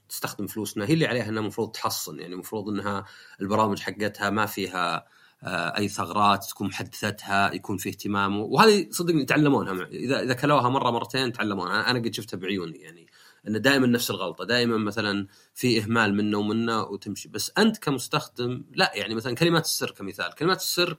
تستخدم 0.10 0.48
فلوسنا 0.48 0.86
هي 0.86 0.94
اللي 0.94 1.06
عليها 1.06 1.30
إنها 1.30 1.42
المفروض 1.42 1.72
تحصن. 1.72 2.20
يعني 2.20 2.34
المفروض 2.34 2.70
إنها 2.70 3.06
البرامج 3.42 3.80
حقتها 3.80 4.30
ما 4.30 4.46
فيها 4.46 5.06
آه، 5.44 5.78
أي 5.78 5.88
ثغرات 5.88 6.46
تكون 6.46 6.68
محدثتها 6.68 7.54
يكون 7.54 7.78
في 7.78 7.90
اهتمام. 7.90 8.40
وهذه 8.40 8.88
صدقني 8.92 9.22
يتعلمونها 9.22 9.86
اذا 9.86 10.22
إذا 10.24 10.34
كلوها 10.34 10.70
مرة 10.70 10.92
مرتين 10.92 11.32
تعلمونها. 11.32 11.92
أنا 11.92 12.00
قد 12.00 12.14
شفتها 12.14 12.38
بعيوني 12.38 12.78
يعني. 12.78 13.08
إنه 13.48 13.58
دائما 13.58 13.88
نفس 13.88 14.12
الغلطة 14.12 14.44
دائما 14.44 14.78
مثلا 14.78 15.28
في 15.54 15.84
إهمال 15.84 16.14
منه 16.14 16.38
ومنه 16.38 16.82
وتمشي. 16.82 17.30
بس 17.30 17.52
أنت 17.58 17.78
كمستخدم 17.78 18.66
لا 18.76 18.92
يعني 18.96 19.16
مثلا 19.16 19.36
كلمات 19.36 19.66
السر 19.66 19.92
كمثال. 19.92 20.36
كلمات 20.36 20.58
السر 20.58 20.98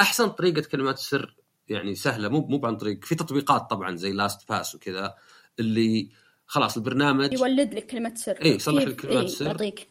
أحسن 0.00 0.28
طريقة 0.28 0.60
كلمات 0.60 0.98
السر 0.98 1.36
يعني 1.68 1.94
سهلة 1.94 2.28
مو 2.28 2.46
مو 2.46 2.66
عن 2.66 2.76
طريق. 2.76 3.04
في 3.04 3.14
تطبيقات 3.14 3.70
طبعا 3.70 3.96
زي 3.96 4.12
LastPass 4.12 4.74
وكذا 4.74 5.14
اللي 5.58 6.10
خلاص 6.46 6.76
البرنامج 6.76 7.32
يولد 7.32 7.74
لك 7.74 7.86
كلمه 7.86 8.14
سر. 8.14 8.38
اي 8.44 8.50
يصلح 8.50 8.82
لك 8.82 8.96
كلمات 8.96 9.24
السر 9.24 9.46
يعطيك. 9.46 9.88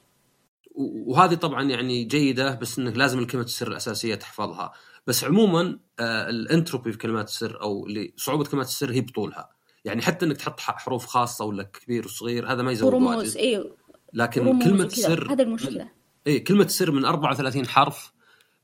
وهذه 0.76 1.36
طبعا 1.36 1.64
يعني 1.64 2.04
جيدة 2.04 2.56
بس 2.56 2.80
إنك 2.80 2.98
لازم 2.98 3.20
الكلمة 3.20 3.44
السر 3.44 3.68
الأساسية 3.68 4.16
تحفظها. 4.16 4.74
بس 5.08 5.24
عموما 5.24 5.80
آه 6.00 6.30
الانتروبي 6.30 6.92
في 6.92 6.98
كلمات 6.98 7.28
السر 7.28 7.62
أو 7.62 7.86
اللي 7.86 8.14
صعوبة 8.18 8.44
كلمات 8.44 8.68
السر 8.68 8.92
هي 8.92 9.02
بطولها. 9.02 9.55
يعني 9.86 10.02
حتى 10.02 10.26
إنك 10.26 10.38
تحط 10.38 10.60
حروف 10.60 11.06
خاصة 11.06 11.46
ولا 11.46 11.64
كبير 11.64 12.06
وصغير 12.06 12.52
هذا 12.52 12.64
ما 12.64 12.72
يزود 12.72 12.94
رموز 12.94 13.38
اي 13.38 13.72
لكن 14.14 14.60
كلمة 14.60 14.84
السر 14.84 15.32
هذا 15.32 15.44
المشكلة. 15.44 15.90
اي 16.28 16.40
كلمة 16.40 16.64
السر 16.64 16.92
من 16.92 17.06
34 17.06 17.68
حرف 17.68 18.14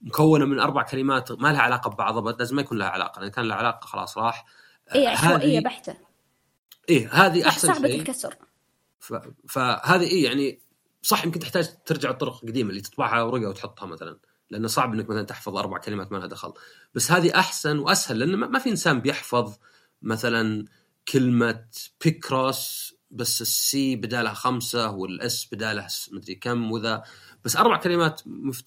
مكونة 0.01 0.45
من 0.45 0.59
أربع 0.59 0.84
كلمات 0.84 1.32
ما 1.32 1.53
لها 1.53 1.61
علاقة 1.61 1.89
ببعض 1.89 2.17
ابد 2.17 2.39
لازم 2.39 2.55
ما 2.55 2.61
يكون 2.61 2.78
لها 2.78 2.88
علاقة 2.88 3.19
لأن 3.22 3.30
كان 3.30 3.45
لها 3.45 3.57
علاقه 3.57 3.86
خلاص 3.86 4.17
راح. 4.17 4.45
اي 4.95 5.07
عشوائيه 5.07 5.59
بحتة. 5.59 5.95
إيه 6.89 7.09
هذه 7.11 7.47
أحسن 7.47 7.74
شيء. 7.74 7.99
الكسر. 7.99 8.36
ف... 8.99 9.13
فهذه 9.49 10.03
إيه 10.03 10.26
يعني 10.26 10.61
صح 11.01 11.26
يمكن 11.26 11.39
تحتاج 11.39 11.69
ترجع 11.86 12.09
الطرق 12.09 12.39
القديمة 12.43 12.69
اللي 12.69 12.82
تطبعها 12.82 13.24
ورقة 13.24 13.49
وتحطها 13.49 13.86
مثلا 13.86 14.19
لأنه 14.49 14.67
صعب 14.67 14.93
إنك 14.93 15.09
مثلا 15.09 15.24
تحفظ 15.24 15.57
أربع 15.57 15.78
كلمات 15.78 16.11
ما 16.11 16.17
لها 16.17 16.28
دخل. 16.28 16.53
بس 16.95 17.11
هذه 17.11 17.36
أحسن 17.36 17.80
وأسهل 17.80 18.19
لأن 18.19 18.36
ما 18.36 18.59
في 18.59 18.69
إنسان 18.69 18.99
بيحفظ 18.99 19.57
مثلا 20.01 20.65
كلمة 21.08 21.66
بيكروس 22.04 22.95
بس 23.12 23.41
ال 23.41 23.68
C 23.68 23.95
بدالها 23.95 24.34
خمسة 24.34 24.91
وال 24.91 25.29
S 25.29 25.47
بدالها 25.52 25.88
مدري 26.12 26.36
كم 26.36 26.72
وذا. 26.72 27.04
بس 27.45 27.56
أربع 27.56 27.78
كلمات 27.78 28.22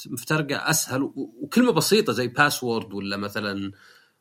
مفترقة 0.07 0.71
أسهل 0.71 1.03
وكلمة 1.17 1.73
بسيطة 1.73 2.13
زي 2.13 2.29
password 2.29 2.95
ولا 2.95 3.17
مثلا 3.17 3.73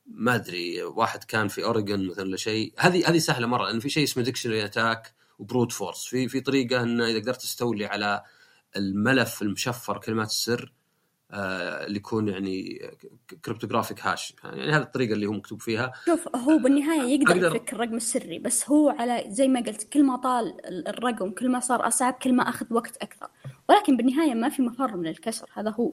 ما 0.08 0.36
أدري 0.36 0.84
واحد 0.84 1.24
كان 1.24 1.48
في 1.48 1.64
اوريجن 1.64 2.08
مثلا 2.08 2.24
ولا 2.24 2.38
شيء. 2.38 2.74
هذه 2.78 3.10
هذه 3.10 3.18
سهلة 3.18 3.48
مرة 3.48 3.66
لأن 3.66 3.80
في 3.80 3.90
شيء 3.90 4.04
اسمه 4.04 4.24
dictionary 4.24 4.66
attack 4.66 5.14
و 5.40 5.45
brute 5.45 5.72
force 5.72 6.06
في 6.06 6.28
في 6.28 6.42
طريقة 6.42 6.84
إنه 6.84 7.06
إذا 7.06 7.20
قدرت 7.20 7.42
تستولي 7.42 7.86
على 7.86 8.24
الملف 8.78 9.42
المشفر 9.42 9.98
كلمات 9.98 10.28
السر 10.28 10.74
اللي 11.34 11.98
يكون 11.98 12.28
يعني 12.28 12.90
cryptographic 13.46 14.06
hash 14.06 14.36
يعني 14.44 14.72
هذه 14.72 14.82
الطريقة 14.82 15.14
اللي 15.14 15.26
هو 15.26 15.32
مكتوب 15.32 15.62
فيها. 15.62 15.92
شوف 16.06 16.36
هو 16.36 16.58
بالنهاية 16.58 17.02
يقدر 17.02 17.32
أقدر... 17.32 17.56
يفك 17.56 17.74
الرقم 17.74 17.96
السري 17.96 18.40
بس 18.40 18.70
هو 18.70 18.90
على 18.90 19.24
زي 19.28 19.48
ما 19.48 19.60
قلت 19.60 19.84
كل 19.84 20.04
ما 20.04 20.16
طال 20.16 20.56
الرقم 20.88 21.32
كل 21.32 21.50
ما 21.50 21.60
صار 21.60 21.88
أصعب 21.88 22.14
كل 22.14 22.34
ما 22.34 22.50
أخذ 22.50 22.66
وقت 22.72 22.98
أكثر. 22.98 23.28
ولكن 23.70 23.98
بالنهاية 23.98 24.34
ما 24.34 24.50
في 24.50 24.62
مفر 24.62 24.98
من 24.98 25.08
الكسر 25.08 25.50
هذا 25.54 25.70
هو. 25.70 25.92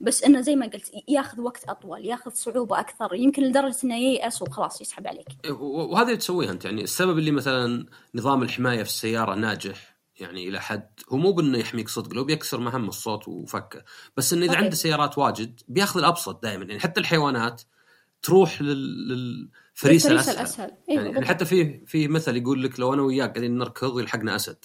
بس 0.00 0.24
إنه 0.24 0.40
زي 0.40 0.56
ما 0.56 0.66
قلت 0.66 0.90
ياخذ 1.08 1.40
وقت 1.40 1.64
أطول 1.68 2.06
ياخذ 2.06 2.30
صعوبة 2.30 2.80
أكثر 2.80 3.14
يمكن 3.14 3.42
لدرجة 3.42 3.76
إنه 3.84 3.96
ييأس 3.96 4.42
وخلاص 4.42 4.80
يسحب 4.80 5.06
عليك. 5.06 5.26
إيه، 5.44 5.52
وهذا 5.52 6.06
اللي 6.06 6.16
تسويها 6.16 6.50
أنت. 6.50 6.64
يعني 6.64 6.82
السبب 6.82 7.18
اللي 7.18 7.30
مثلا 7.30 7.86
نظام 8.14 8.42
الحماية 8.42 8.82
في 8.82 8.88
السيارة 8.88 9.34
ناجح 9.34 9.97
يعني 10.20 10.48
إلى 10.48 10.60
حد 10.60 10.90
هو 11.08 11.16
مو 11.16 11.32
بأنه 11.32 11.58
يحميك 11.58 11.88
صدق 11.88 12.14
لو 12.14 12.24
بيكسر 12.24 12.60
مهم 12.60 12.88
الصوت 12.88 13.28
وفكه 13.28 13.84
بس 14.16 14.32
انه 14.32 14.46
إذا 14.46 14.56
عنده 14.56 14.74
سيارات 14.74 15.18
واجد 15.18 15.60
بياخذ 15.68 15.98
الأبسط 15.98 16.42
دائما. 16.42 16.64
يعني 16.64 16.80
حتى 16.80 17.00
الحيوانات 17.00 17.62
تروح 18.22 18.62
للفريسة 18.62 20.10
الأسهل, 20.10 20.36
الأسهل. 20.36 20.72
إيه 20.88 20.96
يعني, 20.96 21.10
يعني 21.10 21.26
حتى 21.26 21.44
في 21.44 21.86
في 21.86 22.08
مثل 22.08 22.36
يقول 22.36 22.62
لك 22.62 22.80
لو 22.80 22.94
أنا 22.94 23.02
وياك 23.02 23.30
قاعدين 23.30 23.58
نركض 23.58 23.94
ويلحقنا 23.94 24.36
أسد. 24.36 24.64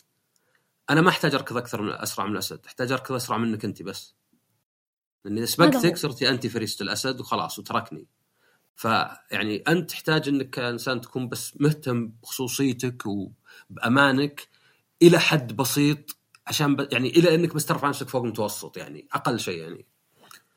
أنا 0.89 1.01
ما 1.01 1.09
أحتاج 1.09 1.35
أركض 1.35 1.57
أكثر 1.57 1.81
من 1.81 1.91
أسرع 1.91 2.25
من 2.25 2.31
الأسد 2.31 2.59
أحتاج 2.65 2.91
أركض 2.91 3.15
أسرع 3.15 3.37
منك 3.37 3.65
أنت 3.65 3.83
بس. 3.83 4.15
لأن 5.25 5.37
إذا 5.37 5.45
سبقتك 5.45 5.97
صرتي 5.97 6.29
أنت 6.29 6.47
فريسة 6.47 6.83
الأسد 6.83 7.19
وخلاص 7.19 7.59
وتركني. 7.59 8.07
فيعني 8.75 9.63
أنت 9.67 9.89
تحتاج 9.89 10.29
إنك 10.29 10.49
كإنسان 10.49 11.01
تكون 11.01 11.29
بس 11.29 11.53
مهتم 11.59 12.07
بخصوصيتك 12.07 13.03
وبأمانك. 13.05 14.52
إلى 15.07 15.19
حد 15.19 15.55
بسيط 15.55 16.17
عشان 16.47 16.75
ب... 16.75 16.87
يعني 16.91 17.09
إلى 17.09 17.35
إنك 17.35 17.55
بس 17.55 17.65
ترفع 17.65 17.89
نفسك 17.89 18.07
فوق 18.07 18.23
المتوسط 18.23 18.77
يعني 18.77 19.07
أقل 19.13 19.39
شيء 19.39 19.57
يعني. 19.57 19.85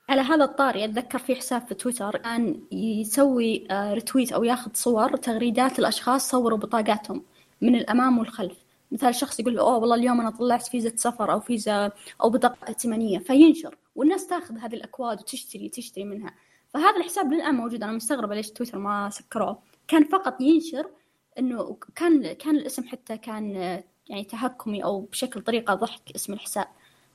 على 0.08 0.20
هذا 0.20 0.44
الطاري 0.44 0.84
اتذكر 0.84 1.18
في 1.18 1.34
حساب 1.34 1.66
في 1.66 1.74
تويتر 1.74 2.16
كان 2.16 2.60
يسوي 2.72 3.66
ريتويت 3.70 4.32
آه، 4.32 4.36
أو 4.36 4.44
ياخذ 4.44 4.70
صور 4.74 5.16
تغريدات 5.16 5.78
الاشخاص 5.78 6.30
صوروا 6.30 6.58
بطاقاتهم 6.58 7.22
من 7.60 7.74
الأمام 7.74 8.18
والخلف. 8.18 8.56
مثال 8.92 9.14
شخص 9.14 9.40
يقول 9.40 9.58
أوه 9.58 9.76
والله 9.76 9.96
اليوم 9.96 10.20
أنا 10.20 10.30
طلعت 10.30 10.66
فيزا 10.66 10.92
سفر 10.96 11.32
أو 11.32 11.40
فيزا 11.40 11.92
أو 12.22 12.30
بطاقة 12.30 12.68
ائتمانية. 12.68 13.18
فينشر 13.18 13.76
والناس 13.94 14.26
تاخذ 14.26 14.58
هذه 14.58 14.74
الأكواد 14.74 15.20
وتشتري 15.20 15.68
تشتري 15.68 16.04
منها. 16.04 16.34
فهذا 16.74 16.96
الحساب 16.96 17.32
للآن 17.32 17.54
موجود 17.54 17.82
أنا 17.82 17.92
مستغربة 17.92 18.34
ليش 18.34 18.50
تويتر 18.50 18.78
ما 18.78 19.10
سكروه. 19.10 19.58
كان 19.88 20.04
فقط 20.04 20.40
ينشر 20.40 20.90
إنه 21.38 21.78
كان 21.94 22.32
كان 22.32 22.56
الاسم 22.56 22.88
حتى 22.88 23.18
كان 23.18 23.82
يعني 24.08 24.24
تهكمي 24.24 24.84
أو 24.84 25.00
بشكل 25.00 25.40
طريقة 25.40 25.74
ضحك 25.74 26.02
اسم 26.16 26.32
الحساب. 26.32 26.66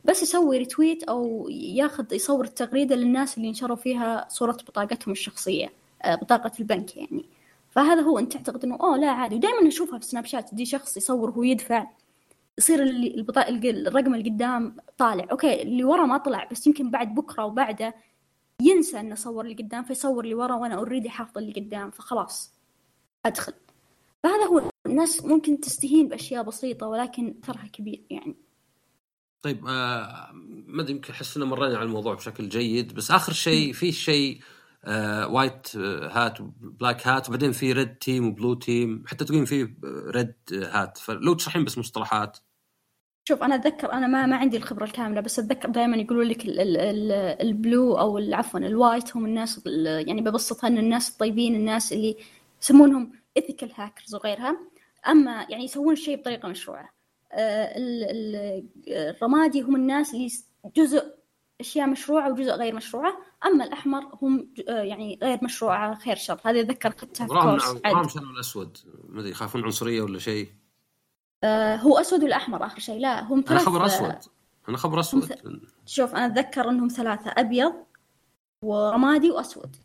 بس 0.05 0.23
يسوي 0.23 0.57
retweet 0.57 1.03
أو 1.03 1.49
ياخذ 1.49 2.13
يصور 2.13 2.45
التغريدة 2.45 2.95
للناس 2.95 3.37
اللي 3.37 3.49
نشروا 3.51 3.75
فيها 3.75 4.27
صورة 4.29 4.51
بطاقتهم 4.51 5.11
الشخصية 5.11 5.73
آه، 6.03 6.15
بطاقة 6.15 6.51
البنك 6.59 6.97
يعني. 6.97 7.25
فهذا 7.69 8.01
هو 8.01 8.19
أنت 8.19 8.33
تعتقد 8.33 8.63
إنه 8.65 8.75
أوه 8.81 8.97
لا 8.97 9.07
عادي. 9.11 9.35
ودائما 9.35 9.61
نشوفها 9.63 9.99
في 9.99 10.05
سناب 10.05 10.25
شات 10.25 10.49
دي 10.55 10.65
شخص 10.65 10.97
يصور 10.97 11.29
وهو 11.29 11.43
يدفع 11.43 11.87
يصير 12.57 12.83
البطاقة 12.83 13.49
الرقم 13.49 14.15
اللي 14.15 14.29
قدام 14.29 14.77
طالع. 14.97 15.27
أوكي 15.31 15.61
اللي 15.61 15.83
ورا 15.83 16.05
ما 16.05 16.17
طلع 16.17 16.47
بس 16.51 16.67
يمكن 16.67 16.91
بعد 16.91 17.15
بكرة 17.15 17.45
وبعده 17.45 17.95
ينسى 18.61 18.99
إنه 18.99 19.15
صور 19.15 19.45
اللي 19.45 19.55
قدام 19.55 19.83
فيصور 19.83 20.23
اللي 20.23 20.35
ورا 20.35 20.55
وأنا 20.55 20.75
already 20.75 21.09
حافظ 21.09 21.37
اللي 21.37 21.53
قدام 21.53 21.91
فخلاص 21.91 22.53
أدخل. 23.25 23.53
فهذا 24.23 24.45
هو 24.45 24.70
الناس 24.85 25.25
ممكن 25.25 25.59
تستهين 25.59 26.07
بأشياء 26.07 26.43
بسيطة 26.43 26.87
ولكن 26.87 27.35
اثرها 27.43 27.67
كبير 27.67 28.05
يعني. 28.09 28.35
طيب 29.41 29.67
آه 29.67 30.29
ما 30.67 30.81
أدري 30.81 30.93
يمكن 30.93 31.13
أحس 31.13 31.37
مرينا 31.37 31.77
على 31.77 31.85
الموضوع 31.85 32.13
بشكل 32.13 32.49
جيد 32.49 32.93
بس 32.93 33.11
آخر 33.11 33.33
شيء 33.33 33.73
في 33.73 33.91
شيء 33.91 34.39
آه 34.85 35.27
white 35.27 35.75
hat 35.75 36.41
و 36.41 36.52
black 36.52 37.07
hat 37.07 37.27
وبعدين 37.29 37.51
في 37.51 37.73
red 37.73 37.95
team 37.95 38.27
و 38.27 38.32
blue 38.32 38.53
team 38.53 39.03
حتى 39.07 39.25
تقولين 39.25 39.45
في 39.45 39.73
red 40.07 40.33
hat 40.53 40.97
فلو 40.97 41.33
تشرحين 41.33 41.65
بس 41.65 41.77
مصطلحات. 41.77 42.37
شوف 43.27 43.43
أنا 43.43 43.55
أتذكر 43.55 43.93
أنا 43.93 44.07
ما 44.07 44.25
ما 44.25 44.35
عندي 44.35 44.57
الخبرة 44.57 44.83
الكاملة 44.83 45.21
بس 45.21 45.39
أتذكر 45.39 45.69
دائما 45.69 45.97
يقولوا 45.97 46.23
لك 46.23 46.43
ال 47.41 47.53
blue 47.53 47.97
أو 47.99 48.17
عفوا 48.17 48.59
ال 48.59 48.69
white 48.69 49.17
هم 49.17 49.25
الناس 49.25 49.61
يعني 50.07 50.21
ببسطها 50.21 50.67
إن 50.67 50.77
الناس 50.77 51.09
الطيبين 51.09 51.55
الناس 51.55 51.93
اللي 51.93 52.17
يسمونهم 52.61 53.11
ethical 53.37 53.71
hackers 53.75 54.15
وغيرها. 54.15 54.70
أما 55.07 55.45
يعني 55.49 55.63
يسوون 55.63 55.93
الشيء 55.93 56.17
بطريقة 56.17 56.47
مشروعة. 56.47 56.89
آه، 57.31 57.73
الرمادي 58.87 59.61
هم 59.61 59.75
الناس 59.75 60.13
اللي 60.13 60.29
جزء 60.75 61.13
أشياء 61.59 61.87
مشروعة 61.87 62.31
وجزء 62.31 62.51
غير 62.51 62.75
مشروعة. 62.75 63.17
أما 63.45 63.63
الأحمر 63.63 64.17
هم 64.21 64.53
آه، 64.69 64.81
يعني 64.81 65.19
غير 65.23 65.39
مشروعة 65.43 65.95
خير 65.95 66.15
شر. 66.15 66.39
هذا 66.45 66.59
اتذكر 66.59 66.89
اخذتها 66.89 67.27
في 67.27 67.33
course 67.33 67.67
وراهم 67.85 68.07
شنو 68.07 68.29
الأسود؟ 68.29 68.77
ما 69.09 69.19
أدري 69.19 69.31
يخافون 69.31 69.63
عنصرية 69.63 70.01
ولا 70.01 70.19
شيء؟ 70.19 70.53
آه 71.43 71.75
هو 71.75 71.97
أسود 71.97 72.23
ولا 72.23 72.35
احمر 72.35 72.65
آخر 72.65 72.79
شيء. 72.79 72.99
لا 72.99 73.23
هم 73.23 73.41
ثلاث 73.41 73.51
أنا 73.51 73.69
خبر 73.69 73.85
أسود. 73.85 74.15
أنا 74.69 74.77
خبر 74.77 74.99
اسود 74.99 75.25
ث... 75.25 75.33
شوف 75.85 76.15
أنا 76.15 76.25
أتذكر 76.25 76.69
إنهم 76.69 76.87
ثلاثة 76.87 77.33
أبيض 77.37 77.73
ورمادي 78.65 79.31
وأسود. 79.31 79.75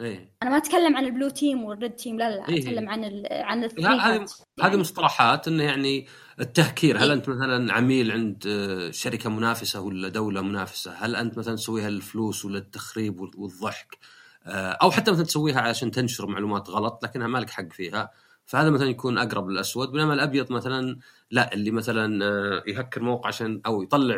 إيه 0.00 0.30
أنا 0.42 0.50
ما 0.50 0.56
أتكلم 0.56 0.96
عن 0.96 1.04
ال 1.04 1.09
blue 1.09 1.28
team 1.28 1.64
وال 1.64 1.75
red 1.75 1.92
team 1.92 2.18
لا 2.18 2.30
لا 2.30 2.48
إيه. 2.48 2.58
أتكلم 2.58 2.88
عن 2.88 3.04
ال 3.04 3.26
عن 3.30 3.64
هذه 3.64 4.26
هذه. 4.62 4.76
مصطلحات 4.76 5.48
إنه 5.48 5.62
يعني 5.62 6.06
التهكير 6.40 6.98
هل 6.98 7.02
إيه؟ 7.02 7.12
أنت 7.12 7.28
مثلا 7.28 7.72
عميل 7.72 8.12
عند 8.12 8.44
آه، 8.46 8.90
شركة 8.90 9.30
منافسة 9.30 9.80
ولا 9.80 10.08
دولة 10.08 10.42
منافسة 10.42 10.92
هل 10.92 11.16
أنت 11.16 11.38
مثلا 11.38 11.56
تسويها 11.56 11.90
للفلوس 11.90 12.44
ولا 12.44 12.58
التخريب 12.58 13.20
والضحك 13.20 13.98
آه، 14.46 14.70
أو 14.70 14.90
حتى 14.90 15.10
مثلا 15.10 15.24
تسويها 15.24 15.60
عشان 15.60 15.90
تنشر 15.90 16.26
معلومات 16.26 16.70
غلط 16.70 17.04
لكنها 17.04 17.26
مالك 17.26 17.50
حق 17.50 17.72
فيها 17.72 18.10
فهذا 18.46 18.70
مثلا 18.70 18.88
يكون 18.88 19.18
أقرب 19.18 19.48
للأسود 19.48 19.92
بينما 19.92 20.14
الأبيض 20.14 20.52
مثلا 20.52 20.98
لا 21.30 21.54
اللي 21.54 21.70
مثلا 21.70 22.24
آه، 22.24 22.62
يهكر 22.66 23.02
موقع 23.02 23.28
عشان 23.28 23.60
أو 23.66 23.82
يطلع 23.82 24.16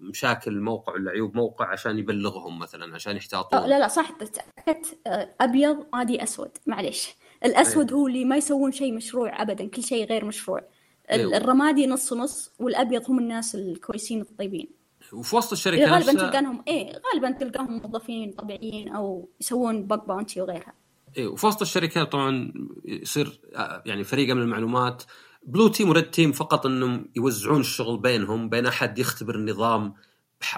مشاكل 0.00 0.60
موقع 0.60 0.92
ولا 0.92 1.10
عيوب 1.10 1.36
موقع 1.36 1.72
عشان 1.72 1.98
يبلغهم 1.98 2.58
مثلا 2.58 2.94
عشان 2.94 3.16
يحتاطون. 3.16 3.68
لا 3.68 3.78
لا 3.78 3.88
صح. 3.88 4.10
تأكدت 4.10 4.98
أبيض 5.40 5.86
عادي 5.92 6.22
أسود. 6.22 6.50
معليش. 6.66 7.08
الأسود 7.44 7.90
أيه. 7.90 7.98
هو 7.98 8.06
اللي 8.06 8.24
ما 8.24 8.36
يسوون 8.36 8.72
شيء 8.72 8.94
مشروع 8.94 9.42
ابدا 9.42 9.68
كل 9.68 9.82
شيء 9.82 10.06
غير 10.06 10.24
مشروع. 10.24 10.60
أيوه. 11.10 11.36
الرمادي 11.36 11.86
نص 11.86 12.12
نص 12.12 12.52
والأبيض 12.58 13.10
هم 13.10 13.18
الناس 13.18 13.54
الكويسين 13.54 14.20
الطيبين. 14.20 14.68
وفي 15.12 15.36
وسط 15.36 15.52
الشركة 15.52 15.84
غالبا 15.84 16.12
نفسها 16.12 16.30
تلقاهم 16.30 16.62
إيه 16.68 16.92
غالبا 17.12 17.30
تلقاهم 17.30 17.72
موظفين 17.72 18.32
طبيعيين 18.32 18.88
أو 18.88 19.28
يسوون 19.40 19.86
بق 19.86 20.04
باونتي 20.04 20.40
وغيرها. 20.40 20.74
إيه 21.16 21.28
وفي 21.28 21.46
وسط 21.46 21.62
الشركات 21.62 22.12
طبعا 22.12 22.52
يصير 22.84 23.40
آه، 23.54 23.82
يعني 23.86 24.04
فريق 24.04 24.34
من 24.34 24.42
المعلومات 24.42 25.02
blue 25.46 25.68
team 25.68 25.88
و 25.88 25.93
red 25.93 26.10
team 26.10 26.32
فقط 26.32 26.66
إنهم 26.66 27.08
يوزعون 27.16 27.60
الشغل 27.60 27.98
بينهم 27.98 28.48
بين 28.48 28.66
أحد 28.66 28.98
يختبر 28.98 29.34
النظام 29.34 29.94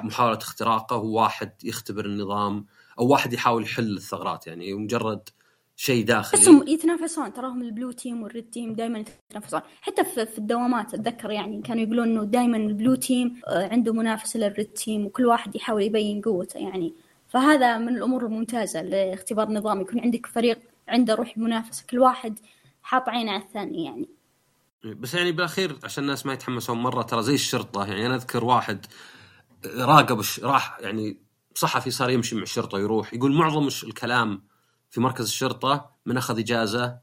محاولة 0.03 0.39
اختراقه 0.39 0.97
وواحد 0.97 1.53
يختبر 1.65 2.05
النظام 2.05 2.67
أو 2.99 3.07
واحد 3.07 3.33
يحاول 3.33 3.63
يحل 3.63 3.97
الثغرات 3.97 4.47
يعني 4.47 4.75
مجرد 4.75 5.29
شيء 5.77 6.05
داخلي. 6.05 6.41
بس 6.41 6.69
يتنافسون 6.69 7.33
تراهم 7.33 7.63
ال 7.63 7.68
blue 7.68 7.91
team 7.91 8.23
وال 8.23 8.34
red 8.34 8.51
team 8.51 8.75
دائما 8.75 9.05
يتنافسون. 9.31 9.61
حتى 9.81 10.05
في, 10.05 10.39
الدوامات 10.39 10.95
أتذكر 10.95 11.31
يعني 11.31 11.63
كانوا 11.63 11.83
يقولون 11.83 12.09
إنه 12.09 12.25
دائما 12.25 12.57
ال 12.57 12.64
blue 12.64 12.95
team 12.95 13.41
عنده 13.47 13.93
منافسة 13.93 14.41
لل 14.41 14.51
red 14.51 14.67
team 14.67 15.07
وكل 15.07 15.27
واحد 15.27 15.57
يحاول 15.57 15.83
يبين 15.83 16.21
قوته 16.21 16.59
يعني 16.59 16.95
فهذا 17.33 17.79
من 17.79 17.97
الأمور 17.97 18.27
الممتازة 18.27 18.83
لاختبار 18.83 19.49
النظام 19.49 19.81
يكون 19.81 20.01
عندك 20.01 20.27
فريق 20.27 20.59
عنده 20.89 21.15
روح 21.15 21.35
المنافسه 21.37 21.85
كل 21.91 21.99
واحد 21.99 22.39
حاط 22.83 23.09
عينه 23.09 23.33
على 23.33 23.43
الثاني 23.43 23.85
يعني. 23.85 24.09
بس 24.85 25.15
يعني 25.15 25.33
بالأخير 25.33 25.79
عشان 25.85 26.05
الناس 26.05 26.27
ما 26.27 26.33
يتحمسون 26.33 26.79
مرة 26.79 27.03
ترى 27.03 27.23
زي 27.23 27.35
الشرطة 27.35 27.87
يعني 27.87 28.07
أنا 28.07 28.15
أذكر 28.15 28.45
واحد 28.45 28.87
راقب 29.67 30.23
راح 30.43 30.79
يعني 30.81 31.19
صحفي 31.55 31.91
صار 31.91 32.11
يمشي 32.11 32.37
مع 32.37 32.43
الشرطة 32.43 32.79
ويروح 32.79 33.15
يقول 33.15 33.33
معظم 33.33 33.69
الكلام 33.89 34.43
في 34.91 35.01
مركز 35.01 35.25
الشرطة 35.25 35.91
من 36.07 36.17
أخذ 36.17 36.39
إجازة 36.39 36.99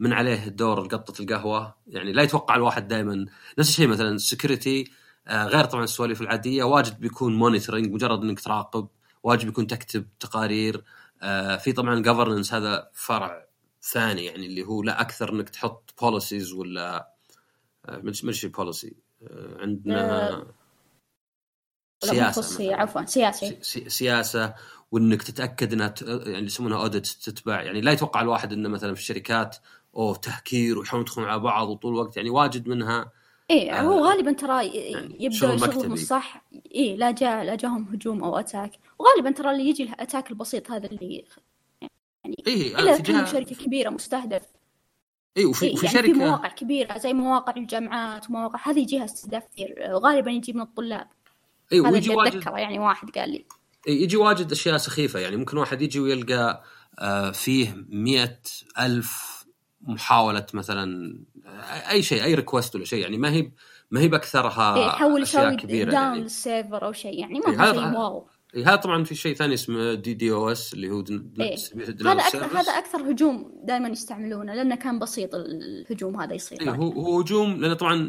من 0.00 0.12
عليه 0.12 0.48
دور 0.48 0.80
قطه 0.80 1.22
القهوة 1.22 1.74
يعني 1.86 2.12
لا 2.12 2.22
يتوقع 2.22 2.54
الواحد 2.54 2.88
دائما 2.88 3.26
نفس 3.58 3.68
الشيء 3.68 3.88
مثلا 3.88 4.08
السكيورتي 4.08 4.90
غير 5.28 5.64
طبعا 5.64 5.84
السواليف 5.84 6.20
العادية 6.20 6.64
واجد 6.64 7.00
بيكون 7.00 7.36
monitoring 7.36 7.92
مجرد 7.92 8.22
إنك 8.22 8.40
تراقب. 8.40 8.88
واجد 9.22 9.48
يكون 9.48 9.66
تكتب 9.66 10.06
تقارير. 10.20 10.84
آه، 11.22 11.56
في 11.56 11.72
طبعا 11.72 12.02
governance 12.02 12.52
هذا 12.54 12.90
فرع 12.92 13.46
ثاني 13.82 14.24
يعني 14.24 14.46
اللي 14.46 14.62
هو 14.64 14.82
لا 14.82 15.00
أكثر 15.00 15.32
إنك 15.32 15.48
تحط 15.48 15.94
policies 16.00 16.52
ولا 16.52 17.12
آه، 17.88 17.96
مش 17.96 18.24
مش 18.24 18.46
policy 18.46 18.96
عندنا 19.60 20.30
آه، 20.32 20.46
سياسة. 22.04 22.74
عفوا 22.76 23.04
سياسي. 23.04 23.58
سي- 23.62 23.88
سياسة 23.90 24.54
وإنك 24.92 25.22
تتأكد 25.22 25.72
إنها 25.72 25.88
ت- 25.88 26.02
يعني 26.02 26.46
يسمونها 26.46 26.78
audit 26.82 27.06
تتبع 27.06 27.62
يعني 27.62 27.80
لا 27.80 27.92
يتوقع 27.92 28.20
الواحد 28.20 28.52
إنه 28.52 28.68
مثلا 28.68 28.94
في 28.94 29.00
الشركات 29.00 29.56
أوه 29.96 30.14
تهكير 30.16 30.78
ويحاولون 30.78 31.06
يدخلون 31.06 31.28
على 31.28 31.40
بعض 31.40 31.68
وطول 31.68 31.92
الوقت. 31.94 32.16
يعني 32.16 32.30
واجد 32.30 32.68
منها 32.68 33.10
إيه 33.50 33.72
آه، 33.72 33.80
هو 33.82 34.06
غالبا 34.06 34.32
ترى 34.32 34.66
يعني 34.68 35.16
يبدأ 35.20 35.36
شغل 35.36 35.60
شغلهم. 35.60 35.92
الصح 35.92 36.44
إيه 36.74 36.96
لا 36.96 37.10
جاء 37.10 37.44
لا 37.44 37.54
جاهم 37.54 37.88
هجوم 37.92 38.24
أو 38.24 38.38
attack 38.38 38.70
وغالبا 39.02 39.30
ترى 39.30 39.50
اللي 39.50 39.68
يجي 39.68 39.82
ال 39.82 39.89
attack 39.89 40.30
البسيط 40.30 40.70
هذا 40.70 40.86
اللي 40.86 41.24
اي 42.46 42.78
إلا 42.78 42.96
في 42.96 43.02
كان 43.02 43.16
جهه 43.16 43.24
شركة 43.24 43.54
كبيرة 43.56 43.90
مستهدف. 43.90 44.42
اي 45.36 45.44
وفي 45.44 45.66
إيه 45.66 45.72
وفي 45.72 45.86
يعني 45.86 45.98
في 45.98 46.06
شركه 46.08 46.18
مواقع 46.18 46.48
كبيرة 46.48 46.98
زي 46.98 47.12
مواقع 47.12 47.54
الجامعات 47.56 48.30
ومواقع 48.30 48.60
هذه 48.70 48.78
يجيها 48.78 49.04
استهداف 49.04 49.42
كثير 49.52 49.74
غالبا 49.90 50.30
يجي 50.30 50.52
من 50.52 50.60
الطلاب. 50.60 51.08
اي 51.72 51.80
ويجي 51.80 52.10
واجد 52.10 52.36
أتذكره 52.36 52.58
يعني 52.58 52.78
واحد 52.78 53.10
قال 53.10 53.30
لي. 53.30 53.44
إيه، 53.88 54.02
يجي 54.02 54.16
واجد 54.16 54.52
أشياء 54.52 54.76
سخيفة. 54.76 55.20
يعني 55.20 55.36
ممكن 55.36 55.56
واحد 55.56 55.82
يجي 55.82 56.00
ويلقى 56.00 56.62
آه، 56.98 57.30
فيه 57.30 57.84
مئة 57.88 58.38
ألف 58.80 59.42
محاولة 59.80 60.46
مثلا 60.54 61.18
آه، 61.46 61.90
أي 61.90 62.02
شيء 62.02 62.24
أي 62.24 62.34
request 62.34 62.74
ولا 62.76 62.84
شيء. 62.84 63.02
يعني 63.02 63.18
ما 63.18 63.30
هي 63.30 63.50
ما 63.90 64.00
هي 64.00 64.08
بأكثرها 64.08 64.76
إيه 64.76 64.86
يحاول 64.86 65.22
أشياء 65.22 65.54
كبيرة 65.54 65.90
down 65.90 66.02
يعني. 66.02 66.20
لل 66.20 66.37
server 66.37 66.86
أو 66.86 66.92
شيء. 66.92 67.20
يعني 67.20 67.34
إيه، 67.34 67.40
ما 67.40 67.56
هو 67.56 67.60
هذا- 67.60 67.72
شيء 67.72 67.98
wow. 68.00 68.18
إيه، 68.18 68.31
هذا 68.56 68.76
طبعا 68.76 69.04
في 69.04 69.14
شيء 69.14 69.34
ثاني 69.34 69.54
اسمه 69.54 69.94
DDoS 69.94 70.74
اللي 70.74 70.90
هو 70.90 71.00
den- 71.00 71.32
إيه. 71.40 71.56
هذا 72.06 72.20
service. 72.20 72.56
هذا 72.56 72.72
أكثر 72.72 73.10
هجوم 73.10 73.52
دائما 73.64 73.88
يستعملونه 73.88 74.54
لأنه 74.54 74.74
كان 74.74 74.98
بسيط 74.98 75.30
الهجوم 75.34 76.20
هذا 76.20 76.34
يصير. 76.34 76.60
إيه، 76.60 76.70
هو 76.70 76.90
هو 76.92 77.20
هجوم 77.20 77.60
لأن 77.60 77.74
طبعا 77.74 78.08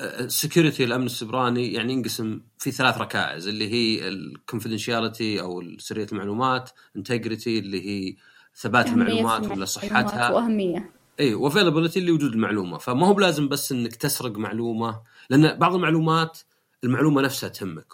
ال 0.00 0.09
security 0.09 0.84
الأمن 0.84 1.06
السيبراني 1.06 1.72
يعني 1.72 1.92
ينقسم 1.92 2.40
في 2.58 2.70
ثلاث 2.70 2.98
ركائز 2.98 3.48
اللي 3.48 3.68
هي 3.72 4.08
ال 4.08 4.16
confidentiality 4.16 5.40
أو 5.40 5.62
سرية 5.78 6.06
المعلومات 6.12 6.70
integrity 6.96 7.58
اللي 7.58 7.88
هي 7.88 8.16
ثبات 8.56 8.86
المعلومات 8.86 9.50
ولا 9.50 9.64
صحتها. 9.64 10.30
وأهمية. 10.30 10.90
اي 11.20 11.34
و 11.34 11.39
availability 11.39 11.98
اللي 11.98 12.10
وجود 12.12 12.32
المعلومة. 12.32 12.78
فما 12.78 13.06
هو 13.06 13.14
بلازم 13.14 13.48
بس 13.48 13.72
إنك 13.72 13.96
تسرق 13.96 14.36
معلومة 14.38 15.00
لأن 15.30 15.58
بعض 15.58 15.74
المعلومات 15.74 16.38
المعلومة 16.84 17.22
نفسها 17.22 17.48
تهمك. 17.48 17.86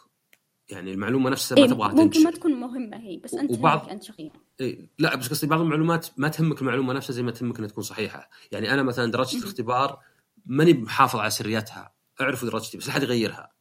يعني 0.69 0.93
المعلومة 0.93 1.31
نفسها 1.31 1.57
ما 1.57 1.63
إيه 1.65 1.71
تبغاها 1.71 1.89
ممكن 1.89 2.03
ما 2.03 2.11
تنتشر 2.11 2.33
تكون 2.33 2.53
مهمة 2.61 2.97
هي 2.97 3.17
بس 3.17 3.35
أنت 3.35 3.51
وبعض- 3.51 3.89
أنت 3.89 4.03
شخصيا 4.03 4.31
إيه 4.61 4.89
لا 4.99 5.17
بس 5.17 5.29
قصدي 5.29 5.47
بعض 5.47 5.61
المعلومات 5.61 6.07
ما 6.17 6.29
تهمك 6.29 6.61
المعلومة 6.61 6.93
نفسها 6.93 7.15
زي 7.15 7.23
ما 7.23 7.31
تهمك 7.31 7.59
إنها 7.59 7.69
تكون 7.69 7.85
صحيحة. 7.85 8.31
يعني 8.53 8.75
أنا 8.75 8.83
مثلا 8.83 9.11
درجه 9.13 9.37
الاختبار 9.39 9.99
ماني 10.47 10.73
محافظ 10.73 11.19
على 11.19 11.31
سريتها. 11.31 11.93
أعرفوا 12.21 12.49
درجتي 12.51 12.79
بس 12.79 12.87
لا 12.87 12.93
احد 12.93 13.03
يغيرها. 13.03 13.53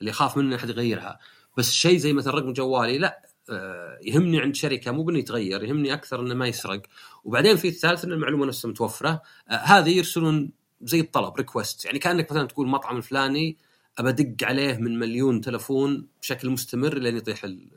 اللي 0.00 0.10
يخاف 0.10 0.36
مني 0.36 0.54
احد 0.56 0.68
يغيرها. 0.68 1.18
بس 1.58 1.72
شيء 1.72 1.96
زي 1.98 2.12
مثلا 2.12 2.34
رقم 2.34 2.52
جوالي 2.52 2.98
لا 2.98 3.22
آه، 3.50 3.98
يهمني 4.02 4.40
عند 4.40 4.54
شركة 4.54 4.90
مو 4.90 5.02
بإنه 5.02 5.18
يتغير 5.18 5.64
يهمني 5.64 5.92
أكثر 5.94 6.20
إنه 6.20 6.34
ما 6.34 6.46
يسرق. 6.46 6.82
وبعدين 7.24 7.56
في 7.56 7.68
الثالث 7.68 8.04
إن 8.04 8.12
المعلومة 8.12 8.46
نفسها 8.46 8.68
متوفرة. 8.70 9.22
آه، 9.48 9.54
هذه 9.54 9.96
يرسلون 9.96 10.50
زي 10.82 11.00
الطلب 11.00 11.36
request 11.36 11.84
يعني 11.84 11.98
كأنك 11.98 12.30
مثلا 12.32 12.46
تقول 12.46 12.68
مطعم 12.68 12.96
الفلاني 12.96 13.58
أبى 13.98 14.08
أدق 14.08 14.34
عليه 14.46 14.76
من 14.76 14.98
مليون 14.98 15.40
تلفون 15.40 16.06
بشكل 16.22 16.50
مستمر 16.50 16.98
لين 16.98 17.16
يطيح 17.16 17.44
ال- 17.44 17.68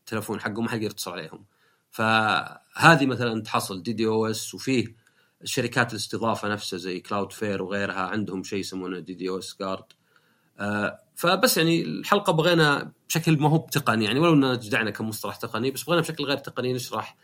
التلفون 0.00 0.40
حقه 0.40 0.62
ما 0.62 0.68
حد 0.68 0.82
يقدر 0.82 0.90
يتصل 0.94 1.10
عليهم. 1.10 1.44
فهذه 1.90 3.06
مثلا 3.06 3.42
تحصل 3.42 3.82
DDoS 3.82 4.54
وفيه 4.54 4.94
الشركات 5.42 5.90
الاستضافة 5.92 6.48
نفسها 6.48 6.76
زي 6.78 7.00
كلاود 7.00 7.32
فير 7.32 7.62
وغيرها 7.62 8.00
عندهم 8.00 8.42
شيء 8.42 8.58
يسمونه 8.58 8.98
DDoS 8.98 9.56
guard 9.60 9.84
فبس 11.14 11.56
يعني 11.56 11.82
الحلقة 11.82 12.32
بغينا 12.32 12.92
بشكل 13.08 13.38
ما 13.40 13.48
هو 13.48 13.58
بتقني 13.58 14.04
يعني 14.04 14.18
ولو 14.20 14.32
اننا 14.32 14.54
جدعنا 14.54 14.90
كمصطلح 14.90 15.36
تقني 15.36 15.70
بس 15.70 15.82
بغينا 15.82 16.00
بشكل 16.02 16.24
غير 16.24 16.36
تقني 16.36 16.72
نشرح 16.72 17.16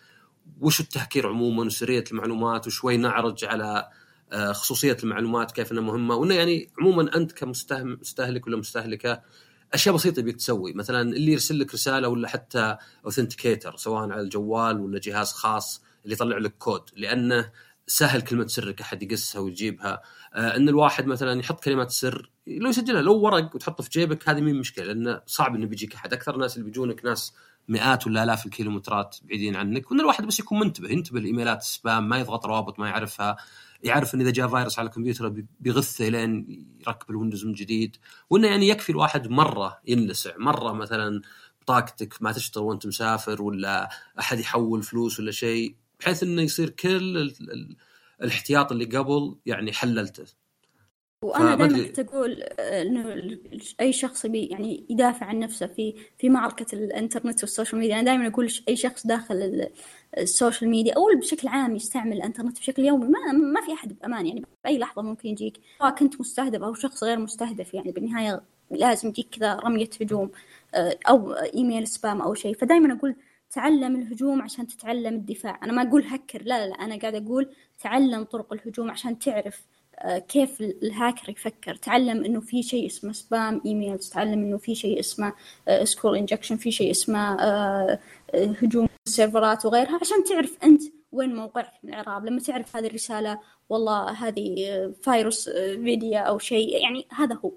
وش 0.61 0.81
التهكير 0.81 1.29
عموما 1.29 1.65
وسرية 1.65 2.05
المعلومات 2.13 2.67
وشوي 2.67 2.97
نعرج 2.97 3.45
على 3.45 3.65
آه، 3.65 3.91
خصوصية 4.35 4.97
المعلومات 5.03 5.53
كيف 5.53 5.73
إنها 5.73 5.83
مهمة 5.83 6.15
وإنه 6.15 6.35
يعني 6.35 6.71
عموما 6.81 7.17
أنت 7.17 7.33
كمستهلك 7.33 8.47
ولا 8.47 8.57
مستهلكة 8.57 9.23
أشياء 9.73 9.95
بسيطة 9.95 10.21
يبيك 10.21 10.37
تسوي. 10.37 10.73
مثلا 10.73 11.01
اللي 11.01 11.33
يرسل 11.33 11.61
لك 11.61 11.75
رسالة 11.75 12.09
ولا 12.09 12.29
حتى 12.29 12.77
authenticator 13.05 13.77
سواء 13.77 14.03
على 14.11 14.21
الجوال 14.21 14.81
ولا 14.81 15.01
جهاز 15.01 15.33
خاص 15.33 15.83
اللي 16.05 16.15
يطلع 16.15 16.39
لك 16.39 16.55
كود 16.59 16.83
لأنه 16.97 17.51
سهل 17.87 18.21
كلمة 18.21 18.47
سرك 18.47 18.81
أحد 18.81 19.03
يغشها 19.03 19.41
ويجيبها. 19.41 20.03
آه 20.35 20.57
إن 20.57 20.69
الواحد 20.69 21.07
مثلا 21.07 21.41
يحط 21.41 21.65
كلمات 21.65 21.91
سر 21.91 22.31
لو 22.47 22.69
يسجلها 22.69 23.03
لو 23.03 23.19
ورق 23.21 23.55
وتحطه 23.55 23.85
في 23.85 23.91
جيبك 23.91 24.29
هذه 24.29 24.41
مهيب 24.41 24.57
مشكلة؟ 24.57 24.85
لأنه 24.85 25.23
صعب 25.27 25.55
إنه 25.55 25.67
بيجيك 25.67 25.95
أحد. 25.95 26.13
أكثر 26.13 26.35
الناس 26.35 26.57
اللي 26.57 26.65
بيجونك 26.65 27.05
ناس 27.05 27.35
مئات 27.69 28.07
ولا 28.07 28.25
آلاف 28.25 28.47
الكيلومترات 28.47 29.17
بعيدين 29.23 29.57
عنك 29.57 29.91
وإن 29.91 30.01
الواحد 30.01 30.27
بس 30.27 30.41
يكون 30.41 30.59
منتبه 30.59 30.89
ينتبه 30.89 31.21
ل 31.21 31.26
emails 31.26 31.61
ال 31.61 31.70
spam 31.70 32.09
ما 32.09 32.19
يضغط 32.19 32.47
روابط 32.47 32.79
ما 32.79 32.89
يعرفها. 32.89 33.37
يعرف 33.87 34.15
إن 34.15 34.21
إذا 34.21 34.31
جاء 34.31 34.49
فيروس 34.49 34.79
على 34.79 34.87
الكمبيوتر 34.89 35.29
بي- 35.29 35.47
بيغثه 35.61 36.09
لين 36.09 36.47
يركب 36.87 37.11
الويندوز 37.11 37.45
من 37.47 37.53
جديد. 37.53 37.97
وإنه 38.31 38.47
يعني 38.49 38.69
يكفي 38.69 38.91
الواحد 38.91 39.29
مرة 39.29 39.81
ينلسع 39.87 40.31
مرة 40.39 40.73
مثلا 40.73 41.23
بطاقتك 41.63 42.23
ما 42.23 42.33
تشتغل 42.33 42.65
وأنت 42.65 42.87
مسافر 42.87 43.43
ولا 43.43 43.89
أحد 44.19 44.39
يحول 44.39 44.83
فلوس 44.83 45.21
ولا 45.21 45.31
شيء 45.31 45.75
بحيث 46.01 46.23
إنه 46.23 46.43
يصير 46.43 46.71
كل 46.71 47.17
ال- 47.19 47.53
ال- 47.53 47.77
الاحتياط 48.23 48.73
اللي 48.73 48.85
قبل 48.85 49.37
يعني 49.47 49.73
حللته. 49.73 50.25
وأنا 51.27 51.55
دائما 51.55 51.87
كنت 51.87 51.99
أقول 51.99 52.43
آه، 52.61 52.83
إنه 52.83 53.37
أي 53.81 53.93
شخص 53.93 54.25
يبي 54.25 54.47
يعني 54.47 54.87
يدافع 54.91 55.27
عن 55.27 55.39
نفسه 55.39 55.67
في 55.67 55.95
في 56.19 56.29
معركة 56.29 56.75
الإنترنت 56.75 57.43
وال 57.43 57.52
social 57.52 57.81
media. 57.81 57.95
أنا 57.95 58.03
دائما 58.05 58.27
أقول 58.27 58.53
أي 58.69 58.77
شخص 58.77 59.07
داخل 59.07 59.35
ال- 59.35 59.69
ال 60.19 60.26
social 60.26 60.71
media 60.71 60.95
أو 60.95 61.03
بشكل 61.19 61.49
عام 61.49 61.77
يستعمل 61.77 62.13
الإنترنت 62.17 62.59
بشكل 62.59 62.85
يومي 62.85 63.07
ما 63.09 63.33
ما 63.33 63.61
في 63.61 63.73
أحد 63.73 63.93
بأمان. 63.99 64.27
يعني 64.27 64.43
بأي 64.65 64.79
لحظة 64.79 65.03
ممكن 65.03 65.29
يجيك 65.29 65.61
سواء 65.79 65.91
كنت 65.95 66.21
مستهدف 66.21 66.63
أو 66.63 66.75
شخص 66.75 67.05
غير 67.05 67.19
مستهدف 67.19 67.75
يعني 67.75 67.93
بالنهاية 67.93 68.43
لازم 68.71 69.09
يجيك 69.09 69.29
كذا 69.33 69.55
رمية 69.55 69.91
هجوم 70.01 70.31
آه، 70.75 70.99
أو 71.09 71.33
email 71.33 71.87
spam 71.89 72.23
أو 72.23 72.35
شيء. 72.35 72.55
فدائما 72.55 72.95
أقول 72.95 73.17
تعلم 73.51 73.97
الهجوم 73.97 74.43
عشان 74.43 74.67
تتعلم 74.67 75.15
الدفاع. 75.15 75.61
أنا 75.63 75.73
ما 75.73 75.89
أقول 75.89 76.05
هكر 76.05 76.43
لا 76.43 76.65
لا 76.67 76.69
لا. 76.71 76.75
أنا 76.75 76.97
قاعد 76.99 77.15
أقول 77.15 77.49
تعلم 77.83 78.23
طرق 78.25 78.53
الهجوم 78.53 78.91
عشان 78.91 79.19
تعرف 79.19 79.67
كيف 80.29 80.61
الهاكر 80.61 81.31
يفكر. 81.31 81.75
تعلم 81.75 82.25
إنه 82.25 82.41
في 82.41 82.63
شيء 82.63 82.87
اسمه 82.87 83.13
spam 83.13 83.61
emails 83.67 84.09
تعلم 84.09 84.43
إنه 84.43 84.59
في 84.59 84.75
شيء 84.75 85.01
اسمه 85.01 85.33
SQL 85.85 86.17
injection 86.17 86.57
في 86.57 86.71
شيء 86.71 86.91
اسمه 86.91 87.41
آه، 87.41 87.99
آه، 88.35 88.45
هجوم 88.63 88.89
السيرفرات 89.07 89.67
وغيرها 89.67 89.99
عشان 90.01 90.25
تعرف 90.25 90.59
أنت 90.65 90.83
وين 91.13 91.35
موقعك 91.35 91.73
من 91.83 91.91
الإعراب. 91.91 92.27
لما 92.27 92.41
تعرف 92.41 92.77
هذه 92.77 92.87
الرسالة 92.87 93.41
والله 93.69 94.11
هذه 94.11 94.69
آه، 94.69 94.95
آه، 95.09 95.31
فيديا 95.77 96.19
أو 96.21 96.39
شيء 96.39 96.83
يعني 96.83 97.07
هذا 97.13 97.35
هو. 97.45 97.53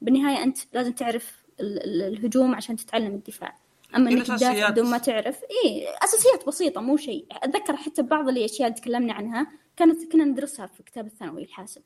بالنهاية 0.00 0.42
أنت 0.42 0.58
لازم 0.74 0.92
تعرف 0.92 1.44
الهجوم 1.60 2.54
عشان 2.54 2.76
تتعلم 2.76 3.14
الدفاع. 3.14 3.63
أما 3.96 4.10
إنك 4.10 4.26
تدافع 4.26 4.70
بدون 4.70 4.90
ما 4.90 4.98
تعرف 4.98 5.40
إي 5.64 5.86
أساسيات 6.04 6.46
بسيطة 6.46 6.80
مو 6.80 6.96
شيء. 6.96 7.26
أتذكر 7.30 7.76
حتى 7.76 8.02
بعض 8.02 8.28
الأشياء 8.28 8.68
اللي 8.68 8.80
تكلمنا 8.80 9.12
عنها 9.12 9.46
كانت 9.76 10.12
كنا 10.12 10.24
ندرسها 10.24 10.66
في 10.66 10.82
كتاب 10.82 11.06
الثانوي 11.06 11.42
الحاسب. 11.42 11.82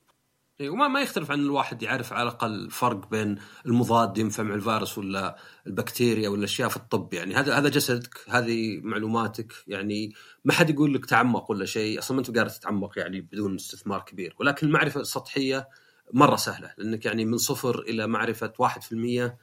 إي 0.61 0.69
وما 0.69 0.89
ما 0.89 1.01
يختلف 1.01 1.31
عن 1.31 1.41
الواحد 1.41 1.83
يعرف 1.83 2.13
على 2.13 2.23
الأقل 2.23 2.55
الفرق 2.55 3.11
بين 3.11 3.39
المضاد 3.67 4.19
ينفع 4.19 4.43
مع 4.43 4.55
الفيروس 4.55 4.99
ولا 4.99 5.37
البكتيريا 5.67 6.29
ولا 6.29 6.45
اشياء 6.45 6.69
في 6.69 6.77
الطب 6.77 7.15
يعني. 7.15 7.35
هذا 7.35 7.59
هذا 7.59 7.69
جسدك 7.69 8.19
هذه 8.29 8.81
معلوماتك 8.83 9.53
يعني. 9.67 10.13
ما 10.45 10.53
حد 10.53 10.71
يقول 10.71 10.95
لك 10.95 11.07
تعمق 11.07 11.51
ولا 11.51 11.65
شيء 11.65 11.99
أصلا 11.99 12.15
ما 12.15 12.21
أنت 12.21 12.39
قادر 12.39 12.49
تتعمق 12.49 12.99
يعني 12.99 13.21
بدون 13.21 13.55
استثمار 13.55 14.01
كبير. 14.01 14.35
ولكن 14.41 14.67
المعرفة 14.67 15.01
السطحية 15.01 15.69
مرة 16.13 16.37
سهلة 16.37 16.75
لأنك 16.79 17.05
يعني 17.05 17.25
من 17.25 17.39
صفر 17.39 17.81
إلى 17.81 18.07
معرفة 18.07 18.53
1% 18.59 19.37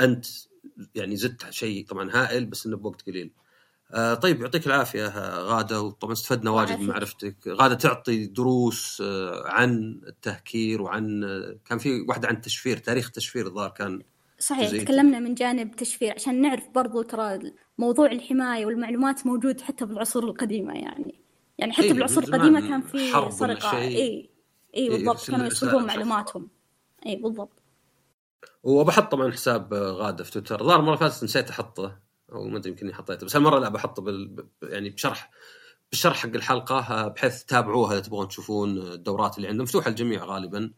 أنت 0.00 0.26
يعني 0.94 1.16
زدت 1.16 1.50
شيء 1.50 1.86
طبعا 1.86 2.10
هائل 2.12 2.46
بس 2.46 2.66
إنه 2.66 2.76
بوقت 2.76 3.06
قليل. 3.06 3.30
آه 3.92 4.14
طيب 4.14 4.40
يعطيك 4.40 4.66
العافية 4.66 5.08
غادة 5.38 5.80
وطبعا 5.80 6.12
استفدنا 6.12 6.50
واجد 6.50 6.78
من 6.80 6.86
معرفتك. 6.86 7.36
غادة 7.48 7.74
تعطي 7.74 8.26
دروس 8.26 9.00
آه 9.00 9.42
عن 9.46 10.00
التهكير 10.06 10.82
وعن 10.82 11.24
آه 11.24 11.56
كان 11.64 11.78
في 11.78 12.00
واحدة 12.00 12.28
عن 12.28 12.34
التشفير 12.34 12.76
تاريخ 12.76 13.06
التشفير 13.06 13.46
الظاهر 13.46 13.70
كان 13.70 14.02
صحيح 14.38 14.82
تكلمنا 14.82 15.18
من 15.18 15.34
جانب 15.34 15.76
تشفير 15.76 16.12
عشان 16.12 16.40
نعرف 16.40 16.68
برضو 16.74 17.02
ترى 17.02 17.52
موضوع 17.78 18.06
الحماية 18.12 18.66
والمعلومات 18.66 19.26
موجود 19.26 19.60
حتى 19.60 19.86
بالعصور 19.86 20.24
القديمة 20.24 20.72
يعني. 20.74 21.20
يعني 21.58 21.72
حتى 21.72 21.82
إيه 21.82 21.92
بالعصور 21.92 22.24
القديمة 22.24 22.60
كان 22.60 22.82
في 22.82 23.30
سرقة. 23.30 23.78
اي 23.78 24.30
اي 24.76 24.88
بالضبط 24.88 25.30
كانوا 25.30 25.46
يسرقون 25.46 25.86
معلوماتهم. 25.86 26.48
اي 27.06 27.16
بالضبط. 27.16 27.61
وبحط 28.62 29.12
طبعا 29.12 29.32
حساب 29.32 29.74
غادة 29.74 30.24
في 30.24 30.30
تويتر. 30.30 30.60
الظاهر 30.60 30.80
المرة 30.80 30.94
اللي 30.94 31.10
فاتت 31.10 31.24
نسيت 31.24 31.50
أحطه 31.50 31.98
أو 32.32 32.48
ما 32.48 32.58
أدري 32.58 32.70
يمكن 32.70 32.94
حطيته 32.94 33.26
بس 33.26 33.36
هالمرة 33.36 33.58
لا 33.58 33.68
بحطه 33.68 34.02
بال... 34.02 34.46
يعني 34.62 34.90
بشرح 34.90 35.30
بالشرح 35.90 36.16
حق 36.16 36.28
الحلقة 36.28 37.08
بحيث 37.08 37.44
تتابعوها 37.44 37.92
إذا 37.92 38.00
تبغون 38.00 38.28
تشوفون 38.28 38.78
الدورات 38.78 39.36
اللي 39.36 39.48
عندهم. 39.48 39.62
مفتوحة 39.62 39.90
للجميع 39.90 40.24
غالبا. 40.24 40.72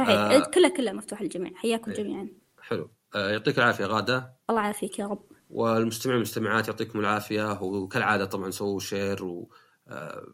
صحيح. 0.00 0.18
آه 0.18 0.38
كلها 0.38 0.68
كلها 0.68 0.92
مفتوحه 0.92 1.22
للجميع. 1.22 1.52
حياكم 1.54 1.90
إيه. 1.90 1.96
جميعا. 1.96 2.28
حلو. 2.60 2.90
آه 3.14 3.30
يعطيك 3.30 3.58
العافية 3.58 3.84
غادة. 3.84 4.34
الله 4.50 4.62
يعافيك 4.62 4.98
يا 4.98 5.06
رب. 5.06 5.24
والمستمعين 5.50 6.16
والمستمعات 6.16 6.68
يعطيكم 6.68 7.00
العافية. 7.00 7.62
وكالعادة 7.62 8.24
طبعا 8.24 8.50
سووا 8.50 8.80
شير 8.80 9.24
و 9.24 9.50
آه 9.88 10.26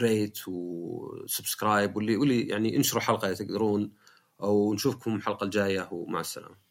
ريت 0.00 0.38
وسبسكرايب 0.48 1.96
واللي 1.96 2.16
واللي 2.16 2.48
يعني 2.48 2.76
انشروا 2.76 3.02
حلقة 3.02 3.28
إذا 3.30 3.44
تقدرون. 3.44 3.92
أو 4.42 4.74
نشوفكم 4.74 5.14
الحلقة 5.16 5.44
الجاية. 5.44 5.88
ومع 5.92 6.20
السلامة. 6.20 6.65